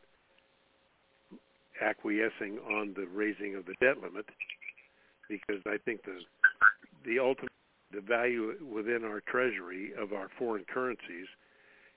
acquiescing 1.82 2.60
on 2.60 2.94
the 2.96 3.06
raising 3.14 3.56
of 3.56 3.66
the 3.66 3.74
debt 3.82 3.98
limit, 4.02 4.26
because 5.28 5.62
I 5.66 5.78
think 5.84 6.04
the 6.04 6.20
the 7.06 7.20
ultimate 7.20 7.52
the 7.94 8.02
value 8.02 8.54
within 8.74 9.04
our 9.04 9.22
treasury 9.22 9.92
of 10.00 10.14
our 10.14 10.30
foreign 10.40 10.66
currencies 10.66 11.28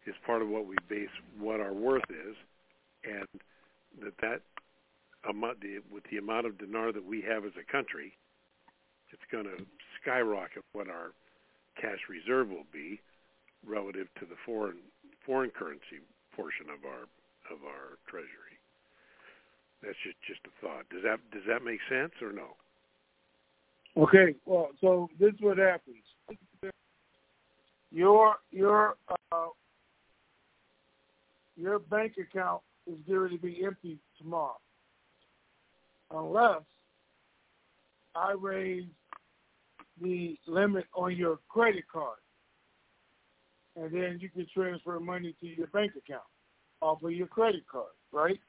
is 0.06 0.14
part 0.24 0.42
of 0.42 0.48
what 0.48 0.66
we 0.66 0.76
base 0.88 1.10
what 1.38 1.60
our 1.60 1.72
worth 1.72 2.08
is, 2.10 2.36
and 3.04 3.26
that 4.02 4.14
that 4.20 4.40
amount, 5.28 5.58
with 5.92 6.04
the 6.10 6.18
amount 6.18 6.46
of 6.46 6.58
dinar 6.58 6.92
that 6.92 7.04
we 7.04 7.22
have 7.22 7.44
as 7.44 7.52
a 7.60 7.72
country, 7.72 8.12
it's 9.12 9.22
going 9.30 9.44
to 9.44 9.64
skyrocket 10.00 10.62
what 10.72 10.88
our 10.88 11.12
cash 11.80 11.98
reserve 12.08 12.48
will 12.48 12.66
be 12.72 13.00
relative 13.66 14.06
to 14.20 14.26
the 14.26 14.36
foreign 14.44 14.78
foreign 15.24 15.50
currency 15.50 16.00
portion 16.34 16.66
of 16.70 16.84
our 16.84 17.02
of 17.50 17.64
our 17.64 17.98
treasury. 18.08 18.56
That's 19.82 19.96
just 20.04 20.16
just 20.26 20.40
a 20.46 20.54
thought. 20.64 20.88
Does 20.90 21.02
that 21.02 21.18
does 21.32 21.42
that 21.48 21.64
make 21.64 21.80
sense 21.88 22.12
or 22.22 22.32
no? 22.32 22.54
Okay, 23.96 24.34
well, 24.44 24.68
so 24.80 25.08
this 25.18 25.32
is 25.32 25.40
what 25.40 25.58
happens. 25.58 26.02
Your 27.90 28.36
your 28.50 28.96
uh, 29.32 29.48
your 31.56 31.78
bank 31.78 32.14
account 32.18 32.62
is 32.86 32.98
going 33.08 33.30
to 33.30 33.38
be 33.38 33.64
empty 33.64 33.98
tomorrow, 34.18 34.58
unless 36.10 36.62
I 38.14 38.34
raise 38.38 38.84
the 40.00 40.38
limit 40.46 40.84
on 40.94 41.16
your 41.16 41.38
credit 41.48 41.84
card, 41.92 42.18
and 43.76 43.92
then 43.92 44.18
you 44.20 44.28
can 44.28 44.46
transfer 44.54 45.00
money 45.00 45.34
to 45.40 45.46
your 45.46 45.66
bank 45.68 45.92
account 45.96 46.22
off 46.80 47.02
of 47.02 47.12
your 47.12 47.26
credit 47.26 47.66
card, 47.70 47.92
right? 48.12 48.40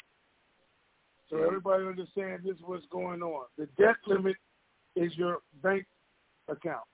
So 1.30 1.43
everybody 1.43 1.86
understands 1.86 2.45
this 2.45 2.55
is 2.55 2.62
what's 2.66 2.86
going 2.89 3.22
on. 3.22 3.45
The 3.58 3.68
debt 3.78 3.95
limit 4.05 4.36
is 4.95 5.12
your 5.18 5.39
bank 5.62 5.86
account. 6.47 6.86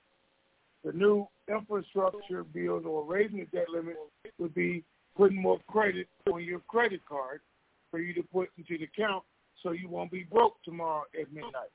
The 0.84 0.92
new 0.92 1.28
infrastructure 1.48 2.44
bill 2.44 2.82
or 2.86 3.06
raising 3.06 3.40
the 3.40 3.58
debt 3.58 3.70
limit 3.72 3.96
would 4.40 4.54
be 4.54 4.84
putting 5.16 5.42
more 5.42 5.60
credit 5.68 6.08
on 6.32 6.44
your 6.44 6.60
credit 6.62 7.02
card 7.08 7.42
for 7.92 8.00
you 8.00 8.14
to 8.14 8.24
put 8.24 8.50
into 8.58 8.78
the 8.78 8.86
account 8.86 9.24
so 9.62 9.72
you 9.72 9.88
won't 9.88 10.12
be 10.12 10.24
broke 10.24 10.56
tomorrow 10.64 11.04
at 11.20 11.32
midnight. 11.32 11.72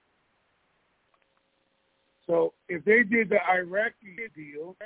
So 2.26 2.53
if 2.68 2.84
they 2.84 3.03
did 3.03 3.30
the 3.30 3.39
Iraqi 3.51 4.16
deal, 4.36 4.76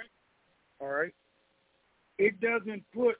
all 0.80 0.88
right, 0.88 1.14
it 2.18 2.40
doesn't 2.40 2.84
put 2.94 3.16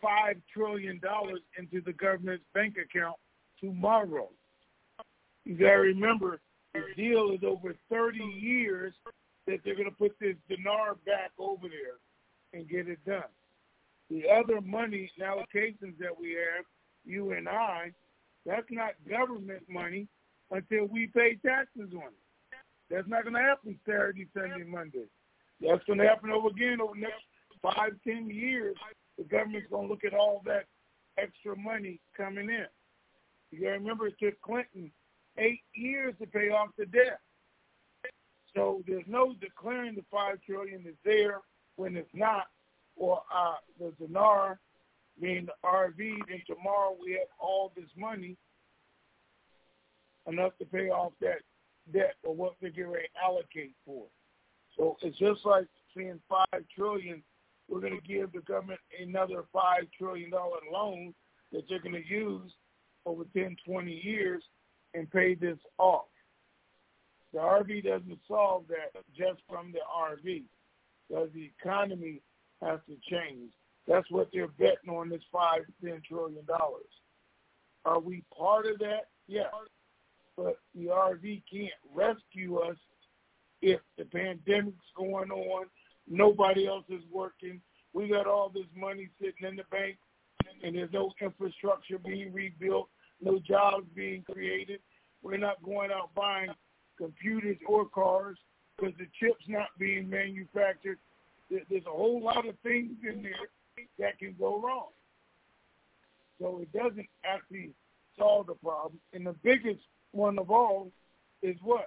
five 0.00 0.36
trillion 0.52 0.98
dollars 1.00 1.40
into 1.58 1.80
the 1.82 1.92
government's 1.92 2.44
bank 2.54 2.76
account 2.78 3.16
tomorrow. 3.60 4.28
You 5.44 5.56
gotta 5.56 5.78
remember 5.78 6.40
the 6.72 6.82
deal 6.96 7.32
is 7.32 7.40
over 7.46 7.74
thirty 7.90 8.24
years 8.24 8.94
that 9.46 9.60
they're 9.64 9.76
gonna 9.76 9.90
put 9.90 10.16
this 10.20 10.36
dinar 10.48 10.96
back 11.04 11.32
over 11.38 11.68
there 11.68 11.98
and 12.58 12.68
get 12.68 12.88
it 12.88 13.04
done. 13.04 13.22
The 14.10 14.24
other 14.28 14.60
money 14.60 15.10
allocations 15.20 15.98
that 15.98 16.16
we 16.18 16.30
have, 16.30 16.64
you 17.04 17.32
and 17.32 17.48
I, 17.48 17.92
that's 18.44 18.66
not 18.70 18.92
government 19.08 19.62
money 19.68 20.06
until 20.50 20.86
we 20.86 21.08
pay 21.08 21.36
taxes 21.44 21.90
on 21.92 22.08
it. 22.08 22.56
That's 22.88 23.08
not 23.08 23.24
going 23.24 23.34
to 23.34 23.40
happen 23.40 23.78
Saturday, 23.84 24.28
Sunday, 24.32 24.64
Monday. 24.64 25.06
That's 25.60 25.82
going 25.84 25.98
to 25.98 26.06
happen 26.06 26.30
over 26.30 26.48
again 26.48 26.80
over 26.80 26.94
the 26.94 27.00
next 27.00 27.24
five, 27.60 27.92
ten 28.06 28.30
years. 28.30 28.76
The 29.18 29.24
government's 29.24 29.68
going 29.70 29.88
to 29.88 29.92
look 29.92 30.04
at 30.04 30.14
all 30.14 30.42
that 30.44 30.66
extra 31.18 31.56
money 31.56 31.98
coming 32.16 32.48
in. 32.48 32.66
You 33.50 33.60
got 33.62 33.72
to 33.72 33.78
remember 33.78 34.06
it 34.06 34.14
took 34.22 34.40
Clinton 34.42 34.92
eight 35.38 35.62
years 35.74 36.14
to 36.20 36.26
pay 36.26 36.50
off 36.50 36.68
the 36.78 36.86
debt. 36.86 37.18
So 38.54 38.82
there's 38.86 39.04
no 39.06 39.34
declaring 39.40 39.94
the 39.94 40.04
five 40.10 40.38
trillion 40.46 40.84
is 40.86 40.94
there 41.04 41.40
when 41.76 41.96
it's 41.96 42.14
not, 42.14 42.46
or 42.96 43.22
the 43.78 43.92
dinar 43.98 44.58
being 45.20 45.46
the 45.46 45.52
RV. 45.64 45.96
Then 45.96 46.42
tomorrow 46.46 46.96
we 47.00 47.12
have 47.12 47.28
all 47.38 47.72
this 47.76 47.90
money 47.96 48.36
enough 50.26 50.56
to 50.58 50.64
pay 50.64 50.88
off 50.88 51.12
that 51.20 51.42
debt 51.92 52.14
or 52.24 52.34
what 52.34 52.54
they're 52.60 52.70
getting 52.70 52.90
ready 52.90 53.06
to 53.06 53.24
allocate 53.24 53.72
for. 53.84 54.06
So 54.76 54.96
it's 55.02 55.18
just 55.18 55.46
like 55.46 55.66
saying 55.96 56.20
five 56.28 56.64
trillion, 56.74 57.22
we're 57.68 57.80
going 57.80 57.98
to 58.00 58.06
give 58.06 58.32
the 58.32 58.40
government 58.40 58.80
another 59.00 59.44
five 59.52 59.84
trillion 59.96 60.30
dollar 60.30 60.58
loan 60.72 61.14
that 61.52 61.62
they're 61.68 61.80
going 61.80 61.94
to 61.94 62.06
use 62.06 62.52
over 63.06 63.24
10, 63.34 63.56
20 63.66 63.92
years 63.92 64.42
and 64.94 65.10
pay 65.10 65.34
this 65.34 65.58
off. 65.78 66.06
The 67.32 67.38
RV 67.38 67.84
doesn't 67.84 68.18
solve 68.26 68.64
that 68.68 69.00
just 69.16 69.40
from 69.48 69.72
the 69.72 69.80
RV, 69.94 70.42
because 71.08 71.28
the 71.34 71.50
economy 71.58 72.20
has 72.62 72.80
to 72.88 72.96
change. 73.10 73.50
That's 73.86 74.10
what 74.10 74.28
they're 74.32 74.48
betting 74.48 74.90
on 74.90 75.08
this 75.08 75.22
five 75.32 75.62
ten 75.82 76.02
trillion 76.06 76.44
dollars. 76.44 76.84
Are 77.84 78.00
we 78.00 78.24
part 78.36 78.66
of 78.66 78.78
that? 78.80 79.08
Yes 79.26 79.46
but 80.36 80.58
the 80.74 80.86
RV 80.86 81.42
can't 81.50 81.72
rescue 81.94 82.58
us 82.58 82.76
if 83.62 83.80
the 83.96 84.04
pandemic's 84.04 84.76
going 84.96 85.30
on, 85.30 85.66
nobody 86.06 86.66
else 86.66 86.84
is 86.88 87.02
working, 87.10 87.60
we 87.94 88.08
got 88.08 88.26
all 88.26 88.50
this 88.50 88.66
money 88.76 89.08
sitting 89.18 89.48
in 89.48 89.56
the 89.56 89.64
bank, 89.70 89.96
and 90.62 90.76
there's 90.76 90.92
no 90.92 91.10
infrastructure 91.20 91.98
being 91.98 92.32
rebuilt, 92.32 92.88
no 93.20 93.38
jobs 93.38 93.86
being 93.94 94.22
created. 94.30 94.80
We're 95.22 95.38
not 95.38 95.62
going 95.64 95.90
out 95.90 96.14
buying 96.14 96.50
computers 96.98 97.56
or 97.66 97.86
cars 97.86 98.36
because 98.76 98.94
the 98.98 99.06
chips 99.18 99.44
not 99.48 99.68
being 99.78 100.08
manufactured. 100.08 100.98
There's 101.50 101.86
a 101.86 101.90
whole 101.90 102.22
lot 102.22 102.48
of 102.48 102.56
things 102.62 102.96
in 103.08 103.22
there 103.22 103.86
that 103.98 104.18
can 104.18 104.34
go 104.38 104.60
wrong. 104.60 104.88
So 106.40 106.60
it 106.60 106.72
doesn't 106.72 107.06
actually 107.24 107.70
solve 108.18 108.46
the 108.48 108.54
problem. 108.54 108.98
And 109.12 109.26
the 109.26 109.34
biggest 109.42 109.80
one 110.12 110.38
of 110.38 110.50
all 110.50 110.90
is 111.42 111.56
what? 111.62 111.86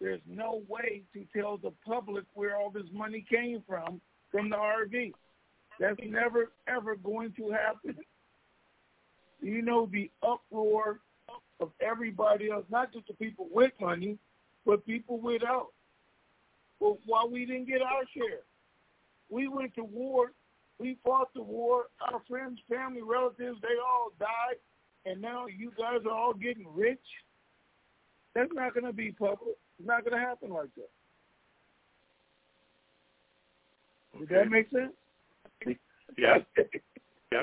There's 0.00 0.20
no 0.28 0.62
way 0.68 1.02
to 1.14 1.24
tell 1.36 1.56
the 1.56 1.72
public 1.86 2.24
where 2.34 2.56
all 2.56 2.70
this 2.70 2.86
money 2.92 3.24
came 3.28 3.62
from 3.66 4.00
from 4.30 4.50
the 4.50 4.56
RV. 4.56 5.12
That's 5.80 5.98
never 6.04 6.50
ever 6.68 6.96
going 6.96 7.32
to 7.38 7.50
happen. 7.50 7.96
You 9.40 9.62
know 9.62 9.88
the 9.90 10.10
uproar 10.22 11.00
of 11.60 11.70
everybody 11.80 12.50
else, 12.50 12.64
not 12.70 12.92
just 12.92 13.06
the 13.06 13.14
people 13.14 13.48
with 13.50 13.72
money, 13.80 14.18
but 14.66 14.86
people 14.86 15.18
without. 15.18 15.68
Well, 16.80 16.98
why 17.06 17.26
we 17.30 17.46
didn't 17.46 17.68
get 17.68 17.82
our 17.82 18.02
share? 18.14 18.40
We 19.34 19.48
went 19.48 19.74
to 19.74 19.82
war. 19.82 20.30
We 20.78 20.96
fought 21.02 21.34
the 21.34 21.42
war. 21.42 21.86
Our 22.00 22.22
friends, 22.28 22.60
family, 22.70 23.02
relatives, 23.02 23.58
they 23.62 23.76
all 23.84 24.12
died. 24.20 24.58
And 25.06 25.20
now 25.20 25.46
you 25.46 25.72
guys 25.76 26.06
are 26.06 26.16
all 26.16 26.34
getting 26.34 26.66
rich. 26.72 27.00
That's 28.32 28.50
not 28.52 28.74
going 28.74 28.86
to 28.86 28.92
be 28.92 29.10
public. 29.10 29.56
It's 29.78 29.88
not 29.88 30.04
going 30.04 30.14
to 30.20 30.24
happen 30.24 30.50
like 30.50 30.68
that. 30.76 30.90
Does 34.20 34.28
that 34.28 34.48
make 34.48 34.70
sense? 34.70 34.92
Yeah. 36.16 36.36
yeah. 37.32 37.40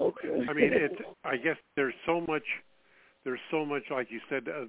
Okay. 0.00 0.46
I 0.48 0.54
mean, 0.54 0.70
it's. 0.72 0.94
I 1.22 1.36
guess 1.36 1.56
there's 1.76 1.92
so 2.06 2.22
much. 2.22 2.44
There's 3.24 3.40
so 3.50 3.66
much, 3.66 3.82
like 3.90 4.06
you 4.10 4.20
said, 4.30 4.44
uh, 4.48 4.64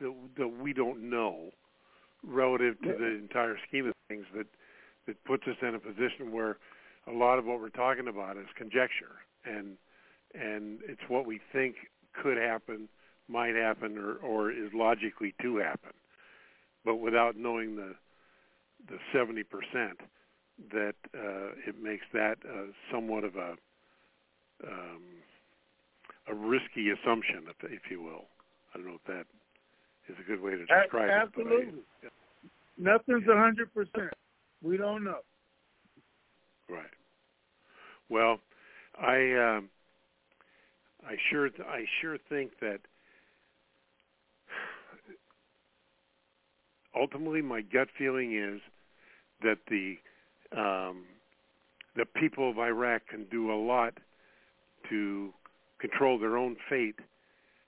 that, 0.00 0.14
that 0.36 0.46
we 0.46 0.72
don't 0.72 1.10
know 1.10 1.50
relative 2.22 2.80
to 2.82 2.92
the 2.96 3.18
entire 3.20 3.56
scheme 3.66 3.88
of 3.88 3.94
things 4.06 4.26
that 4.36 4.46
that 5.06 5.22
puts 5.24 5.44
us 5.46 5.56
in 5.62 5.74
a 5.74 5.78
position 5.78 6.32
where 6.32 6.58
a 7.06 7.12
lot 7.12 7.38
of 7.38 7.44
what 7.44 7.60
we're 7.60 7.68
talking 7.70 8.08
about 8.08 8.36
is 8.36 8.46
conjecture 8.56 9.20
and 9.44 9.76
and 10.34 10.80
it's 10.88 11.02
what 11.08 11.26
we 11.26 11.40
think 11.52 11.76
could 12.22 12.38
happen 12.38 12.88
might 13.28 13.54
happen 13.54 13.98
or, 13.98 14.14
or 14.16 14.50
is 14.50 14.70
logically 14.74 15.34
to 15.42 15.56
happen, 15.56 15.92
but 16.84 16.96
without 16.96 17.36
knowing 17.36 17.76
the 17.76 17.94
the 18.88 18.98
seventy 19.12 19.42
percent, 19.42 20.00
that 20.72 20.94
uh, 21.14 21.52
it 21.66 21.80
makes 21.80 22.04
that 22.12 22.36
uh, 22.48 22.66
somewhat 22.90 23.24
of 23.24 23.36
a 23.36 23.54
um, 24.66 25.02
a 26.28 26.34
risky 26.34 26.90
assumption, 26.90 27.44
if, 27.48 27.70
if 27.70 27.90
you 27.90 28.00
will. 28.00 28.24
I 28.74 28.78
don't 28.78 28.86
know 28.86 28.94
if 28.94 29.04
that 29.06 29.26
is 30.08 30.16
a 30.20 30.28
good 30.28 30.40
way 30.40 30.52
to 30.52 30.58
describe 30.58 31.10
Absolutely. 31.10 31.54
it. 31.54 31.58
Absolutely. 31.58 31.82
Yeah. 32.02 32.10
Nothing's 32.78 33.28
a 33.28 33.36
hundred 33.36 33.72
percent. 33.74 34.12
We 34.62 34.76
don't 34.76 35.04
know. 35.04 35.20
Right. 36.68 36.84
Well, 38.08 38.38
I 39.00 39.56
um, 39.56 39.70
I 41.06 41.16
sure 41.30 41.50
I 41.66 41.84
sure 42.00 42.16
think 42.28 42.52
that 42.60 42.78
ultimately, 46.94 47.42
my 47.42 47.62
gut 47.62 47.88
feeling 47.98 48.36
is 48.36 48.60
that 49.42 49.58
the 49.68 49.96
um, 50.56 51.04
the 51.96 52.04
people 52.04 52.48
of 52.50 52.58
Iraq 52.58 53.08
can 53.08 53.26
do 53.30 53.52
a 53.52 53.58
lot 53.58 53.94
to 54.88 55.32
control 55.80 56.18
their 56.18 56.36
own 56.36 56.56
fate, 56.70 56.96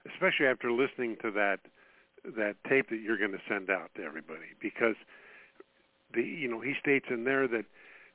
especially 0.07 0.47
after 0.47 0.71
listening 0.71 1.17
to 1.23 1.31
that 1.33 1.59
that 2.37 2.55
tape 2.69 2.89
that 2.91 3.01
you're 3.01 3.19
going 3.19 3.33
to 3.33 3.43
send 3.49 3.69
out 3.69 3.91
to 3.97 4.03
everybody, 4.03 4.55
because 4.63 4.97
the 6.15 6.23
you 6.23 6.49
know 6.49 6.61
he 6.61 6.75
states 6.81 7.07
in 7.11 7.25
there 7.25 7.47
that 7.49 7.65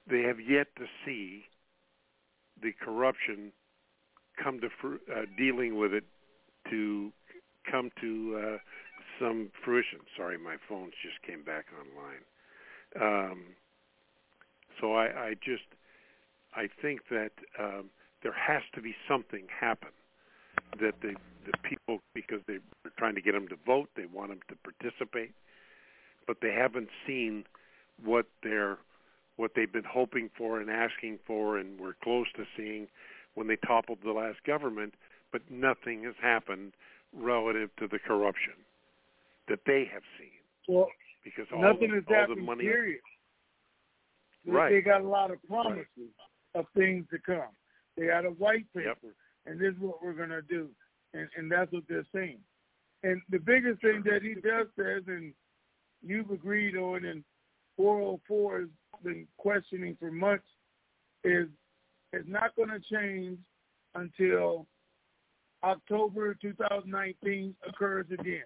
they 0.10 0.22
have 0.22 0.39
yet 0.39 0.68
to 0.78 0.86
see 1.06 1.43
the 2.62 2.72
corruption 2.84 3.52
come 4.41 4.60
to 4.62 4.70
fr- 4.82 5.12
uh, 5.14 5.26
dealing 5.38 5.78
with 5.78 5.93
it 5.93 6.04
to 6.70 7.12
come 7.70 7.89
to 8.02 8.41
uh, 8.41 8.58
some 9.20 9.50
fruition. 9.64 10.00
Sorry, 10.18 10.38
my 10.38 10.56
phones 10.68 10.93
just 11.04 11.22
came 11.26 11.43
back 11.43 11.66
online. 11.80 12.24
Um, 13.00 13.43
so 14.80 14.93
I, 14.93 15.06
I 15.06 15.34
just 15.43 15.64
I 16.56 16.68
think 16.82 17.02
that 17.10 17.32
um, 17.60 17.89
there 18.24 18.34
has 18.34 18.62
to 18.76 18.82
be 18.82 18.95
something 19.08 19.45
happen 19.60 19.89
that 20.80 20.95
the 21.02 21.14
the 21.45 21.58
people 21.64 22.00
because 22.14 22.41
they, 22.47 22.58
they're 22.84 22.93
trying 22.97 23.16
to 23.16 23.22
get 23.22 23.34
them 23.34 23.47
to 23.47 23.56
vote, 23.66 23.89
they 23.95 24.06
want 24.06 24.30
them 24.30 24.39
to 24.50 24.56
participate, 24.64 25.32
but 26.28 26.38
they 26.41 26.52
haven't 26.52 26.89
seen 27.08 27.45
what 28.04 28.26
they're 28.43 28.78
what 29.38 29.52
they've 29.56 29.72
been 29.72 29.86
hoping 29.89 30.30
for 30.38 30.60
and 30.60 30.70
asking 30.70 31.18
for 31.26 31.58
and 31.58 31.80
were 31.80 31.95
close 32.04 32.28
to 32.36 32.43
seeing 32.58 32.88
when 33.36 33.47
they 33.47 33.56
toppled 33.56 34.00
the 34.04 34.12
last 34.12 34.43
government, 34.45 34.93
but 35.32 35.41
nothing 35.50 36.04
has 36.04 36.16
happened 36.22 36.74
relative 37.14 37.70
to 37.78 37.88
the 37.88 38.00
corruption 38.00 38.54
that 39.47 39.60
they 39.66 39.88
have 39.91 40.04
seen. 40.20 40.28
Well, 40.68 40.89
because 41.24 41.45
all 41.54 41.62
nothing 41.62 41.91
the, 41.91 41.95
has 41.95 42.04
all 42.10 42.16
happened. 42.16 42.38
the 42.39 42.41
money, 42.41 42.64
period. 42.66 43.00
Right. 44.45 44.72
They 44.72 44.82
got 44.82 45.02
a 45.02 45.08
lot 45.08 45.32
of 45.32 45.41
promises 45.47 45.88
right. 45.97 46.60
of 46.60 46.66
things 46.76 47.06
to 47.12 47.20
come. 47.20 47.52
They 47.97 48.08
got 48.08 48.26
a 48.26 48.30
white 48.30 48.66
paper, 48.74 48.88
yep. 48.88 49.14
and 49.45 49.60
this 49.60 49.74
is 49.74 49.80
what 49.80 50.04
we're 50.04 50.14
going 50.14 50.30
to 50.30 50.41
do, 50.41 50.70
and, 51.14 51.28
and 51.38 51.52
that's 51.52 51.72
what 51.72 51.84
they're 51.89 52.06
saying. 52.14 52.39
And 53.04 53.22
the 53.30 53.39
biggest 53.39 53.82
thing 53.82 54.04
that 54.06 54.22
he 54.22 54.36
does 54.36 54.68
says, 54.78 55.04
and 55.08 55.34
you've 56.02 56.32
agreed 56.32 56.76
on, 56.76 57.06
and 57.06 57.24
404 57.80 58.60
has 58.60 58.68
been 59.06 59.26
questioning 59.38 59.96
for 59.98 60.12
months, 60.12 60.44
is 61.24 61.48
it's 62.12 62.28
not 62.28 62.54
going 62.58 62.68
to 62.68 62.82
change 62.82 63.40
until 63.96 64.68
October 65.64 66.36
2019 66.42 67.56
occurs 67.66 68.06
again, 68.12 68.44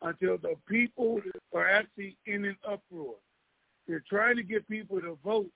until 0.00 0.38
the 0.38 0.54
people 0.66 1.20
are 1.54 1.68
actually 1.68 2.16
in 2.24 2.46
an 2.46 2.56
uproar. 2.66 3.16
They're 3.86 4.04
trying 4.08 4.36
to 4.36 4.42
get 4.42 4.66
people 4.66 4.98
to 4.98 5.18
vote, 5.22 5.50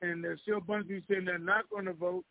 and 0.00 0.24
there's 0.24 0.40
still 0.40 0.56
a 0.56 0.62
bunch 0.62 0.84
of 0.84 0.88
people 0.88 1.04
saying 1.10 1.26
they're 1.26 1.38
not 1.38 1.68
going 1.68 1.84
to 1.84 1.92
vote 1.92 2.24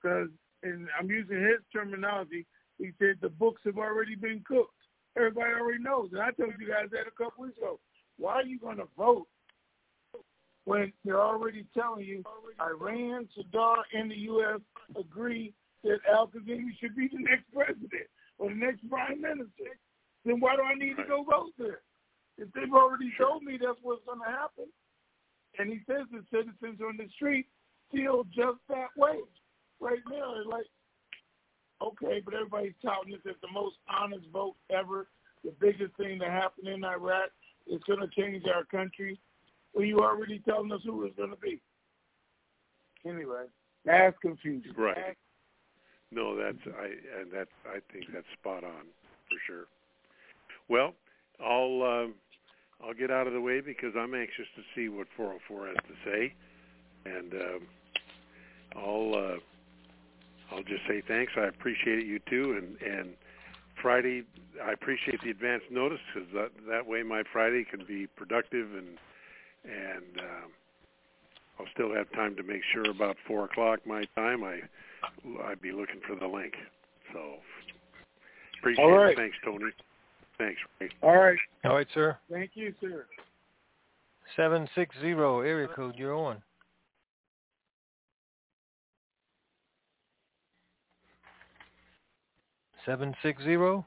because, 0.00 0.28
and 0.62 0.88
I'm 0.98 1.10
using 1.10 1.36
his 1.38 1.60
terminology, 1.70 2.46
he 2.78 2.92
said 2.98 3.18
the 3.20 3.28
books 3.28 3.60
have 3.66 3.76
already 3.76 4.14
been 4.14 4.42
cooked. 4.48 4.72
Everybody 5.18 5.52
already 5.52 5.82
knows. 5.82 6.08
And 6.12 6.22
I 6.22 6.30
told 6.30 6.54
you 6.58 6.68
guys 6.68 6.88
that 6.92 7.06
a 7.06 7.22
couple 7.22 7.44
weeks 7.44 7.58
ago. 7.58 7.78
Why 8.18 8.34
are 8.34 8.44
you 8.44 8.58
going 8.58 8.78
to 8.78 8.88
vote 8.96 9.26
when 10.64 10.92
they're 11.04 11.22
already 11.22 11.64
telling 11.74 12.04
you 12.04 12.22
Iran, 12.60 13.28
Sadr, 13.34 13.82
and 13.94 14.10
the 14.10 14.16
U.S. 14.16 14.60
agree 14.98 15.54
that 15.84 15.98
Al 16.12 16.26
Kadhimi 16.26 16.76
should 16.80 16.96
be 16.96 17.08
the 17.08 17.22
next 17.22 17.44
president 17.54 18.08
or 18.38 18.50
the 18.50 18.56
next 18.56 18.88
prime 18.88 19.20
minister? 19.20 19.78
Then 20.24 20.40
why 20.40 20.56
do 20.56 20.62
I 20.62 20.74
need 20.74 20.96
to 20.96 21.04
go 21.08 21.22
vote 21.22 21.52
there? 21.58 21.80
If 22.36 22.52
they've 22.52 22.72
already 22.72 23.12
told 23.18 23.42
me 23.42 23.58
that's 23.58 23.78
what's 23.82 24.04
going 24.04 24.20
to 24.20 24.30
happen, 24.30 24.66
and 25.58 25.70
he 25.70 25.80
says 25.86 26.06
the 26.12 26.22
citizens 26.30 26.80
on 26.80 26.96
the 26.96 27.08
street 27.16 27.46
feel 27.90 28.24
just 28.24 28.58
that 28.68 28.94
way 28.96 29.18
right 29.80 30.02
now. 30.10 30.34
They're 30.34 30.44
like, 30.44 30.66
okay, 31.82 32.20
but 32.24 32.34
everybody's 32.34 32.78
touting 32.84 33.12
this 33.12 33.26
as 33.28 33.40
the 33.42 33.52
most 33.52 33.76
honest 33.88 34.26
vote 34.32 34.56
ever. 34.70 35.08
The 35.44 35.54
biggest 35.60 35.96
thing 35.96 36.18
that 36.18 36.30
happened 36.30 36.68
in 36.68 36.84
Iraq 36.84 37.30
is 37.70 37.82
going 37.86 38.00
to 38.00 38.08
change 38.08 38.44
our 38.54 38.64
country. 38.64 39.18
Well, 39.74 39.84
you 39.84 39.98
already 40.00 40.40
telling 40.40 40.72
us 40.72 40.80
who 40.84 41.04
it's 41.04 41.16
going 41.16 41.30
to 41.30 41.36
be. 41.36 41.60
Anyway, 43.06 43.44
that's 43.84 44.16
confusing. 44.20 44.72
Right. 44.76 45.16
No, 46.10 46.36
that's 46.36 46.58
I 46.66 47.20
and 47.20 47.30
that 47.32 47.48
I 47.66 47.78
think 47.92 48.06
that's 48.12 48.26
spot 48.38 48.64
on 48.64 48.86
for 49.28 49.38
sure. 49.46 49.64
Well, 50.68 50.94
I'll 51.38 51.82
um, 51.82 52.14
I'll 52.82 52.94
get 52.94 53.10
out 53.10 53.26
of 53.26 53.34
the 53.34 53.40
way 53.40 53.60
because 53.60 53.92
I'm 53.96 54.14
anxious 54.14 54.46
to 54.56 54.62
see 54.74 54.88
what 54.88 55.06
404 55.16 55.66
has 55.66 55.76
to 55.76 56.10
say, 56.10 56.34
and 57.04 57.32
um, 57.34 57.60
I'll 58.76 59.14
uh, 59.14 60.54
I'll 60.54 60.62
just 60.62 60.82
say 60.88 61.02
thanks. 61.06 61.32
I 61.36 61.46
appreciate 61.46 61.98
it, 61.98 62.06
you 62.06 62.20
too, 62.30 62.56
and 62.58 62.90
and 62.90 63.10
Friday 63.82 64.24
I 64.64 64.72
appreciate 64.72 65.22
the 65.22 65.30
advance 65.30 65.62
notice 65.70 66.00
because 66.12 66.28
that 66.34 66.50
that 66.68 66.86
way 66.86 67.02
my 67.02 67.22
Friday 67.32 67.64
can 67.64 67.84
be 67.86 68.06
productive 68.06 68.74
and 68.74 68.98
and 69.64 70.18
um, 70.18 70.50
I'll 71.58 71.66
still 71.74 71.94
have 71.94 72.10
time 72.12 72.36
to 72.36 72.42
make 72.42 72.62
sure 72.72 72.90
about 72.90 73.16
four 73.26 73.44
o'clock 73.44 73.80
my 73.86 74.04
time 74.16 74.44
I 74.44 74.60
I'd 75.44 75.60
be 75.60 75.72
looking 75.72 76.00
for 76.06 76.16
the 76.16 76.26
link. 76.26 76.54
So 77.12 77.36
appreciate 78.60 78.84
All 78.84 78.98
right. 78.98 79.12
it. 79.12 79.16
Thanks, 79.16 79.36
Tony. 79.44 79.70
Thanks, 80.38 80.60
Ray. 80.80 80.90
All 81.02 81.16
right. 81.16 81.38
All 81.64 81.74
right, 81.74 81.86
sir. 81.92 82.16
Thank 82.30 82.52
you, 82.54 82.72
sir. 82.80 83.06
760 84.36 85.06
area 85.08 85.68
code, 85.68 85.96
you're 85.96 86.14
on. 86.14 86.42
Seven 92.88 93.14
six 93.22 93.42
zero. 93.42 93.84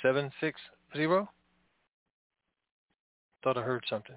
Seven 0.00 0.32
six 0.40 0.58
zero. 0.96 1.28
Thought 3.42 3.58
I 3.58 3.60
heard 3.60 3.84
something. 3.90 4.16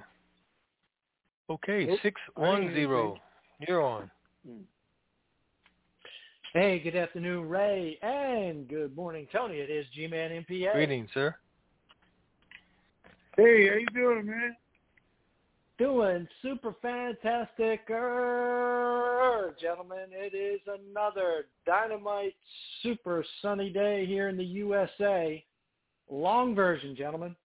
Okay, 1.50 1.84
Nope. 1.84 2.00
six 2.02 2.22
one 2.36 2.74
zero. 2.74 3.18
You're 3.68 3.84
on. 3.84 4.10
Hmm. 4.48 4.62
Hey, 6.54 6.80
good 6.80 6.96
afternoon, 6.96 7.50
Ray, 7.50 8.00
and 8.02 8.66
good 8.70 8.96
morning, 8.96 9.28
Tony. 9.34 9.56
It 9.56 9.70
is 9.70 9.86
G-Man 9.94 10.46
MPA. 10.50 10.72
Greetings, 10.72 11.10
sir. 11.14 11.36
Hey, 13.36 13.68
how 13.68 13.76
you 13.76 13.88
doing, 13.94 14.26
man? 14.26 14.56
Doing 15.78 16.28
super 16.42 16.76
fantastic, 16.82 17.82
er, 17.92 19.54
gentlemen. 19.62 20.08
It 20.12 20.36
is 20.36 20.60
another 20.66 21.46
dynamite, 21.68 22.34
super 22.82 23.24
sunny 23.44 23.70
day 23.70 24.08
here 24.08 24.28
in 24.28 24.38
the 24.38 24.44
USA. 24.44 25.44
Long 26.10 26.56
version, 26.56 26.96
gentlemen. 26.96 27.36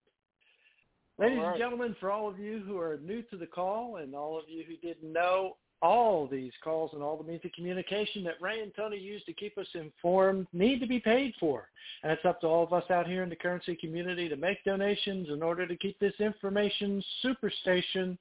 Ladies 1.18 1.38
right. 1.40 1.50
and 1.50 1.58
gentlemen, 1.58 1.94
for 2.00 2.10
all 2.10 2.26
of 2.26 2.38
you 2.38 2.62
who 2.66 2.78
are 2.78 2.98
new 3.04 3.20
to 3.24 3.36
the 3.36 3.46
call 3.46 3.96
and 3.96 4.14
all 4.14 4.38
of 4.38 4.44
you 4.48 4.64
who 4.66 4.76
didn't 4.76 5.12
know, 5.12 5.58
all 5.82 6.26
these 6.28 6.52
calls 6.62 6.92
and 6.94 7.02
all 7.02 7.16
the 7.16 7.24
means 7.24 7.44
of 7.44 7.50
communication 7.52 8.22
that 8.24 8.40
Ray 8.40 8.60
and 8.60 8.72
Tony 8.74 8.96
use 8.96 9.22
to 9.24 9.32
keep 9.32 9.58
us 9.58 9.66
informed 9.74 10.46
need 10.52 10.78
to 10.80 10.86
be 10.86 11.00
paid 11.00 11.34
for. 11.40 11.68
And 12.02 12.12
it's 12.12 12.24
up 12.24 12.40
to 12.42 12.46
all 12.46 12.62
of 12.62 12.72
us 12.72 12.88
out 12.90 13.08
here 13.08 13.24
in 13.24 13.28
the 13.28 13.36
currency 13.36 13.76
community 13.76 14.28
to 14.28 14.36
make 14.36 14.62
donations 14.64 15.28
in 15.28 15.42
order 15.42 15.66
to 15.66 15.76
keep 15.76 15.98
this 15.98 16.14
information 16.20 17.02
superstation 17.24 18.16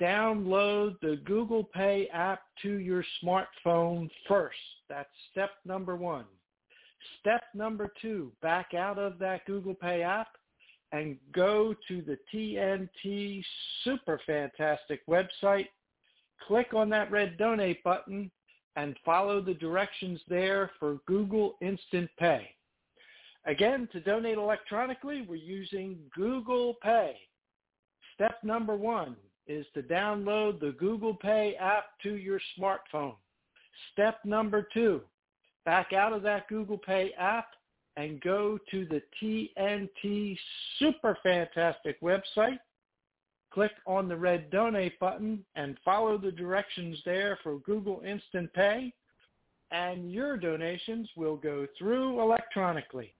download 0.00 0.96
the 1.00 1.20
Google 1.24 1.64
Pay 1.64 2.08
app 2.12 2.42
to 2.62 2.78
your 2.78 3.04
smartphone 3.22 4.10
first. 4.28 4.56
That's 4.88 5.08
step 5.30 5.50
number 5.64 5.96
one. 5.96 6.24
Step 7.20 7.42
number 7.54 7.92
two, 8.00 8.32
back 8.42 8.74
out 8.74 8.98
of 8.98 9.18
that 9.18 9.44
Google 9.46 9.74
Pay 9.74 10.02
app 10.02 10.28
and 10.92 11.16
go 11.32 11.74
to 11.88 12.02
the 12.02 12.18
TNT 12.32 13.42
Super 13.84 14.20
Fantastic 14.26 15.06
website. 15.06 15.68
Click 16.46 16.74
on 16.74 16.88
that 16.90 17.10
red 17.10 17.36
donate 17.38 17.82
button 17.82 18.30
and 18.76 18.96
follow 19.04 19.40
the 19.40 19.54
directions 19.54 20.20
there 20.28 20.70
for 20.78 20.98
Google 21.06 21.56
Instant 21.60 22.10
Pay. 22.18 22.48
Again, 23.46 23.88
to 23.92 24.00
donate 24.00 24.38
electronically, 24.38 25.22
we're 25.22 25.36
using 25.36 25.98
Google 26.14 26.74
Pay. 26.82 27.16
Step 28.14 28.38
number 28.42 28.74
one 28.74 29.16
is 29.46 29.64
to 29.74 29.82
download 29.82 30.58
the 30.58 30.74
Google 30.78 31.14
Pay 31.14 31.54
app 31.60 31.84
to 32.02 32.16
your 32.16 32.40
smartphone. 32.58 33.14
Step 33.92 34.18
number 34.24 34.66
two, 34.74 35.00
back 35.64 35.92
out 35.92 36.12
of 36.12 36.22
that 36.22 36.48
Google 36.48 36.78
Pay 36.78 37.12
app 37.18 37.46
and 37.96 38.20
go 38.20 38.58
to 38.70 38.86
the 38.86 39.02
TNT 39.22 40.36
Super 40.78 41.16
Fantastic 41.22 42.00
website. 42.00 42.58
Click 43.52 43.72
on 43.86 44.08
the 44.08 44.16
red 44.16 44.50
donate 44.50 44.98
button 44.98 45.44
and 45.54 45.78
follow 45.84 46.18
the 46.18 46.32
directions 46.32 46.98
there 47.04 47.38
for 47.42 47.58
Google 47.60 48.02
Instant 48.04 48.52
Pay 48.54 48.92
and 49.70 50.12
your 50.12 50.36
donations 50.36 51.08
will 51.16 51.36
go 51.36 51.66
through 51.78 52.20
electronically. 52.20 53.14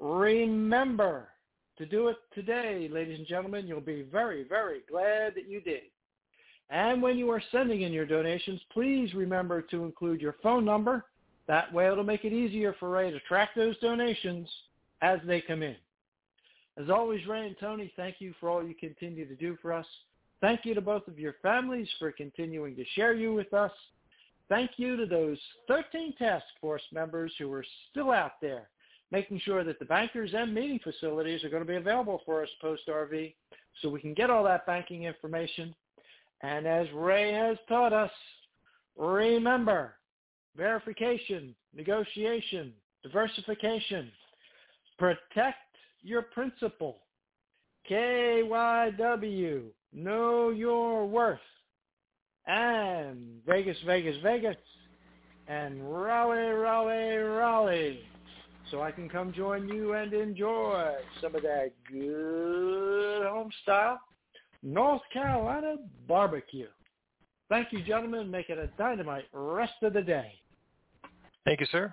Remember 0.00 1.28
to 1.76 1.86
do 1.86 2.08
it 2.08 2.16
today, 2.34 2.88
ladies 2.90 3.18
and 3.18 3.26
gentlemen. 3.26 3.66
You'll 3.66 3.80
be 3.80 4.02
very, 4.10 4.44
very 4.44 4.80
glad 4.90 5.34
that 5.34 5.48
you 5.48 5.60
did. 5.60 5.82
And 6.70 7.02
when 7.02 7.18
you 7.18 7.30
are 7.30 7.42
sending 7.52 7.82
in 7.82 7.92
your 7.92 8.06
donations, 8.06 8.60
please 8.72 9.12
remember 9.14 9.60
to 9.62 9.84
include 9.84 10.20
your 10.20 10.36
phone 10.42 10.64
number. 10.64 11.04
That 11.48 11.72
way 11.72 11.88
it'll 11.88 12.04
make 12.04 12.24
it 12.24 12.32
easier 12.32 12.74
for 12.78 12.90
Ray 12.90 13.10
to 13.10 13.20
track 13.20 13.50
those 13.54 13.78
donations 13.78 14.48
as 15.02 15.18
they 15.26 15.40
come 15.40 15.62
in. 15.62 15.76
As 16.76 16.88
always, 16.88 17.26
Ray 17.26 17.46
and 17.46 17.56
Tony, 17.58 17.92
thank 17.96 18.16
you 18.20 18.32
for 18.40 18.48
all 18.48 18.64
you 18.64 18.74
continue 18.74 19.26
to 19.26 19.34
do 19.34 19.58
for 19.60 19.72
us. 19.72 19.86
Thank 20.40 20.64
you 20.64 20.74
to 20.74 20.80
both 20.80 21.08
of 21.08 21.18
your 21.18 21.34
families 21.42 21.88
for 21.98 22.12
continuing 22.12 22.76
to 22.76 22.84
share 22.94 23.12
you 23.12 23.34
with 23.34 23.52
us. 23.52 23.72
Thank 24.48 24.72
you 24.76 24.96
to 24.96 25.06
those 25.06 25.38
13 25.68 26.14
task 26.16 26.44
force 26.60 26.82
members 26.92 27.32
who 27.38 27.52
are 27.52 27.64
still 27.90 28.12
out 28.12 28.40
there 28.40 28.68
making 29.12 29.40
sure 29.40 29.64
that 29.64 29.78
the 29.78 29.84
bankers 29.84 30.30
and 30.34 30.54
meeting 30.54 30.78
facilities 30.82 31.42
are 31.44 31.48
going 31.48 31.62
to 31.62 31.68
be 31.68 31.76
available 31.76 32.22
for 32.24 32.42
us 32.42 32.48
post-RV 32.60 33.34
so 33.80 33.88
we 33.88 34.00
can 34.00 34.14
get 34.14 34.30
all 34.30 34.44
that 34.44 34.66
banking 34.66 35.04
information. 35.04 35.74
And 36.42 36.66
as 36.66 36.86
Ray 36.94 37.32
has 37.32 37.56
taught 37.68 37.92
us, 37.92 38.10
remember, 38.96 39.94
verification, 40.56 41.54
negotiation, 41.74 42.72
diversification, 43.02 44.10
protect 44.98 45.58
your 46.02 46.22
principal, 46.22 46.98
KYW, 47.90 49.62
know 49.92 50.50
your 50.50 51.06
worth, 51.06 51.38
and 52.46 53.42
Vegas, 53.46 53.76
Vegas, 53.86 54.16
Vegas, 54.22 54.56
and 55.48 55.82
Raleigh, 55.82 56.52
Raleigh, 56.52 57.16
Raleigh 57.16 58.00
so 58.70 58.82
I 58.82 58.90
can 58.90 59.08
come 59.08 59.32
join 59.32 59.68
you 59.68 59.94
and 59.94 60.12
enjoy 60.12 60.94
some 61.20 61.34
of 61.34 61.42
that 61.42 61.72
good 61.90 63.26
home 63.26 63.50
style 63.62 64.00
North 64.62 65.02
Carolina 65.12 65.76
barbecue. 66.06 66.68
Thank 67.48 67.72
you, 67.72 67.82
gentlemen. 67.82 68.30
Make 68.30 68.50
it 68.50 68.58
a 68.58 68.68
dynamite 68.78 69.24
rest 69.32 69.72
of 69.82 69.92
the 69.92 70.02
day. 70.02 70.34
Thank 71.44 71.60
you, 71.60 71.66
sir. 71.72 71.92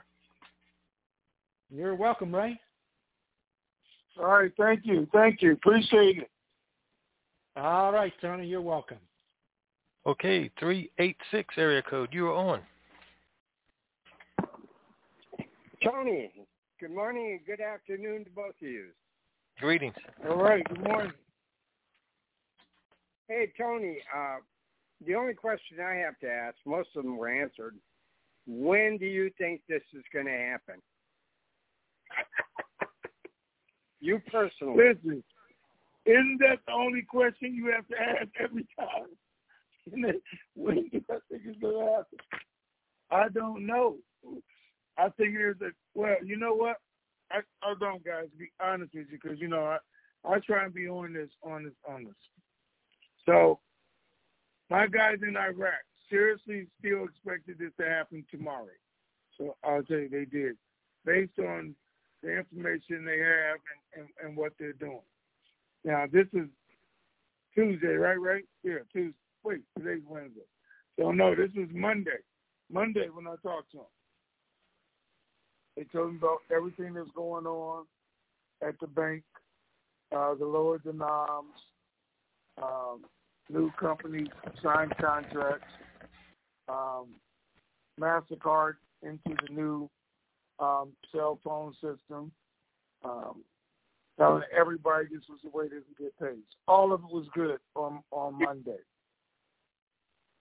You're 1.73 1.95
welcome, 1.95 2.33
Ray. 2.33 2.59
All 4.19 4.27
right. 4.27 4.51
Thank 4.57 4.81
you. 4.83 5.07
Thank 5.13 5.41
you. 5.41 5.53
Appreciate 5.53 6.19
it. 6.19 6.29
All 7.55 7.91
right, 7.91 8.13
Tony. 8.21 8.45
You're 8.45 8.61
welcome. 8.61 8.97
Okay, 10.05 10.49
386 10.59 11.55
area 11.57 11.81
code. 11.81 12.09
You 12.11 12.27
are 12.27 12.35
on. 12.35 12.61
Tony, 15.83 16.31
Good 16.79 16.93
morning 16.93 17.31
and 17.31 17.39
good 17.43 17.59
afternoon 17.59 18.23
to 18.25 18.29
both 18.29 18.53
of 18.61 18.67
you. 18.67 18.89
Greetings. 19.59 19.95
All 20.29 20.35
right. 20.37 20.63
Good 20.69 20.83
morning. 20.83 21.11
Hey, 23.27 23.51
Tony. 23.57 23.97
Uh, 24.15 24.35
the 25.03 25.15
only 25.15 25.33
question 25.33 25.79
I 25.79 25.95
have 25.95 26.19
to 26.19 26.29
ask, 26.29 26.55
most 26.67 26.89
of 26.95 27.03
them 27.03 27.17
were 27.17 27.29
answered. 27.29 27.73
When 28.45 28.97
do 28.99 29.07
you 29.07 29.31
think 29.39 29.61
this 29.67 29.81
is 29.91 30.03
going 30.13 30.27
to 30.27 30.31
happen? 30.31 30.75
you 33.99 34.21
personally. 34.31 34.77
Listen, 34.77 35.23
isn't 36.05 36.39
that 36.41 36.59
the 36.67 36.73
only 36.73 37.01
question 37.01 37.55
you 37.55 37.73
have 37.73 37.87
to 37.87 37.95
ask 37.99 38.29
every 38.39 38.67
time? 38.79 40.13
when 40.55 40.75
do 40.75 40.89
you 40.91 41.03
think 41.07 41.41
it's 41.43 41.59
going 41.59 41.87
to 41.87 41.91
happen? 41.91 42.19
I 43.09 43.29
don't 43.29 43.65
know. 43.65 43.95
I 44.97 45.09
think 45.09 45.33
there's 45.33 45.61
a 45.61 45.69
well, 45.93 46.15
you 46.23 46.37
know 46.37 46.53
what? 46.53 46.77
I 47.31 47.39
I 47.61 47.73
don't, 47.79 48.03
guys. 48.03 48.25
Be 48.37 48.49
honest 48.59 48.93
with 48.93 49.07
you, 49.11 49.19
because 49.21 49.39
you 49.39 49.47
know 49.47 49.65
I 49.65 49.77
I 50.25 50.39
try 50.39 50.65
and 50.65 50.73
be 50.73 50.87
on 50.87 51.13
this 51.13 51.29
on 51.43 51.63
this 51.65 51.73
on 51.87 52.05
this. 52.05 52.13
So 53.25 53.59
my 54.69 54.87
guys 54.87 55.17
in 55.21 55.37
Iraq 55.37 55.73
seriously 56.09 56.67
still 56.79 57.05
expected 57.05 57.57
this 57.59 57.71
to 57.79 57.87
happen 57.87 58.25
tomorrow. 58.31 58.67
So 59.37 59.55
I'll 59.63 59.83
tell 59.83 59.97
you 59.97 60.09
they 60.09 60.25
did, 60.25 60.57
based 61.05 61.37
on 61.39 61.75
the 62.23 62.37
information 62.37 63.05
they 63.05 63.19
have 63.19 63.57
and, 63.95 64.01
and, 64.01 64.07
and 64.23 64.37
what 64.37 64.53
they're 64.57 64.73
doing. 64.73 65.01
Now 65.83 66.05
this 66.11 66.27
is 66.33 66.47
Tuesday, 67.53 67.95
right? 67.95 68.19
Right? 68.19 68.45
Yeah, 68.63 68.79
Tuesday. 68.91 69.17
Wait, 69.43 69.61
today's 69.77 70.03
Wednesday. 70.07 70.41
So 70.99 71.11
no, 71.11 71.35
this 71.35 71.51
was 71.55 71.69
Monday. 71.71 72.19
Monday 72.71 73.07
when 73.13 73.27
I 73.27 73.35
talked 73.43 73.71
to 73.71 73.77
them. 73.77 73.85
They 75.77 75.83
told 75.83 76.11
me 76.11 76.17
about 76.17 76.39
everything 76.53 76.95
that's 76.95 77.11
going 77.15 77.45
on 77.45 77.85
at 78.67 78.79
the 78.79 78.87
bank, 78.87 79.23
uh, 80.15 80.33
the 80.33 80.45
lower 80.45 80.79
the 80.83 80.91
noms, 80.91 81.53
um, 82.61 83.01
new 83.47 83.71
companies 83.79 84.27
signed 84.63 84.93
contracts, 84.99 85.71
um, 86.67 87.09
MasterCard 87.99 88.73
into 89.03 89.35
the 89.45 89.53
new 89.53 89.87
um, 90.59 90.93
cell 91.11 91.39
phone 91.43 91.73
system, 91.73 92.31
um, 93.05 93.43
telling 94.17 94.41
everybody 94.59 95.05
this 95.11 95.21
was 95.29 95.39
the 95.43 95.49
way 95.55 95.65
they 95.65 95.75
could 95.75 95.97
get 95.99 96.19
paid. 96.19 96.41
All 96.67 96.91
of 96.91 97.01
it 97.01 97.13
was 97.13 97.27
good 97.35 97.59
on 97.75 98.01
on 98.09 98.39
Monday. 98.39 98.79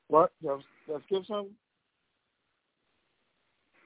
What? 0.09 0.33
Let's 0.43 1.05
give 1.11 1.25
some. 1.27 1.49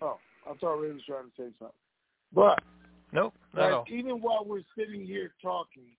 Oh. 0.01 0.19
I 0.49 0.55
thought 0.55 0.75
Ray 0.75 0.93
was 0.93 1.03
trying 1.07 1.25
to 1.25 1.31
say 1.37 1.55
something. 1.59 1.75
But 2.33 2.61
nope, 3.13 3.35
like, 3.55 3.91
even 3.91 4.21
while 4.21 4.45
we're 4.45 4.63
sitting 4.79 5.05
here 5.05 5.33
talking, 5.43 5.97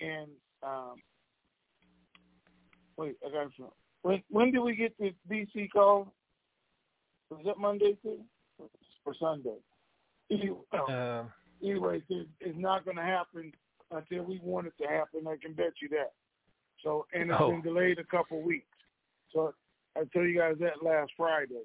and 0.00 0.28
um, 0.62 0.96
wait, 2.96 3.16
I 3.24 3.30
got 3.30 3.46
it. 3.46 3.72
When 4.02 4.22
when 4.30 4.50
did 4.50 4.60
we 4.60 4.76
get 4.76 4.96
this 4.98 5.14
DC 5.30 5.70
call? 5.70 6.12
Was 7.30 7.40
it 7.46 7.58
Monday 7.58 7.96
too, 8.02 8.20
or 9.04 9.14
Sunday? 9.18 9.56
Anyway, 10.30 10.58
uh, 10.72 11.24
anyway 11.62 12.02
it's, 12.08 12.28
it's 12.40 12.58
not 12.58 12.84
going 12.84 12.96
to 12.96 13.02
happen 13.02 13.52
until 13.90 14.24
we 14.24 14.40
want 14.42 14.66
it 14.66 14.72
to 14.80 14.88
happen. 14.88 15.26
I 15.26 15.36
can 15.40 15.54
bet 15.54 15.72
you 15.80 15.88
that. 15.90 16.12
So, 16.82 17.06
and 17.12 17.30
it's 17.30 17.40
oh. 17.40 17.50
been 17.50 17.62
delayed 17.62 17.98
a 17.98 18.04
couple 18.04 18.38
of 18.38 18.44
weeks. 18.44 18.66
So 19.32 19.54
I 19.96 20.02
tell 20.12 20.22
you 20.22 20.38
guys 20.38 20.56
that 20.60 20.82
last 20.82 21.12
Friday, 21.16 21.64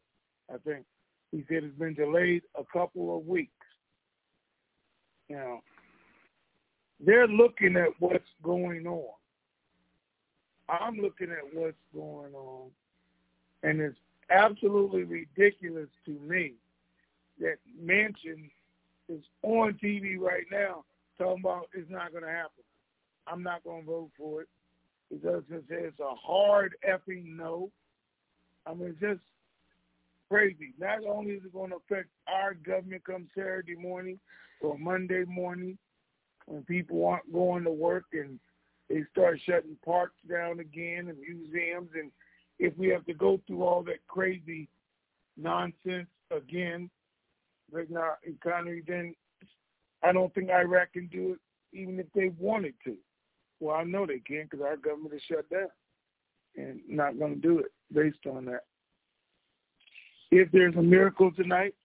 I 0.53 0.57
think. 0.65 0.85
He 1.31 1.43
said 1.47 1.63
it's 1.63 1.77
been 1.77 1.93
delayed 1.93 2.43
a 2.57 2.63
couple 2.71 3.15
of 3.15 3.25
weeks. 3.25 3.51
Now, 5.29 5.61
they're 6.99 7.27
looking 7.27 7.77
at 7.77 7.89
what's 7.99 8.23
going 8.43 8.87
on. 8.87 9.13
I'm 10.67 10.97
looking 10.97 11.31
at 11.31 11.53
what's 11.53 11.77
going 11.93 12.33
on, 12.33 12.69
and 13.63 13.79
it's 13.79 13.97
absolutely 14.29 15.03
ridiculous 15.03 15.89
to 16.05 16.11
me 16.11 16.53
that 17.39 17.55
Manchin 17.83 18.49
is 19.07 19.23
on 19.41 19.73
TV 19.83 20.19
right 20.19 20.45
now 20.51 20.83
talking 21.17 21.43
about 21.43 21.69
it's 21.73 21.89
not 21.89 22.11
going 22.11 22.23
to 22.23 22.29
happen. 22.29 22.63
I'm 23.27 23.43
not 23.43 23.63
going 23.63 23.81
to 23.81 23.87
vote 23.87 24.11
for 24.17 24.41
it 24.41 24.47
because 25.11 25.43
it's 25.49 25.99
a 25.99 26.15
hard 26.15 26.75
effing 26.87 27.35
no. 27.35 27.71
I 28.65 28.73
mean, 28.73 28.95
just 28.99 29.21
crazy. 30.29 30.73
Not 30.79 31.05
only 31.05 31.31
is 31.31 31.43
it 31.43 31.53
going 31.53 31.71
to 31.71 31.77
affect 31.77 32.09
our 32.27 32.53
government 32.53 33.03
come 33.03 33.27
Saturday 33.35 33.75
morning 33.75 34.19
or 34.61 34.77
Monday 34.77 35.23
morning 35.25 35.77
when 36.45 36.63
people 36.63 37.05
aren't 37.05 37.31
going 37.31 37.63
to 37.63 37.71
work 37.71 38.05
and 38.13 38.39
they 38.89 39.03
start 39.11 39.39
shutting 39.45 39.77
parks 39.85 40.15
down 40.29 40.59
again 40.59 41.07
and 41.09 41.19
museums 41.19 41.89
and 41.93 42.11
if 42.57 42.75
we 42.77 42.87
have 42.89 43.05
to 43.05 43.13
go 43.13 43.39
through 43.45 43.63
all 43.63 43.83
that 43.83 44.05
crazy 44.07 44.67
nonsense 45.37 46.07
again 46.35 46.89
right 47.71 47.89
now 47.89 48.13
economy 48.23 48.81
then 48.87 49.13
I 50.03 50.11
don't 50.11 50.33
think 50.33 50.49
Iraq 50.49 50.93
can 50.93 51.07
do 51.07 51.33
it 51.33 51.77
even 51.77 51.99
if 51.99 52.07
they 52.15 52.31
wanted 52.39 52.73
to. 52.85 52.95
Well, 53.59 53.75
I 53.75 53.83
know 53.83 54.05
they 54.05 54.19
can't 54.19 54.49
because 54.49 54.65
our 54.65 54.77
government 54.77 55.13
is 55.13 55.21
shut 55.29 55.49
down 55.49 55.67
and 56.55 56.79
not 56.87 57.19
going 57.19 57.35
to 57.35 57.41
do 57.41 57.59
it 57.59 57.71
based 57.93 58.25
on 58.25 58.45
that 58.45 58.63
if 60.31 60.51
there's 60.51 60.75
a 60.75 60.81
miracle 60.81 61.31
tonight, 61.31 61.75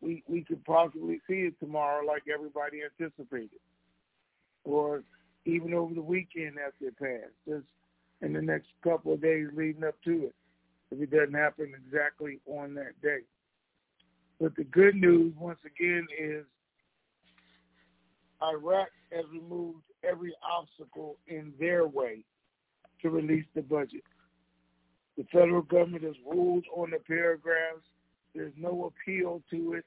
we 0.00 0.22
we 0.28 0.44
could 0.44 0.64
possibly 0.64 1.20
see 1.28 1.40
it 1.40 1.58
tomorrow 1.58 2.04
like 2.04 2.22
everybody 2.32 2.80
anticipated. 2.82 3.60
Or 4.64 5.02
even 5.44 5.74
over 5.74 5.94
the 5.94 6.02
weekend 6.02 6.56
after 6.58 6.88
it 6.88 6.98
passed, 6.98 7.34
just 7.46 7.66
in 8.20 8.32
the 8.32 8.42
next 8.42 8.68
couple 8.82 9.14
of 9.14 9.22
days 9.22 9.48
leading 9.54 9.84
up 9.84 9.94
to 10.04 10.26
it, 10.26 10.34
if 10.90 11.00
it 11.00 11.10
doesn't 11.10 11.34
happen 11.34 11.72
exactly 11.86 12.40
on 12.46 12.74
that 12.74 13.00
day. 13.02 13.20
But 14.40 14.54
the 14.56 14.64
good 14.64 14.94
news, 14.94 15.34
once 15.38 15.58
again, 15.64 16.06
is 16.16 16.44
Iraq 18.42 18.88
has 19.12 19.24
removed 19.32 19.82
every 20.04 20.32
obstacle 20.48 21.16
in 21.26 21.52
their 21.58 21.86
way 21.88 22.24
to 23.02 23.10
release 23.10 23.46
the 23.54 23.62
budget. 23.62 24.02
The 25.18 25.24
federal 25.32 25.62
government 25.62 26.04
has 26.04 26.14
ruled 26.24 26.64
on 26.74 26.92
the 26.92 27.00
paragraphs. 27.04 27.82
There's 28.36 28.52
no 28.56 28.92
appeal 28.92 29.42
to 29.50 29.72
it. 29.72 29.84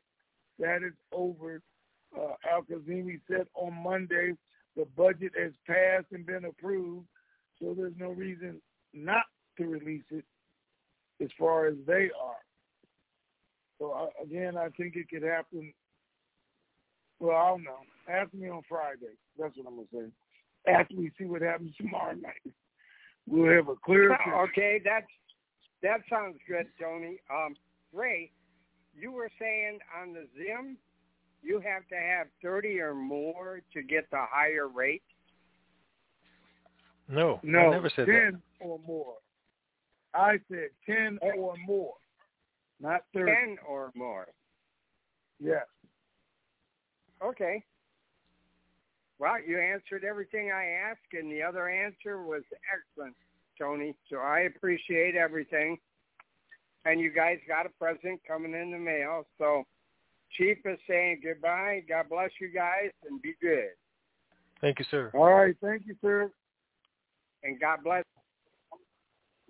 That 0.59 0.83
is 0.85 0.93
over. 1.13 1.61
Uh, 2.15 2.33
Al 2.51 2.63
Kadhimi 2.63 3.21
said 3.29 3.47
on 3.55 3.73
Monday 3.81 4.33
the 4.75 4.85
budget 4.97 5.31
has 5.41 5.53
passed 5.65 6.07
and 6.11 6.25
been 6.25 6.43
approved, 6.43 7.05
so 7.59 7.73
there's 7.73 7.93
no 7.97 8.09
reason 8.09 8.61
not 8.93 9.23
to 9.57 9.65
release 9.65 10.03
it 10.11 10.25
as 11.23 11.29
far 11.39 11.67
as 11.67 11.75
they 11.87 12.09
are. 12.21 12.43
So 13.79 13.91
uh, 13.91 14.23
again, 14.23 14.57
I 14.57 14.67
think 14.75 14.97
it 14.97 15.09
could 15.09 15.23
happen. 15.23 15.73
Well, 17.21 17.37
I 17.37 17.49
don't 17.49 17.63
know. 17.63 17.79
Ask 18.09 18.33
me 18.33 18.49
on 18.49 18.63
Friday. 18.67 19.15
That's 19.39 19.55
what 19.55 19.67
I'm 19.67 19.75
gonna 19.75 19.87
say. 20.09 20.71
After 20.71 20.95
we 20.95 21.09
see 21.17 21.23
what 21.23 21.41
happens 21.41 21.73
tomorrow 21.77 22.15
night, 22.15 22.53
we'll 23.25 23.55
have 23.55 23.69
a 23.69 23.75
clear. 23.85 24.17
Okay, 24.49 24.81
that's 24.83 25.07
that 25.83 26.01
sounds 26.09 26.37
good, 26.47 26.67
Tony. 26.79 27.19
Um, 27.29 27.55
Ray, 27.93 28.31
you 28.95 29.11
were 29.11 29.29
saying 29.39 29.79
on 29.99 30.13
the 30.13 30.27
Zim, 30.37 30.77
you 31.43 31.59
have 31.59 31.87
to 31.89 31.95
have 31.95 32.27
30 32.43 32.79
or 32.79 32.93
more 32.93 33.61
to 33.73 33.81
get 33.81 34.09
the 34.11 34.19
higher 34.29 34.67
rate? 34.67 35.03
No, 37.09 37.39
no, 37.43 37.59
I 37.59 37.71
never 37.71 37.89
said 37.89 38.05
10 38.05 38.15
that. 38.15 38.65
or 38.65 38.79
more. 38.85 39.15
I 40.13 40.39
said 40.49 40.69
10 40.85 41.19
or 41.21 41.55
more, 41.65 41.93
not 42.79 43.01
30. 43.13 43.31
10 43.31 43.57
or 43.67 43.91
more. 43.95 44.27
Yes. 45.39 45.65
Okay. 47.23 47.63
Well, 49.19 49.37
you 49.45 49.59
answered 49.59 50.03
everything 50.03 50.51
I 50.51 50.65
asked, 50.89 51.13
and 51.13 51.31
the 51.31 51.43
other 51.43 51.69
answer 51.69 52.23
was 52.23 52.43
excellent, 52.73 53.15
Tony. 53.61 53.95
So 54.09 54.17
I 54.17 54.41
appreciate 54.41 55.15
everything. 55.15 55.77
And 56.85 56.99
you 56.99 57.11
guys 57.11 57.37
got 57.47 57.67
a 57.67 57.69
present 57.69 58.19
coming 58.27 58.53
in 58.53 58.71
the 58.71 58.77
mail. 58.77 59.27
So 59.37 59.65
Chief 60.37 60.57
is 60.65 60.79
saying 60.87 61.21
goodbye. 61.23 61.83
God 61.87 62.05
bless 62.09 62.31
you 62.39 62.49
guys, 62.53 62.89
and 63.07 63.21
be 63.21 63.33
good. 63.41 63.69
Thank 64.61 64.79
you, 64.79 64.85
sir. 64.89 65.11
All 65.13 65.33
right. 65.33 65.55
Thank 65.61 65.83
you, 65.85 65.95
sir. 66.01 66.31
And 67.43 67.59
God 67.59 67.79
bless. 67.83 68.03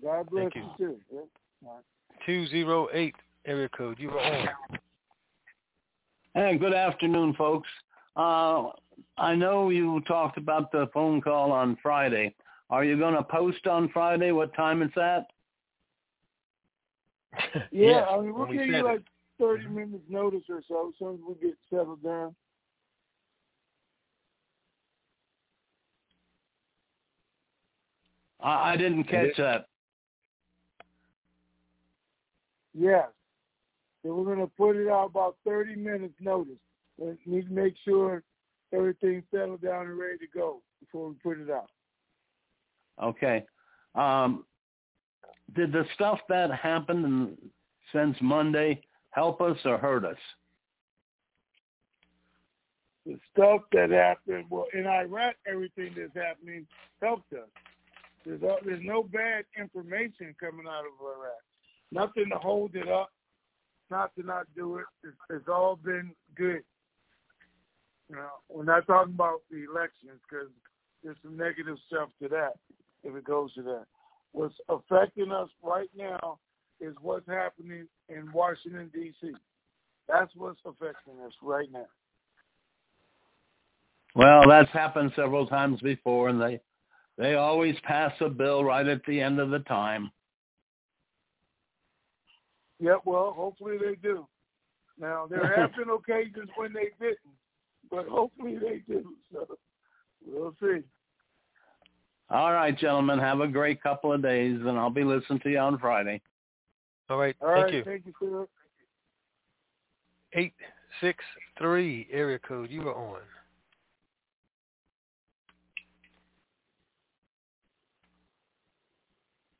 God 0.03 0.29
bless 0.29 0.51
Thank 0.53 0.55
you. 0.55 0.71
too. 0.77 0.97
Yeah. 1.13 1.19
All 1.65 1.75
right. 1.75 1.83
208 2.25 3.15
area 3.45 3.69
code. 3.69 3.99
You 3.99 4.11
are 4.11 4.19
on. 4.19 4.49
Hey, 6.33 6.57
good 6.57 6.73
afternoon, 6.73 7.33
folks. 7.37 7.67
Uh, 8.15 8.69
I 9.17 9.35
know 9.35 9.69
you 9.69 10.01
talked 10.01 10.37
about 10.37 10.71
the 10.71 10.87
phone 10.93 11.21
call 11.21 11.51
on 11.51 11.77
Friday. 11.83 12.33
Are 12.71 12.85
you 12.85 12.97
going 12.97 13.15
to 13.15 13.23
post 13.23 13.67
on 13.67 13.89
Friday 13.89 14.31
what 14.31 14.55
time 14.55 14.81
it's 14.81 14.97
at? 14.97 15.27
Yeah, 17.71 17.87
Yes, 17.91 18.07
I 18.09 18.17
mean, 18.17 18.33
we'll 18.33 18.47
when 18.47 18.49
we 18.49 18.57
give 18.57 18.67
you 18.67 18.75
it. 18.77 18.83
like 18.83 19.03
30 19.39 19.63
mm-hmm. 19.63 19.75
minutes 19.75 20.03
notice 20.09 20.43
or 20.49 20.61
so 20.67 20.89
as 20.89 20.93
soon 20.97 21.15
as 21.15 21.19
we 21.27 21.35
get 21.47 21.57
settled 21.69 22.01
down. 22.03 22.35
I, 28.41 28.73
I 28.73 28.77
didn't 28.77 29.03
catch 29.05 29.35
that. 29.37 29.67
Yes. 32.73 33.07
So 34.03 34.15
we're 34.15 34.35
going 34.35 34.45
to 34.45 34.51
put 34.57 34.75
it 34.75 34.89
out 34.89 35.07
about 35.07 35.35
30 35.45 35.75
minutes 35.75 36.15
notice. 36.19 36.53
We 36.97 37.17
need 37.25 37.47
to 37.47 37.53
make 37.53 37.75
sure 37.85 38.23
everything's 38.73 39.23
settled 39.31 39.61
down 39.61 39.87
and 39.87 39.97
ready 39.97 40.17
to 40.19 40.27
go 40.33 40.61
before 40.79 41.09
we 41.09 41.15
put 41.15 41.39
it 41.39 41.49
out. 41.49 41.69
Okay. 43.01 43.43
Um, 43.95 44.45
did 45.55 45.71
the 45.71 45.85
stuff 45.95 46.19
that 46.29 46.51
happened 46.51 47.05
in, 47.05 47.37
since 47.91 48.15
Monday 48.21 48.81
help 49.11 49.41
us 49.41 49.57
or 49.65 49.77
hurt 49.77 50.05
us? 50.05 50.17
The 53.05 53.17
stuff 53.33 53.61
that 53.73 53.89
happened, 53.89 54.45
well, 54.49 54.67
in 54.73 54.85
Iraq, 54.85 55.35
everything 55.47 55.93
that's 55.97 56.15
happening 56.15 56.67
helped 57.01 57.33
us. 57.33 57.49
There's, 58.25 58.39
there's 58.63 58.83
no 58.83 59.03
bad 59.03 59.45
information 59.59 60.35
coming 60.39 60.67
out 60.67 60.85
of 60.85 60.93
Iraq. 61.01 61.41
Nothing 61.91 62.29
to 62.29 62.37
hold 62.37 62.75
it 62.75 62.87
up, 62.87 63.09
not 63.89 64.15
to 64.15 64.23
not 64.23 64.45
do 64.55 64.77
it. 64.77 64.85
It's, 65.03 65.17
it's 65.31 65.47
all 65.47 65.75
been 65.75 66.11
good. 66.35 66.61
You 68.09 68.17
know, 68.17 68.29
we're 68.49 68.63
not 68.63 68.85
talking 68.85 69.13
about 69.13 69.41
the 69.49 69.65
elections 69.69 70.19
because 70.29 70.49
there's 71.03 71.17
some 71.23 71.35
negative 71.35 71.77
stuff 71.87 72.09
to 72.21 72.29
that 72.29 72.53
if 73.03 73.15
it 73.15 73.23
goes 73.23 73.53
to 73.55 73.63
that. 73.63 73.85
What's 74.33 74.55
affecting 74.69 75.31
us 75.31 75.49
right 75.63 75.89
now 75.95 76.39
is 76.79 76.95
what's 77.01 77.27
happening 77.27 77.87
in 78.09 78.31
Washington, 78.31 78.89
D.C. 78.93 79.31
That's 80.07 80.31
what's 80.35 80.59
affecting 80.65 81.19
us 81.25 81.33
right 81.41 81.71
now. 81.71 81.87
Well, 84.15 84.43
that's 84.47 84.71
happened 84.71 85.11
several 85.15 85.47
times 85.47 85.79
before, 85.81 86.29
and 86.29 86.41
they 86.41 86.59
they 87.17 87.35
always 87.35 87.75
pass 87.83 88.11
a 88.19 88.29
bill 88.29 88.63
right 88.63 88.87
at 88.87 89.01
the 89.05 89.21
end 89.21 89.39
of 89.39 89.51
the 89.51 89.59
time. 89.59 90.11
Yeah, 92.79 92.97
well, 93.05 93.31
hopefully 93.35 93.77
they 93.77 93.95
do. 93.95 94.27
Now, 94.99 95.27
there 95.29 95.55
have 95.55 95.75
been 95.75 95.89
occasions 95.89 96.49
when 96.55 96.73
they 96.73 96.89
didn't, 96.99 97.17
but 97.89 98.07
hopefully 98.07 98.57
they 98.57 98.81
do. 98.91 99.15
So 99.31 99.47
we'll 100.25 100.55
see. 100.59 100.83
All 102.31 102.53
right, 102.53 102.77
gentlemen, 102.77 103.19
have 103.19 103.41
a 103.41 103.47
great 103.47 103.83
couple 103.83 104.13
of 104.13 104.21
days, 104.21 104.57
and 104.61 104.79
I'll 104.79 104.89
be 104.89 105.03
listening 105.03 105.41
to 105.41 105.49
you 105.49 105.57
on 105.57 105.77
Friday. 105.77 106.21
All 107.09 107.17
right. 107.17 107.35
All 107.41 107.49
Thank 107.49 107.65
right, 107.65 107.73
you. 107.73 107.83
thank 107.83 108.05
you, 108.05 108.13
sir. 108.21 108.47
863 110.33 112.07
area 112.09 112.39
code. 112.39 112.69
You 112.69 112.87
are 112.87 112.95
on. 112.95 113.19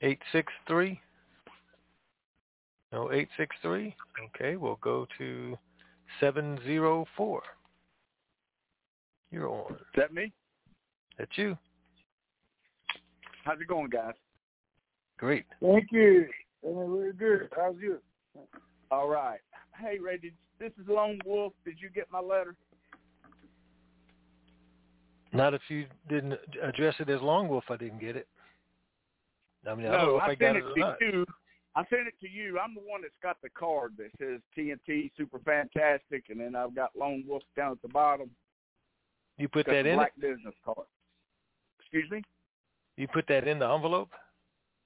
Eight 0.04 0.20
six 0.32 0.52
three. 0.66 1.00
No, 2.92 3.12
eight 3.12 3.28
six 3.38 3.56
three. 3.62 3.96
Okay, 4.34 4.56
we'll 4.56 4.80
go 4.82 5.06
to 5.20 5.56
seven 6.20 6.58
zero 6.64 7.06
four. 7.16 7.44
You're 9.30 9.48
on. 9.48 9.74
Is 9.74 9.80
that 9.98 10.12
me? 10.12 10.34
That's 11.20 11.38
you. 11.38 11.56
How's 13.44 13.60
it 13.60 13.68
going, 13.68 13.90
guys? 13.90 14.14
Great. 15.18 15.46
Thank 15.62 15.92
you. 15.92 16.28
We're 16.62 17.14
good. 17.14 17.50
How's 17.56 17.76
you? 17.82 18.00
All 18.92 19.08
right. 19.08 19.40
Hey, 19.80 19.98
Ray, 20.00 20.18
did, 20.18 20.34
this 20.60 20.72
is 20.82 20.88
Lone 20.88 21.20
Wolf. 21.26 21.54
Did 21.66 21.76
you 21.80 21.90
get 21.90 22.08
my 22.12 22.20
letter? 22.20 22.56
Not 25.34 25.54
if 25.54 25.62
you 25.70 25.86
didn't 26.10 26.34
address 26.62 26.96
it 27.00 27.10
as 27.10 27.22
Long 27.22 27.48
Wolf. 27.48 27.64
I 27.70 27.78
didn't 27.78 28.00
get 28.00 28.16
it. 28.16 28.28
I 29.68 29.76
mean, 29.76 29.88
I 29.88 29.92
don't 29.92 30.02
know 30.02 30.12
no, 30.12 30.18
if 30.18 30.24
I, 30.24 30.32
I 30.32 30.36
got 30.36 30.46
sent 30.46 30.58
it 30.58 30.60
it 30.60 30.66
or 30.66 30.74
to 30.74 30.80
not. 30.80 31.02
you. 31.02 31.26
I 31.76 31.84
sent 31.90 32.08
it 32.08 32.14
to 32.22 32.30
you. 32.30 32.60
I'm 32.60 32.76
the 32.76 32.82
one 32.82 33.02
that's 33.02 33.14
got 33.24 33.38
the 33.42 33.50
card 33.50 33.94
that 33.98 34.10
says 34.20 34.42
TNT 34.58 35.12
Super 35.16 35.40
Fantastic, 35.40 36.26
and 36.30 36.40
then 36.40 36.56
I've 36.56 36.76
got 36.76 36.90
Lone 37.00 37.24
Wolf 37.26 37.44
down 37.56 37.72
at 37.72 37.82
the 37.82 37.88
bottom. 37.88 38.30
You 39.38 39.48
put 39.48 39.66
that 39.68 39.72
the 39.72 39.80
in 39.80 39.88
it. 39.88 39.96
black 39.96 40.14
business 40.20 40.54
card. 40.66 40.86
Excuse 41.80 42.12
me? 42.12 42.24
You 42.98 43.08
put 43.08 43.26
that 43.28 43.48
in 43.48 43.60
the 43.60 43.68
envelope. 43.70 44.10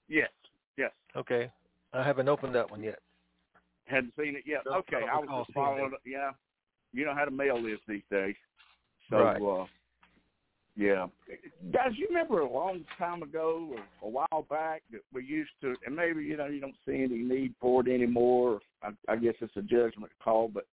Yes. 0.07 0.29
Yes. 0.77 0.91
Okay. 1.15 1.51
I 1.93 2.03
haven't 2.03 2.27
opened 2.27 2.53
that 2.55 2.69
one 2.69 2.83
yet. 2.83 2.99
Hadn't 3.85 4.13
seen 4.19 4.35
it 4.35 4.43
yet. 4.45 4.61
No, 4.65 4.77
okay, 4.77 5.05
I 5.09 5.17
I 5.17 5.19
was 5.19 5.45
just 5.45 5.53
following. 5.53 5.93
it. 5.93 6.09
Yeah, 6.09 6.31
you 6.91 7.05
know 7.05 7.13
how 7.13 7.23
to 7.25 7.31
mail 7.31 7.61
this 7.61 7.79
these 7.87 8.01
days. 8.11 8.35
So, 9.09 9.17
Right. 9.17 9.41
uh, 9.41 9.65
yeah, 10.75 11.07
guys, 11.71 11.91
you 11.95 12.07
remember 12.07 12.39
a 12.41 12.51
long 12.51 12.83
time 12.97 13.21
ago 13.21 13.77
or 14.01 14.07
a 14.07 14.09
while 14.09 14.45
back 14.49 14.81
that 14.91 15.01
we 15.13 15.23
used 15.23 15.51
to, 15.61 15.75
and 15.85 15.95
maybe 15.95 16.23
you 16.23 16.35
know 16.35 16.47
you 16.47 16.59
don't 16.59 16.75
see 16.85 17.03
any 17.03 17.19
need 17.19 17.53
for 17.61 17.87
it 17.87 17.93
anymore. 17.93 18.59
I, 18.81 18.89
I 19.07 19.15
guess 19.15 19.35
it's 19.39 19.55
a 19.55 19.61
judgment 19.61 20.11
call, 20.21 20.49
but 20.49 20.65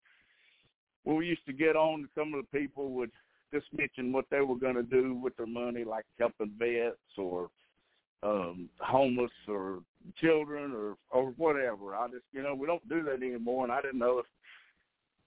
when 1.03 1.17
we 1.17 1.27
used 1.27 1.45
to 1.47 1.53
get 1.53 1.75
on, 1.75 2.03
to 2.03 2.07
some 2.15 2.33
of 2.33 2.43
the 2.43 2.57
people 2.57 2.91
would 2.91 3.11
just 3.53 3.67
mention 3.73 4.11
what 4.11 4.25
they 4.31 4.41
were 4.41 4.55
going 4.55 4.75
to 4.75 4.83
do 4.83 5.13
with 5.13 5.35
their 5.37 5.47
money, 5.47 5.83
like 5.83 6.05
helping 6.19 6.51
vets 6.57 6.97
or 7.17 7.49
um 8.23 8.69
homeless 8.79 9.31
or 9.47 9.79
children 10.19 10.73
or 10.73 10.95
or 11.09 11.31
whatever. 11.37 11.95
I 11.95 12.07
just 12.07 12.25
you 12.31 12.43
know 12.43 12.53
we 12.53 12.67
don't 12.67 12.87
do 12.87 13.03
that 13.03 13.23
anymore, 13.23 13.63
and 13.63 13.71
I 13.71 13.81
didn't 13.81 13.99
know 13.99 14.19
if 14.19 14.25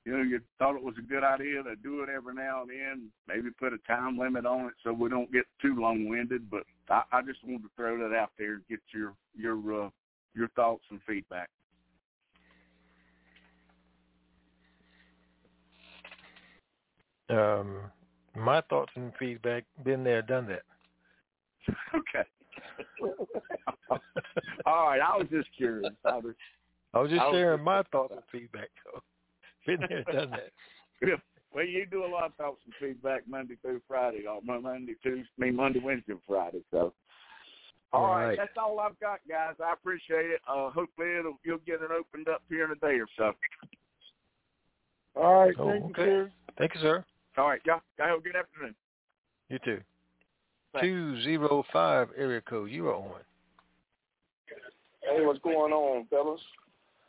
you 0.04 0.12
know, 0.12 0.22
you 0.22 0.40
thought 0.58 0.76
it 0.76 0.82
was 0.82 0.94
a 0.98 1.02
good 1.02 1.24
idea 1.24 1.62
to 1.62 1.76
do 1.76 2.02
it 2.02 2.10
every 2.10 2.34
now 2.34 2.62
and 2.62 2.70
then, 2.70 3.10
maybe 3.26 3.48
put 3.58 3.72
a 3.72 3.78
time 3.86 4.18
limit 4.18 4.44
on 4.44 4.66
it 4.66 4.74
so 4.82 4.92
we 4.92 5.08
don't 5.08 5.32
get 5.32 5.44
too 5.62 5.74
long-winded. 5.74 6.50
But 6.50 6.64
I, 6.90 7.02
I 7.10 7.22
just 7.22 7.42
wanted 7.42 7.62
to 7.62 7.70
throw 7.74 7.96
that 7.98 8.14
out 8.14 8.32
there 8.38 8.54
and 8.54 8.68
get 8.68 8.80
your 8.92 9.14
your 9.34 9.86
uh, 9.86 9.90
your 10.34 10.48
thoughts 10.48 10.84
and 10.90 11.00
feedback. 11.06 11.48
Um, 17.30 17.78
my 18.36 18.60
thoughts 18.62 18.92
and 18.96 19.12
feedback. 19.18 19.64
Been 19.84 20.04
there, 20.04 20.22
done 20.22 20.46
that. 20.48 20.62
okay. 21.94 22.28
All 24.66 24.86
right. 24.88 25.00
I 25.00 25.16
was 25.16 25.26
just 25.30 25.48
curious. 25.56 25.92
I 26.04 26.16
was, 26.16 26.34
I 26.92 27.00
was 27.00 27.10
just 27.10 27.22
I 27.22 27.26
was 27.26 27.34
sharing 27.34 27.58
just- 27.58 27.64
my 27.64 27.82
thoughts 27.90 28.12
and 28.14 28.22
feedback. 28.30 28.70
So, 28.84 29.00
been 29.66 29.80
there, 29.88 30.04
done 30.12 30.30
that. 30.30 31.18
Well, 31.54 31.64
you 31.64 31.86
do 31.86 32.04
a 32.04 32.06
lot 32.06 32.24
of 32.26 32.34
thoughts 32.34 32.60
and 32.64 32.74
feedback 32.80 33.28
Monday 33.28 33.54
through 33.62 33.80
Friday, 33.86 34.26
or 34.26 34.40
Mon- 34.42 34.62
Monday, 34.62 34.94
Tuesday, 35.02 35.28
I 35.38 35.40
mean 35.44 35.54
Monday, 35.56 35.78
Wednesday, 35.78 36.12
and 36.12 36.20
Friday. 36.26 36.62
So, 36.72 36.92
all 37.92 38.08
right. 38.08 38.26
Right. 38.26 38.36
that's 38.38 38.56
all 38.60 38.80
I've 38.80 38.98
got, 38.98 39.20
guys. 39.28 39.54
I 39.64 39.72
appreciate 39.72 40.30
it. 40.30 40.40
Uh, 40.48 40.70
hopefully, 40.70 41.08
it'll, 41.18 41.38
you'll 41.44 41.58
get 41.58 41.80
it 41.80 41.90
opened 41.92 42.28
up 42.28 42.42
here 42.48 42.64
in 42.64 42.72
a 42.72 42.74
day 42.76 42.98
or 42.98 43.06
so. 43.16 43.32
All 45.14 45.44
right, 45.44 45.54
Oh, 45.60 45.68
thank 45.70 45.84
okay. 45.84 46.02
you, 46.02 46.08
sir. 46.08 46.32
Thank 46.58 46.74
you, 46.74 46.80
sir. 46.80 47.04
All 47.36 47.48
right, 47.48 47.60
y'all. 47.64 47.80
Y'all 47.98 48.08
have 48.08 48.18
a 48.18 48.22
good 48.22 48.36
afternoon. 48.36 48.74
You 49.48 49.58
too. 49.64 49.80
Thanks. 50.72 50.86
Two 50.86 51.22
zero 51.22 51.64
five 51.72 52.08
area 52.16 52.40
code. 52.40 52.70
You 52.70 52.88
are 52.88 52.94
on. 52.94 53.20
Hey, 55.02 55.24
what's 55.24 55.40
going 55.40 55.72
on, 55.72 56.06
fellas? 56.10 56.40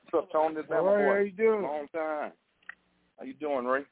What's 0.10 0.26
up, 0.26 0.32
Tony? 0.32 0.56
This 0.56 0.66
All 0.72 0.86
my 0.86 0.98
boy. 0.98 1.14
how 1.14 1.20
you 1.20 1.32
doing? 1.32 1.64
Long 1.64 1.88
time. 1.94 2.32
How 3.18 3.26
you 3.26 3.34
doing, 3.36 3.66
Ray? 3.66 3.84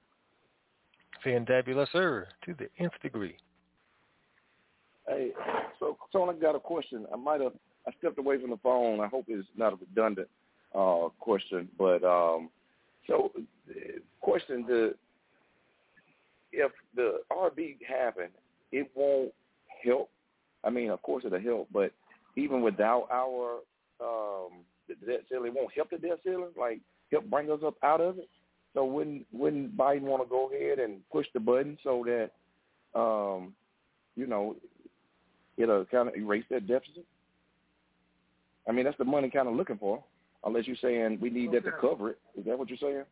Fantabulous, 1.26 1.88
sir. 1.91 2.27
To 2.45 2.53
the 2.53 2.68
nth 2.84 2.93
degree. 3.01 3.38
Hey, 5.07 5.31
so 5.80 5.97
Tony, 6.11 6.38
I 6.38 6.41
got 6.41 6.55
a 6.55 6.60
question. 6.60 7.05
I 7.14 7.18
might 7.18 7.41
have 7.41 7.53
I 7.88 7.91
stepped 7.99 8.18
away 8.18 8.39
from 8.39 8.49
the 8.49 8.57
phone. 8.57 8.99
I 8.99 9.07
hope 9.07 9.26
it's 9.27 9.47
not 9.57 9.73
a 9.73 9.76
redundant 9.76 10.30
uh, 10.73 11.10
question, 11.19 11.68
but 11.77 12.03
um, 12.03 12.49
so 13.07 13.31
uh, 13.69 13.73
question: 14.22 14.65
the 14.68 14.95
if 16.54 16.72
the 16.96 17.20
RV 17.32 17.78
happen, 17.86 18.28
it 18.72 18.90
won't 18.96 19.34
help. 19.84 20.10
I 20.64 20.70
mean, 20.70 20.92
of 20.92 21.02
course 21.02 21.24
it'll 21.26 21.42
help, 21.42 21.68
but 21.74 21.92
even 22.38 22.62
without 22.62 23.08
our 23.12 23.60
um, 24.00 24.64
the 24.88 24.96
debt 25.06 25.24
ceiling, 25.30 25.48
it 25.48 25.54
won't 25.56 25.74
help 25.74 25.90
the 25.90 25.98
debt 25.98 26.20
ceiling. 26.24 26.52
Like 26.58 26.80
help 27.12 27.26
bring 27.30 27.52
us 27.52 27.60
up 27.66 27.76
out 27.84 28.00
of 28.00 28.20
it. 28.20 28.30
So 28.74 28.86
wouldn't 28.86 29.26
wouldn't 29.34 29.76
Biden 29.76 30.02
want 30.02 30.24
to 30.24 30.30
go 30.30 30.50
ahead 30.50 30.80
and 30.80 31.02
push 31.12 31.28
the 31.34 31.40
button 31.40 31.78
so 31.84 32.06
that 32.06 33.00
um, 33.00 33.54
you 34.16 34.28
know 34.28 34.56
it'll 35.58 35.86
kind 35.86 36.08
of 36.08 36.16
erase 36.16 36.46
that 36.50 36.68
deficit? 36.68 37.06
I 38.68 38.72
mean, 38.72 38.86
that's 38.86 38.98
the 38.98 39.06
money 39.06 39.30
kind 39.30 39.48
of 39.48 39.56
looking 39.56 39.78
for. 39.78 40.04
Unless 40.46 40.68
you're 40.68 40.76
saying 40.82 41.20
we 41.22 41.30
need 41.30 41.52
that 41.54 41.64
to 41.66 41.72
cover 41.72 42.12
it. 42.12 42.20
Is 42.38 42.46
that 42.46 42.58
what 42.58 42.70
you're 42.70 42.78
saying? 42.82 43.04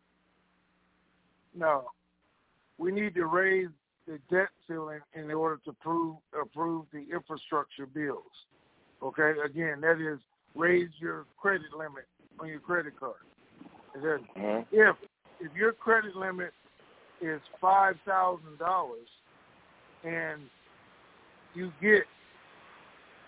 No, 1.56 1.86
we 2.78 2.92
need 2.92 3.16
to 3.16 3.26
raise 3.26 3.70
the 4.08 4.20
debt 4.30 4.50
ceiling 4.68 5.00
in 5.14 5.32
order 5.32 5.60
to 5.66 5.74
prove, 5.74 6.18
approve 6.40 6.86
the 6.92 7.06
infrastructure 7.14 7.86
bills. 7.86 8.24
Okay, 9.04 9.34
again, 9.44 9.82
that 9.82 10.00
is 10.00 10.20
raise 10.56 10.90
your 11.00 11.26
credit 11.38 11.74
limit 11.76 12.06
on 12.40 12.48
your 12.48 12.60
credit 12.60 13.00
card. 13.00 13.16
Then 13.96 14.28
Mhm. 14.36 14.66
if 14.72 14.96
if 15.40 15.54
your 15.56 15.74
credit 15.74 16.16
limit 16.16 16.54
is 17.20 17.42
five 17.60 18.00
thousand 18.02 18.58
dollars 18.58 19.10
and 20.04 20.50
you 21.54 21.72
get 21.82 22.08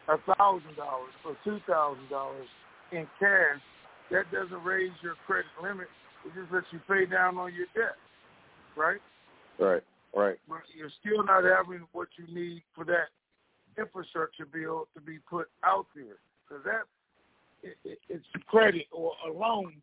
a 0.07 0.17
thousand 0.35 0.75
dollars 0.75 1.13
or 1.23 1.35
two 1.43 1.59
thousand 1.61 2.07
dollars 2.09 2.47
in 2.91 3.07
cash, 3.19 3.61
that 4.09 4.29
doesn't 4.31 4.63
raise 4.63 4.91
your 5.01 5.15
credit 5.25 5.51
limit. 5.61 5.89
It 6.25 6.33
just 6.33 6.51
lets 6.51 6.71
you 6.71 6.79
pay 6.87 7.05
down 7.05 7.37
on 7.37 7.53
your 7.53 7.67
debt, 7.73 7.97
right? 8.75 9.01
Right. 9.59 9.83
Right. 10.15 10.37
But 10.47 10.61
you're 10.75 10.91
still 10.99 11.23
not 11.23 11.43
having 11.43 11.87
what 11.91 12.07
you 12.17 12.33
need 12.33 12.63
for 12.75 12.85
that 12.85 13.09
infrastructure 13.77 14.45
bill 14.45 14.87
to 14.93 15.01
be 15.01 15.17
put 15.29 15.49
out 15.63 15.87
there 15.95 16.17
because 16.47 16.63
that 16.65 16.83
it, 17.63 17.77
it, 17.83 17.99
it's 18.09 18.25
credit 18.47 18.85
or 18.91 19.13
a 19.27 19.31
loan 19.31 19.73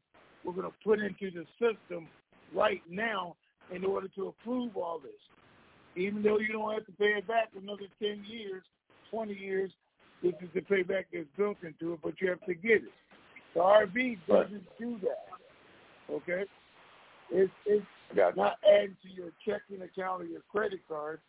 we're 0.45 0.53
going 0.53 0.67
to 0.67 0.77
put 0.85 1.01
into 1.01 1.31
the 1.31 1.45
system 1.59 2.07
right 2.55 2.83
now 2.89 3.37
in 3.73 3.85
order 3.85 4.09
to 4.09 4.29
approve 4.29 4.77
all 4.77 4.99
this. 4.99 5.13
Even 5.97 6.23
though 6.23 6.39
you 6.39 6.53
don't 6.53 6.73
have 6.73 6.87
to 6.87 6.93
pay 6.93 7.13
it 7.17 7.27
back 7.27 7.49
another 7.61 7.87
10 8.01 8.25
years, 8.27 8.63
20 9.11 9.35
years, 9.35 9.71
this 10.23 10.33
is 10.41 10.49
the 10.55 10.61
payback 10.61 11.05
that's 11.13 11.27
built 11.37 11.59
into 11.63 11.95
it, 11.95 12.01
but 12.03 12.15
you 12.21 12.29
have 12.29 12.45
to 12.47 12.55
get 12.55 12.83
it. 12.83 12.93
The 13.55 13.61
RV 13.61 14.19
doesn't 14.29 14.65
do 14.79 14.99
that. 15.03 16.13
Okay? 16.15 16.45
It's, 17.33 17.53
it's 17.67 17.87
not 18.37 18.59
adding 18.69 18.97
to 19.03 19.09
your 19.09 19.33
checking 19.47 19.83
account 19.83 20.23
or 20.23 20.27
your 20.27 20.43
credit 20.51 20.81
card. 20.89 21.21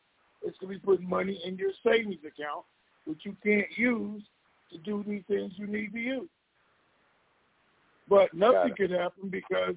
It's 0.43 0.57
going 0.57 0.73
to 0.73 0.79
be 0.79 0.85
putting 0.85 1.07
money 1.07 1.39
in 1.45 1.57
your 1.57 1.71
savings 1.85 2.21
account, 2.25 2.65
which 3.05 3.19
you 3.23 3.35
can't 3.43 3.67
use 3.75 4.23
to 4.71 4.77
do 4.79 5.03
these 5.07 5.23
things 5.27 5.53
you 5.55 5.67
need 5.67 5.93
to 5.93 5.99
use. 5.99 6.29
But 8.09 8.33
nothing 8.33 8.73
could 8.75 8.91
happen 8.91 9.29
because 9.29 9.75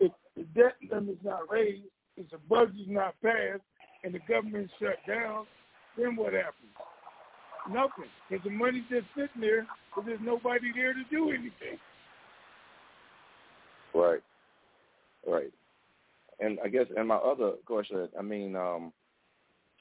if 0.00 0.12
the 0.36 0.44
debt 0.54 0.76
limit's 0.90 1.24
not 1.24 1.50
raised, 1.50 1.82
if 2.16 2.30
the 2.30 2.38
budget's 2.48 2.88
not 2.88 3.14
passed, 3.22 3.62
and 4.04 4.14
the 4.14 4.20
government's 4.28 4.72
shut 4.80 4.96
down, 5.06 5.44
then 5.96 6.14
what 6.14 6.32
happens? 6.32 6.70
Nothing. 7.68 8.10
Because 8.28 8.44
the 8.44 8.50
money's 8.50 8.84
just 8.88 9.06
sitting 9.16 9.40
there 9.40 9.66
because 9.90 10.06
there's 10.06 10.20
nobody 10.22 10.72
there 10.74 10.94
to 10.94 11.02
do 11.10 11.30
anything. 11.30 11.78
Right. 13.92 14.20
Right. 15.28 15.52
And 16.40 16.58
I 16.64 16.68
guess, 16.68 16.86
and 16.96 17.08
my 17.08 17.16
other 17.16 17.52
question, 17.66 18.08
I 18.18 18.22
mean, 18.22 18.56
um, 18.56 18.92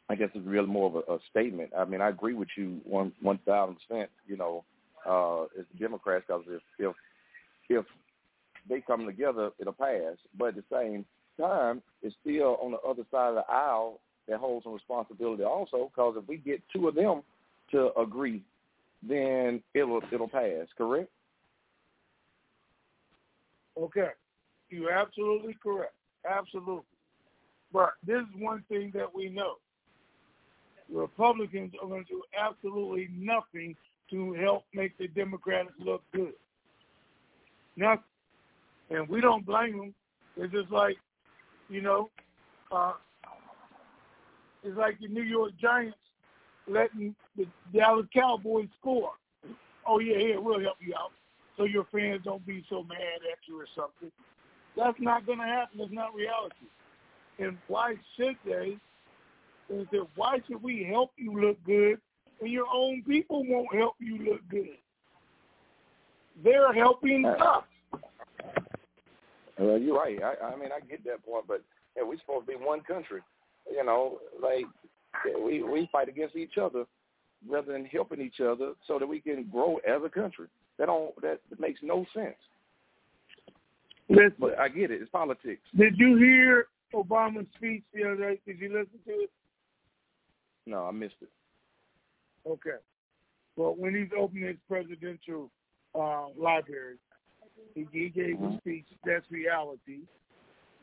I 0.10 0.16
guess 0.16 0.30
it's 0.34 0.46
really 0.46 0.68
more 0.68 0.90
of 0.90 0.96
a, 0.96 1.14
a 1.14 1.20
statement. 1.30 1.72
I 1.78 1.86
mean, 1.86 2.02
I 2.02 2.10
agree 2.10 2.34
with 2.34 2.50
you 2.58 2.80
one 2.84 3.12
one 3.22 3.40
thousand 3.46 3.78
percent. 3.88 4.10
You 4.26 4.38
know, 4.38 4.64
uh, 5.08 5.44
as 5.60 5.66
Democrats, 5.80 6.26
because 6.28 6.44
if 6.48 6.62
if 6.80 6.96
if 7.70 7.86
they 8.70 8.82
come 8.82 9.06
together, 9.06 9.52
it'll 9.60 9.74
pass. 9.74 10.18
But 10.38 10.50
at 10.50 10.56
the 10.56 10.64
same 10.72 11.06
time, 11.40 11.82
it's 12.02 12.16
still 12.22 12.58
on 12.62 12.72
the 12.72 12.80
other 12.80 13.04
side 13.12 13.30
of 13.30 13.36
the 13.36 13.52
aisle 13.52 14.00
that 14.28 14.40
holds 14.40 14.64
some 14.64 14.74
responsibility 14.74 15.44
also. 15.44 15.92
Because 15.94 16.16
if 16.18 16.28
we 16.28 16.38
get 16.38 16.62
two 16.74 16.88
of 16.88 16.96
them 16.96 17.22
to 17.72 17.92
agree, 18.00 18.44
then 19.08 19.62
it'll 19.74 20.02
it'll 20.12 20.28
pass. 20.28 20.68
Correct? 20.78 21.10
Okay. 23.78 24.10
You're 24.70 24.92
absolutely 24.92 25.56
correct. 25.62 25.94
Absolutely. 26.30 26.84
But 27.72 27.94
this 28.06 28.20
is 28.22 28.42
one 28.42 28.64
thing 28.70 28.92
that 28.94 29.14
we 29.14 29.30
know. 29.30 29.56
Republicans 30.90 31.74
are 31.82 31.88
going 31.88 32.06
to 32.06 32.10
do 32.10 32.24
absolutely 32.40 33.10
nothing 33.14 33.76
to 34.10 34.34
help 34.34 34.64
make 34.74 34.98
the 34.98 35.08
Democrats 35.10 35.70
look 35.80 36.02
good. 36.14 36.34
Nothing. 37.76 38.04
And 38.90 39.08
we 39.10 39.20
don't 39.20 39.46
blame 39.46 39.78
them. 39.78 39.94
It's 40.38 40.54
just 40.54 40.72
like, 40.72 40.96
you 41.70 41.82
know, 41.82 42.10
uh, 42.72 42.94
it's 44.64 44.78
like 44.78 45.00
the 45.00 45.08
New 45.08 45.24
York 45.24 45.52
Giants 45.60 45.98
letting 46.68 47.16
the 47.36 47.46
Dallas 47.74 48.06
Cowboys 48.14 48.70
score. 48.80 49.12
Oh, 49.86 50.00
yeah, 50.00 50.18
here, 50.18 50.42
we'll 50.42 50.62
help 50.62 50.78
you 50.80 50.94
out 50.98 51.12
so 51.58 51.64
your 51.64 51.86
fans 51.92 52.22
don't 52.24 52.46
be 52.46 52.64
so 52.70 52.84
mad 52.84 53.20
at 53.32 53.40
you 53.48 53.60
or 53.60 53.68
something. 53.76 54.12
That's 54.78 54.98
not 55.00 55.26
going 55.26 55.40
to 55.40 55.46
happen. 55.46 55.80
That's 55.80 55.92
not 55.92 56.14
reality. 56.14 56.56
And 57.40 57.58
why 57.68 57.96
should 58.16 58.36
they? 58.46 58.78
And 59.70 59.88
said, 59.92 60.02
why 60.16 60.40
should 60.48 60.62
we 60.64 60.88
help 60.90 61.12
you 61.18 61.40
look 61.40 61.58
good 61.66 62.00
when 62.40 62.52
your 62.52 62.68
own 62.74 63.04
people 63.06 63.44
won't 63.46 63.74
help 63.76 63.96
you 64.00 64.18
look 64.20 64.42
good? 64.50 64.78
They're 66.44 66.72
helping 66.74 67.26
uh, 67.26 67.32
us. 67.32 67.64
Well, 69.58 69.78
you're 69.78 69.98
right. 69.98 70.20
I, 70.22 70.46
I 70.46 70.56
mean, 70.56 70.70
I 70.72 70.80
get 70.86 71.04
that 71.06 71.26
point, 71.26 71.46
but 71.48 71.64
yeah, 71.96 72.04
we're 72.04 72.20
supposed 72.20 72.46
to 72.48 72.58
be 72.58 72.64
one 72.64 72.82
country. 72.82 73.22
You 73.70 73.84
know, 73.84 74.20
like 74.42 74.66
we 75.44 75.64
we 75.64 75.90
fight 75.92 76.08
against 76.08 76.36
each 76.36 76.58
other 76.62 76.86
rather 77.50 77.74
than 77.74 77.86
helping 77.86 78.22
each 78.22 78.40
other 78.40 78.74
so 78.88 79.00
that 79.00 79.08
we 79.08 79.20
can 79.20 79.50
grow 79.52 79.78
as 79.78 80.02
a 80.06 80.10
country. 80.10 80.48
That 80.78 80.86
don't 80.86 81.20
that 81.22 81.40
makes 81.60 81.80
no 81.82 82.06
sense. 82.14 82.36
Listen, 84.10 84.34
But 84.40 84.58
I 84.60 84.70
get 84.70 84.92
it. 84.92 85.02
It's 85.02 85.12
politics. 85.12 85.62
did 85.78 85.98
you 85.98 86.16
hear 86.18 86.68
Obama's 86.94 87.48
speech 87.56 87.84
the 87.94 88.04
other 88.06 88.16
day? 88.16 88.40
Did 88.46 88.60
you 88.60 88.70
listen 88.70 89.00
to 89.06 89.12
it? 89.24 89.30
No, 90.66 90.86
I 90.86 90.92
missed 90.92 91.16
it. 91.22 91.30
Okay. 92.48 92.78
Well, 93.56 93.76
when 93.78 93.96
he's 93.96 94.10
opening 94.18 94.48
his 94.48 94.58
presidential 94.68 95.50
uh, 95.96 96.28
library, 96.38 96.96
he, 97.76 97.88
he 97.92 98.10
gave 98.10 98.42
a 98.42 98.58
speech. 98.60 98.86
That's 99.06 99.26
reality. 99.30 100.00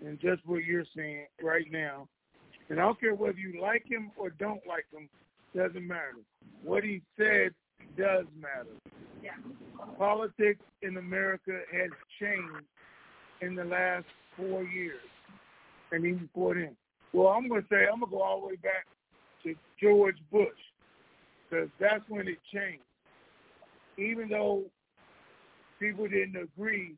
and 0.05 0.18
just 0.20 0.44
what 0.46 0.64
you're 0.64 0.84
saying 0.96 1.26
right 1.42 1.66
now. 1.70 2.09
And 2.68 2.80
I 2.80 2.82
don't 2.82 2.98
care 2.98 3.14
whether 3.14 3.38
you 3.38 3.60
like 3.60 3.84
him 3.88 4.10
or 4.16 4.30
don't 4.30 4.60
like 4.66 4.86
him, 4.92 5.09
doesn't 5.55 5.86
matter. 5.86 6.16
What 6.62 6.82
he 6.82 7.02
said 7.16 7.52
does 7.96 8.24
matter. 8.38 8.74
Yeah. 9.22 9.30
Politics 9.98 10.60
in 10.82 10.96
America 10.96 11.60
has 11.72 11.90
changed 12.20 12.66
in 13.45 13.55
the 13.55 13.65
last 13.65 14.07
four 14.37 14.62
years, 14.65 15.01
and 15.93 16.05
even 16.05 16.27
before 16.27 16.55
then. 16.55 16.77
Well, 17.12 17.29
I'm 17.29 17.49
going 17.49 17.62
to 17.62 17.69
say 17.69 17.87
I'm 17.91 18.01
going 18.01 18.11
to 18.11 18.16
go 18.16 18.23
all 18.23 18.41
the 18.41 18.47
way 18.49 18.57
back 18.57 18.87
to 19.45 19.55
George 19.81 20.16
Bush 20.33 20.49
because 21.49 21.69
that's 21.79 22.03
when 22.09 22.27
it 22.27 22.39
changed. 22.53 22.83
Even 23.97 24.29
though 24.29 24.62
people 25.79 26.09
didn't 26.09 26.37
agree, 26.37 26.95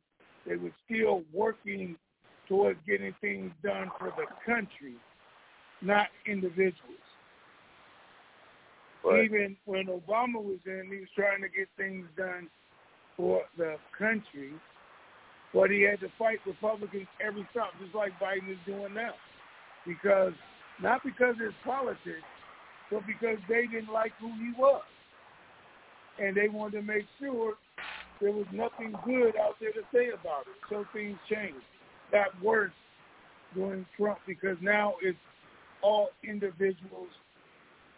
they 0.46 0.56
were 0.56 0.72
still 0.86 1.22
working 1.32 1.96
towards 2.48 2.78
getting 2.86 3.14
things 3.20 3.50
done 3.62 3.90
for 3.98 4.12
the 4.16 4.26
country, 4.44 4.94
not 5.82 6.06
individuals. 6.26 6.74
Right. 9.04 9.24
Even 9.24 9.56
when 9.66 9.86
Obama 9.86 10.42
was 10.42 10.58
in, 10.64 10.88
he 10.90 11.00
was 11.00 11.08
trying 11.14 11.42
to 11.42 11.48
get 11.48 11.68
things 11.76 12.06
done 12.16 12.48
for 13.16 13.42
the 13.56 13.76
country, 13.96 14.52
but 15.54 15.70
he 15.70 15.82
had 15.82 16.00
to 16.00 16.08
fight 16.18 16.38
Republicans 16.46 17.06
every 17.24 17.46
stop, 17.50 17.70
just 17.82 17.94
like 17.94 18.12
Biden 18.20 18.50
is 18.50 18.58
doing 18.66 18.94
now. 18.94 19.14
Because 19.86 20.32
not 20.82 21.02
because 21.04 21.36
it's 21.40 21.54
politics, 21.64 22.26
but 22.90 23.06
because 23.06 23.38
they 23.48 23.66
didn't 23.66 23.92
like 23.92 24.12
who 24.20 24.28
he 24.28 24.52
was. 24.58 24.82
And 26.18 26.36
they 26.36 26.48
wanted 26.48 26.80
to 26.80 26.82
make 26.82 27.04
sure 27.20 27.54
there 28.20 28.32
was 28.32 28.46
nothing 28.52 28.94
good 29.04 29.36
out 29.36 29.56
there 29.60 29.72
to 29.72 29.82
say 29.92 30.08
about 30.08 30.42
it. 30.42 30.56
So 30.70 30.84
things 30.92 31.18
changed. 31.30 31.64
Got 32.10 32.28
worse 32.42 32.72
during 33.54 33.84
Trump 33.96 34.18
because 34.26 34.56
now 34.60 34.94
it's 35.02 35.18
all 35.82 36.08
individuals 36.24 37.08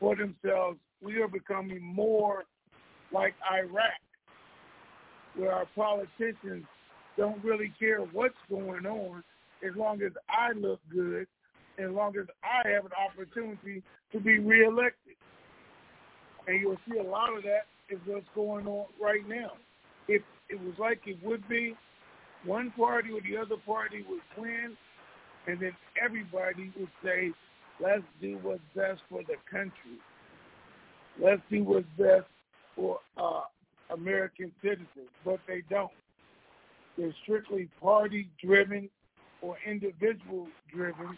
for 0.01 0.16
themselves. 0.16 0.79
We 1.03 1.20
are 1.20 1.29
becoming 1.29 1.83
more 1.83 2.45
like 3.12 3.35
Iraq, 3.53 4.01
where 5.37 5.53
our 5.53 5.66
politicians 5.77 6.66
don't 7.19 7.45
really 7.45 7.73
care 7.78 7.99
what's 7.99 8.39
going 8.49 8.86
on 8.86 9.23
as 9.69 9.77
long 9.77 10.01
as 10.03 10.12
I 10.31 10.53
look 10.53 10.81
good, 10.90 11.27
as 11.78 11.90
long 11.90 12.16
as 12.16 12.27
I 12.43 12.66
have 12.69 12.86
an 12.86 12.93
opportunity 12.97 13.82
to 14.12 14.20
be 14.20 14.39
reelected. 14.39 15.16
And 16.47 16.61
you'll 16.61 16.78
see 16.89 16.99
a 16.99 17.03
lot 17.03 17.36
of 17.36 17.43
that 17.43 17.66
is 17.90 17.99
what's 18.07 18.24
going 18.35 18.66
on 18.66 18.86
right 19.03 19.28
now. 19.28 19.53
If 20.07 20.23
it 20.49 20.61
was 20.61 20.74
like 20.78 21.01
it 21.07 21.19
would 21.23 21.47
be, 21.49 21.74
one 22.45 22.70
party 22.77 23.11
or 23.11 23.20
the 23.20 23.36
other 23.36 23.61
party 23.66 24.05
would 24.09 24.20
win, 24.40 24.77
and 25.47 25.61
then 25.61 25.73
everybody 26.03 26.73
would 26.78 26.89
say, 27.03 27.32
let's 27.81 28.03
do 28.20 28.39
what's 28.43 28.61
best 28.77 29.01
for 29.11 29.23
the 29.24 29.35
country. 29.51 29.99
Let's 31.20 31.43
do 31.51 31.65
what's 31.65 31.86
best 31.99 32.27
for 32.77 33.01
uh, 33.16 33.40
American 33.90 34.53
citizens. 34.62 35.11
But 35.24 35.40
they 35.49 35.62
don't. 35.69 35.90
They're 36.99 37.15
strictly 37.23 37.69
party-driven 37.81 38.91
or 39.41 39.57
individual-driven, 39.65 41.16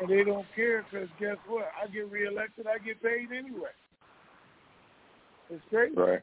and 0.00 0.10
they 0.10 0.24
don't 0.24 0.46
care 0.56 0.84
because 0.90 1.08
guess 1.20 1.36
what? 1.46 1.66
I 1.80 1.86
get 1.88 2.10
reelected, 2.10 2.66
I 2.66 2.78
get 2.78 3.02
paid 3.02 3.28
anyway. 3.36 3.68
It's 5.50 5.62
great. 5.68 5.94
Right. 5.94 6.22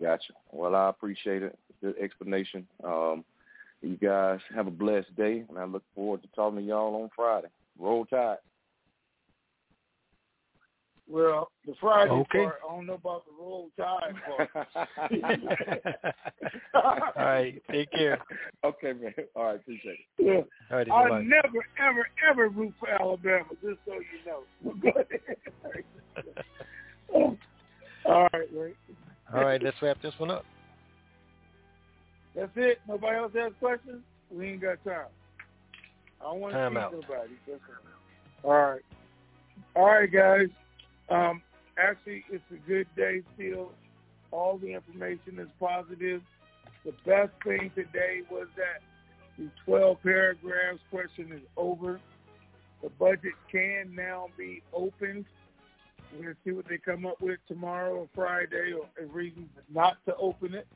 Gotcha. 0.00 0.32
Well, 0.52 0.76
I 0.76 0.88
appreciate 0.88 1.42
it. 1.42 1.58
Good 1.82 1.96
explanation. 2.00 2.66
Um, 2.84 3.24
you 3.82 3.96
guys 3.96 4.38
have 4.54 4.68
a 4.68 4.70
blessed 4.70 5.14
day, 5.16 5.44
and 5.48 5.58
I 5.58 5.64
look 5.64 5.82
forward 5.94 6.22
to 6.22 6.28
talking 6.36 6.60
to 6.60 6.64
y'all 6.64 7.02
on 7.02 7.10
Friday. 7.16 7.48
Roll 7.78 8.06
Tide. 8.06 8.36
Well, 11.08 11.50
the 11.66 11.74
Friday 11.80 12.10
okay. 12.10 12.44
part, 12.44 12.60
I 12.66 12.74
don't 12.74 12.86
know 12.86 12.94
about 12.94 13.24
the 13.26 13.32
roll 13.38 13.70
tide 13.76 14.14
part. 14.24 14.50
All 16.74 17.12
right, 17.16 17.60
take 17.70 17.90
care. 17.90 18.18
Okay, 18.64 18.92
man. 18.92 19.12
All 19.34 19.46
right, 19.46 19.56
appreciate 19.56 19.98
it. 20.18 20.24
Yeah. 20.24 20.42
All 20.70 20.78
right, 20.78 20.90
I 20.90 21.02
bye-bye. 21.04 21.22
never, 21.22 21.66
ever, 21.78 22.08
ever 22.30 22.48
root 22.48 22.72
for 22.78 22.88
Alabama, 22.88 23.48
just 23.62 23.78
so 23.84 23.94
you 23.94 24.20
know. 24.24 24.44
All 28.06 28.28
right, 28.32 28.48
Ray. 28.54 28.74
All 29.34 29.42
right, 29.42 29.62
let's 29.62 29.76
wrap 29.82 30.00
this 30.02 30.14
one 30.18 30.30
up. 30.30 30.44
That's 32.34 32.52
it. 32.56 32.78
Nobody 32.88 33.16
else 33.16 33.32
has 33.34 33.52
questions? 33.60 34.02
We 34.30 34.50
ain't 34.50 34.62
got 34.62 34.82
time. 34.84 35.06
I 36.20 36.24
don't 36.24 36.40
want 36.40 36.54
to 36.54 36.58
Time 36.58 36.74
see 36.74 36.78
out. 36.78 36.92
nobody. 36.92 37.34
That's 37.46 37.60
all. 38.44 38.50
all 38.50 38.70
right. 38.70 38.82
All 39.74 39.86
right, 39.86 40.10
guys. 40.10 40.48
Um, 41.12 41.42
actually, 41.76 42.24
it's 42.30 42.44
a 42.50 42.68
good 42.68 42.86
day 42.96 43.22
still. 43.34 43.72
All 44.30 44.56
the 44.56 44.72
information 44.72 45.38
is 45.38 45.48
positive. 45.60 46.22
The 46.86 46.92
best 47.04 47.32
thing 47.44 47.70
today 47.74 48.22
was 48.30 48.48
that 48.56 48.80
the 49.38 49.50
12 49.66 50.02
paragraphs 50.02 50.80
question 50.90 51.32
is 51.32 51.42
over. 51.56 52.00
The 52.82 52.88
budget 52.88 53.34
can 53.50 53.94
now 53.94 54.28
be 54.38 54.62
opened. 54.72 55.26
We're 56.12 56.22
going 56.22 56.34
to 56.34 56.40
see 56.44 56.52
what 56.52 56.66
they 56.68 56.78
come 56.78 57.04
up 57.04 57.20
with 57.20 57.38
tomorrow 57.46 57.94
or 57.94 58.08
Friday 58.14 58.72
or 58.72 58.88
a 59.00 59.06
reason 59.06 59.48
not 59.72 59.98
to 60.06 60.16
open 60.16 60.54
it 60.54 60.66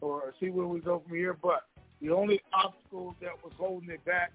or 0.00 0.34
see 0.40 0.50
where 0.50 0.66
we 0.66 0.80
go 0.80 1.02
from 1.06 1.16
here. 1.16 1.36
But 1.40 1.64
the 2.02 2.10
only 2.10 2.40
obstacle 2.52 3.16
that 3.22 3.42
was 3.42 3.52
holding 3.56 3.90
it 3.90 4.04
back 4.04 4.32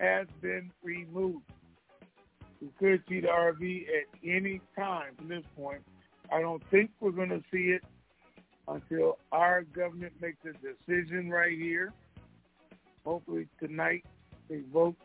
has 0.00 0.26
been 0.42 0.70
removed. 0.82 1.44
We 2.60 2.68
could 2.78 3.02
see 3.08 3.20
the 3.20 3.28
RV 3.28 3.82
at 3.88 4.18
any 4.24 4.60
time 4.76 5.14
from 5.16 5.28
this 5.28 5.44
point. 5.56 5.82
I 6.32 6.40
don't 6.40 6.62
think 6.70 6.90
we're 7.00 7.10
going 7.10 7.28
to 7.30 7.42
see 7.52 7.70
it 7.70 7.82
until 8.68 9.18
our 9.32 9.62
government 9.62 10.12
makes 10.20 10.38
a 10.44 10.52
decision 10.52 11.30
right 11.30 11.56
here. 11.56 11.92
Hopefully 13.04 13.46
tonight 13.60 14.04
they 14.48 14.62
vote 14.72 14.96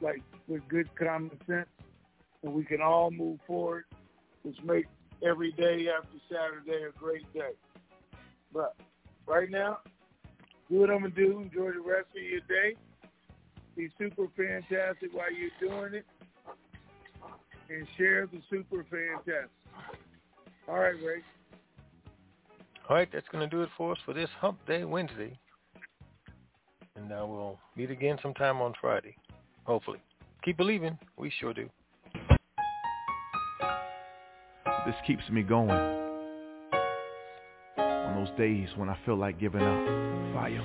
like 0.00 0.22
with 0.48 0.66
good 0.68 0.88
common 0.96 1.30
sense, 1.46 1.68
and 2.42 2.52
we 2.52 2.64
can 2.64 2.80
all 2.82 3.10
move 3.10 3.38
forward, 3.46 3.84
which 4.42 4.56
makes 4.64 4.88
every 5.26 5.52
day 5.52 5.86
after 5.96 6.18
Saturday 6.30 6.84
a 6.84 6.98
great 6.98 7.32
day. 7.32 7.52
But 8.52 8.74
right 9.26 9.50
now, 9.50 9.78
do 10.70 10.80
what 10.80 10.90
I'm 10.90 11.02
gonna 11.02 11.10
do. 11.10 11.40
Enjoy 11.40 11.72
the 11.72 11.80
rest 11.80 12.08
of 12.16 12.22
your 12.22 12.40
day. 12.40 12.76
Be 13.76 13.90
super 13.98 14.26
fantastic 14.36 15.12
while 15.12 15.32
you're 15.32 15.50
doing 15.60 15.94
it, 15.94 16.06
and 17.68 17.86
share 17.96 18.26
the 18.26 18.40
super 18.50 18.84
fantastic. 18.90 19.50
All 20.68 20.78
right, 20.78 20.94
Ray. 20.94 21.22
All 22.88 22.96
right, 22.96 23.08
that's 23.12 23.26
going 23.32 23.48
to 23.48 23.54
do 23.56 23.62
it 23.62 23.68
for 23.76 23.92
us 23.92 23.98
for 24.04 24.14
this 24.14 24.28
Hump 24.40 24.58
Day 24.66 24.84
Wednesday. 24.84 25.38
And 26.96 27.12
uh, 27.12 27.26
we'll 27.26 27.58
meet 27.76 27.90
again 27.90 28.18
sometime 28.22 28.60
on 28.60 28.72
Friday, 28.80 29.16
hopefully. 29.64 29.98
Keep 30.44 30.56
believing. 30.56 30.98
We 31.16 31.32
sure 31.40 31.52
do. 31.52 31.68
This 34.86 34.94
keeps 35.06 35.28
me 35.30 35.42
going. 35.42 35.70
On 37.78 38.24
those 38.24 38.38
days 38.38 38.68
when 38.76 38.88
I 38.88 38.96
feel 39.04 39.16
like 39.16 39.40
giving 39.40 39.62
up. 39.62 39.86
Fire. 40.32 40.62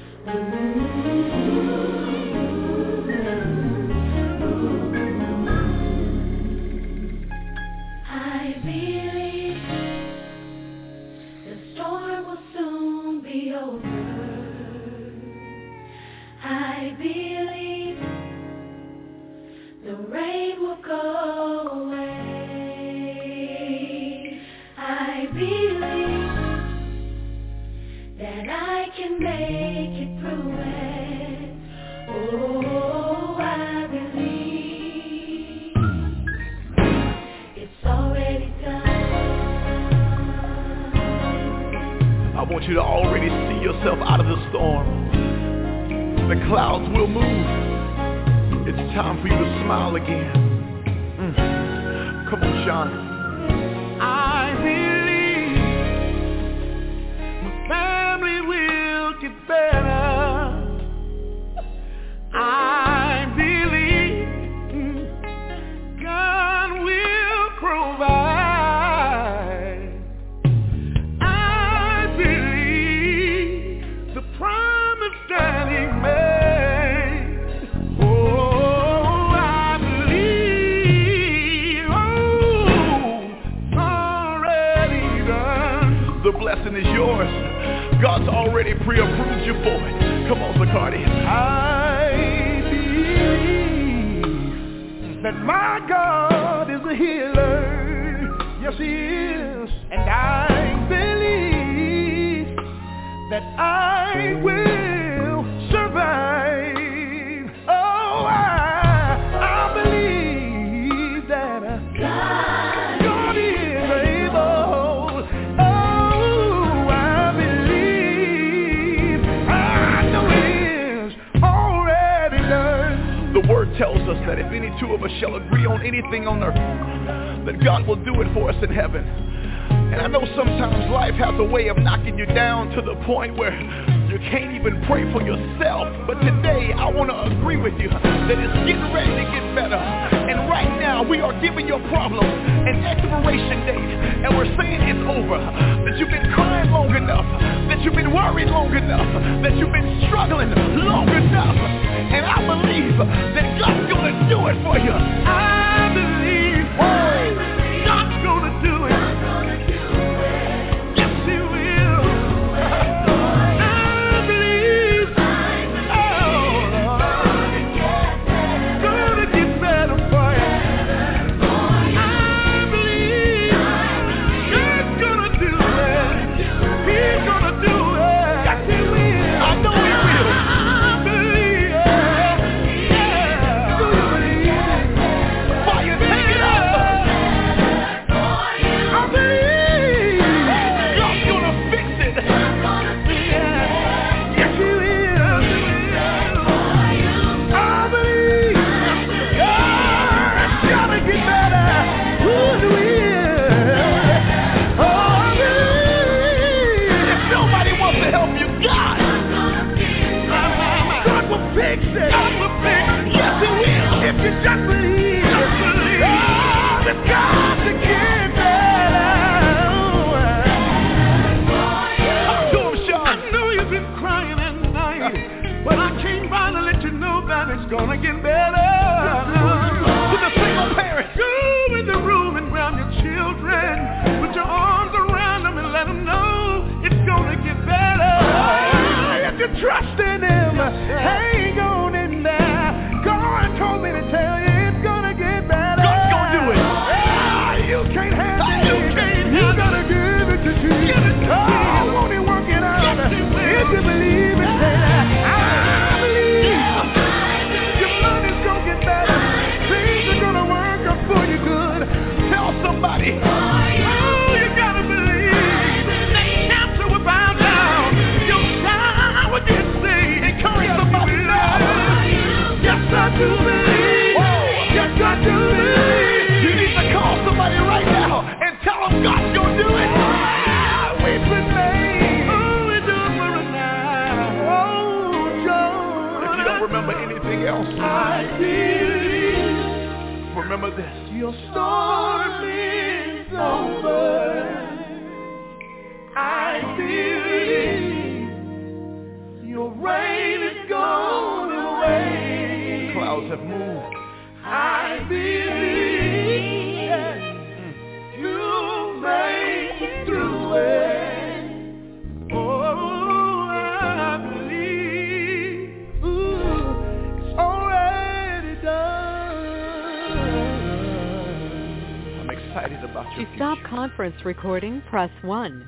recording, 324.26 324.82
press 324.90 325.12
1. 325.24 325.68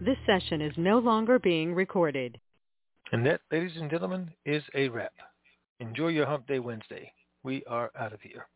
This 0.00 0.16
session 0.26 0.60
is 0.60 0.72
no 0.76 0.98
longer 0.98 1.38
being 1.38 1.74
recorded. 1.74 2.38
And 3.12 3.24
that, 3.26 3.40
ladies 3.50 3.76
and 3.76 3.90
gentlemen, 3.90 4.30
is 4.44 4.62
a 4.74 4.88
wrap. 4.88 5.12
Enjoy 5.80 6.08
your 6.08 6.26
Hump 6.26 6.46
Day 6.46 6.58
Wednesday. 6.58 7.12
We 7.42 7.62
are 7.66 7.90
out 7.98 8.12
of 8.12 8.20
here. 8.20 8.46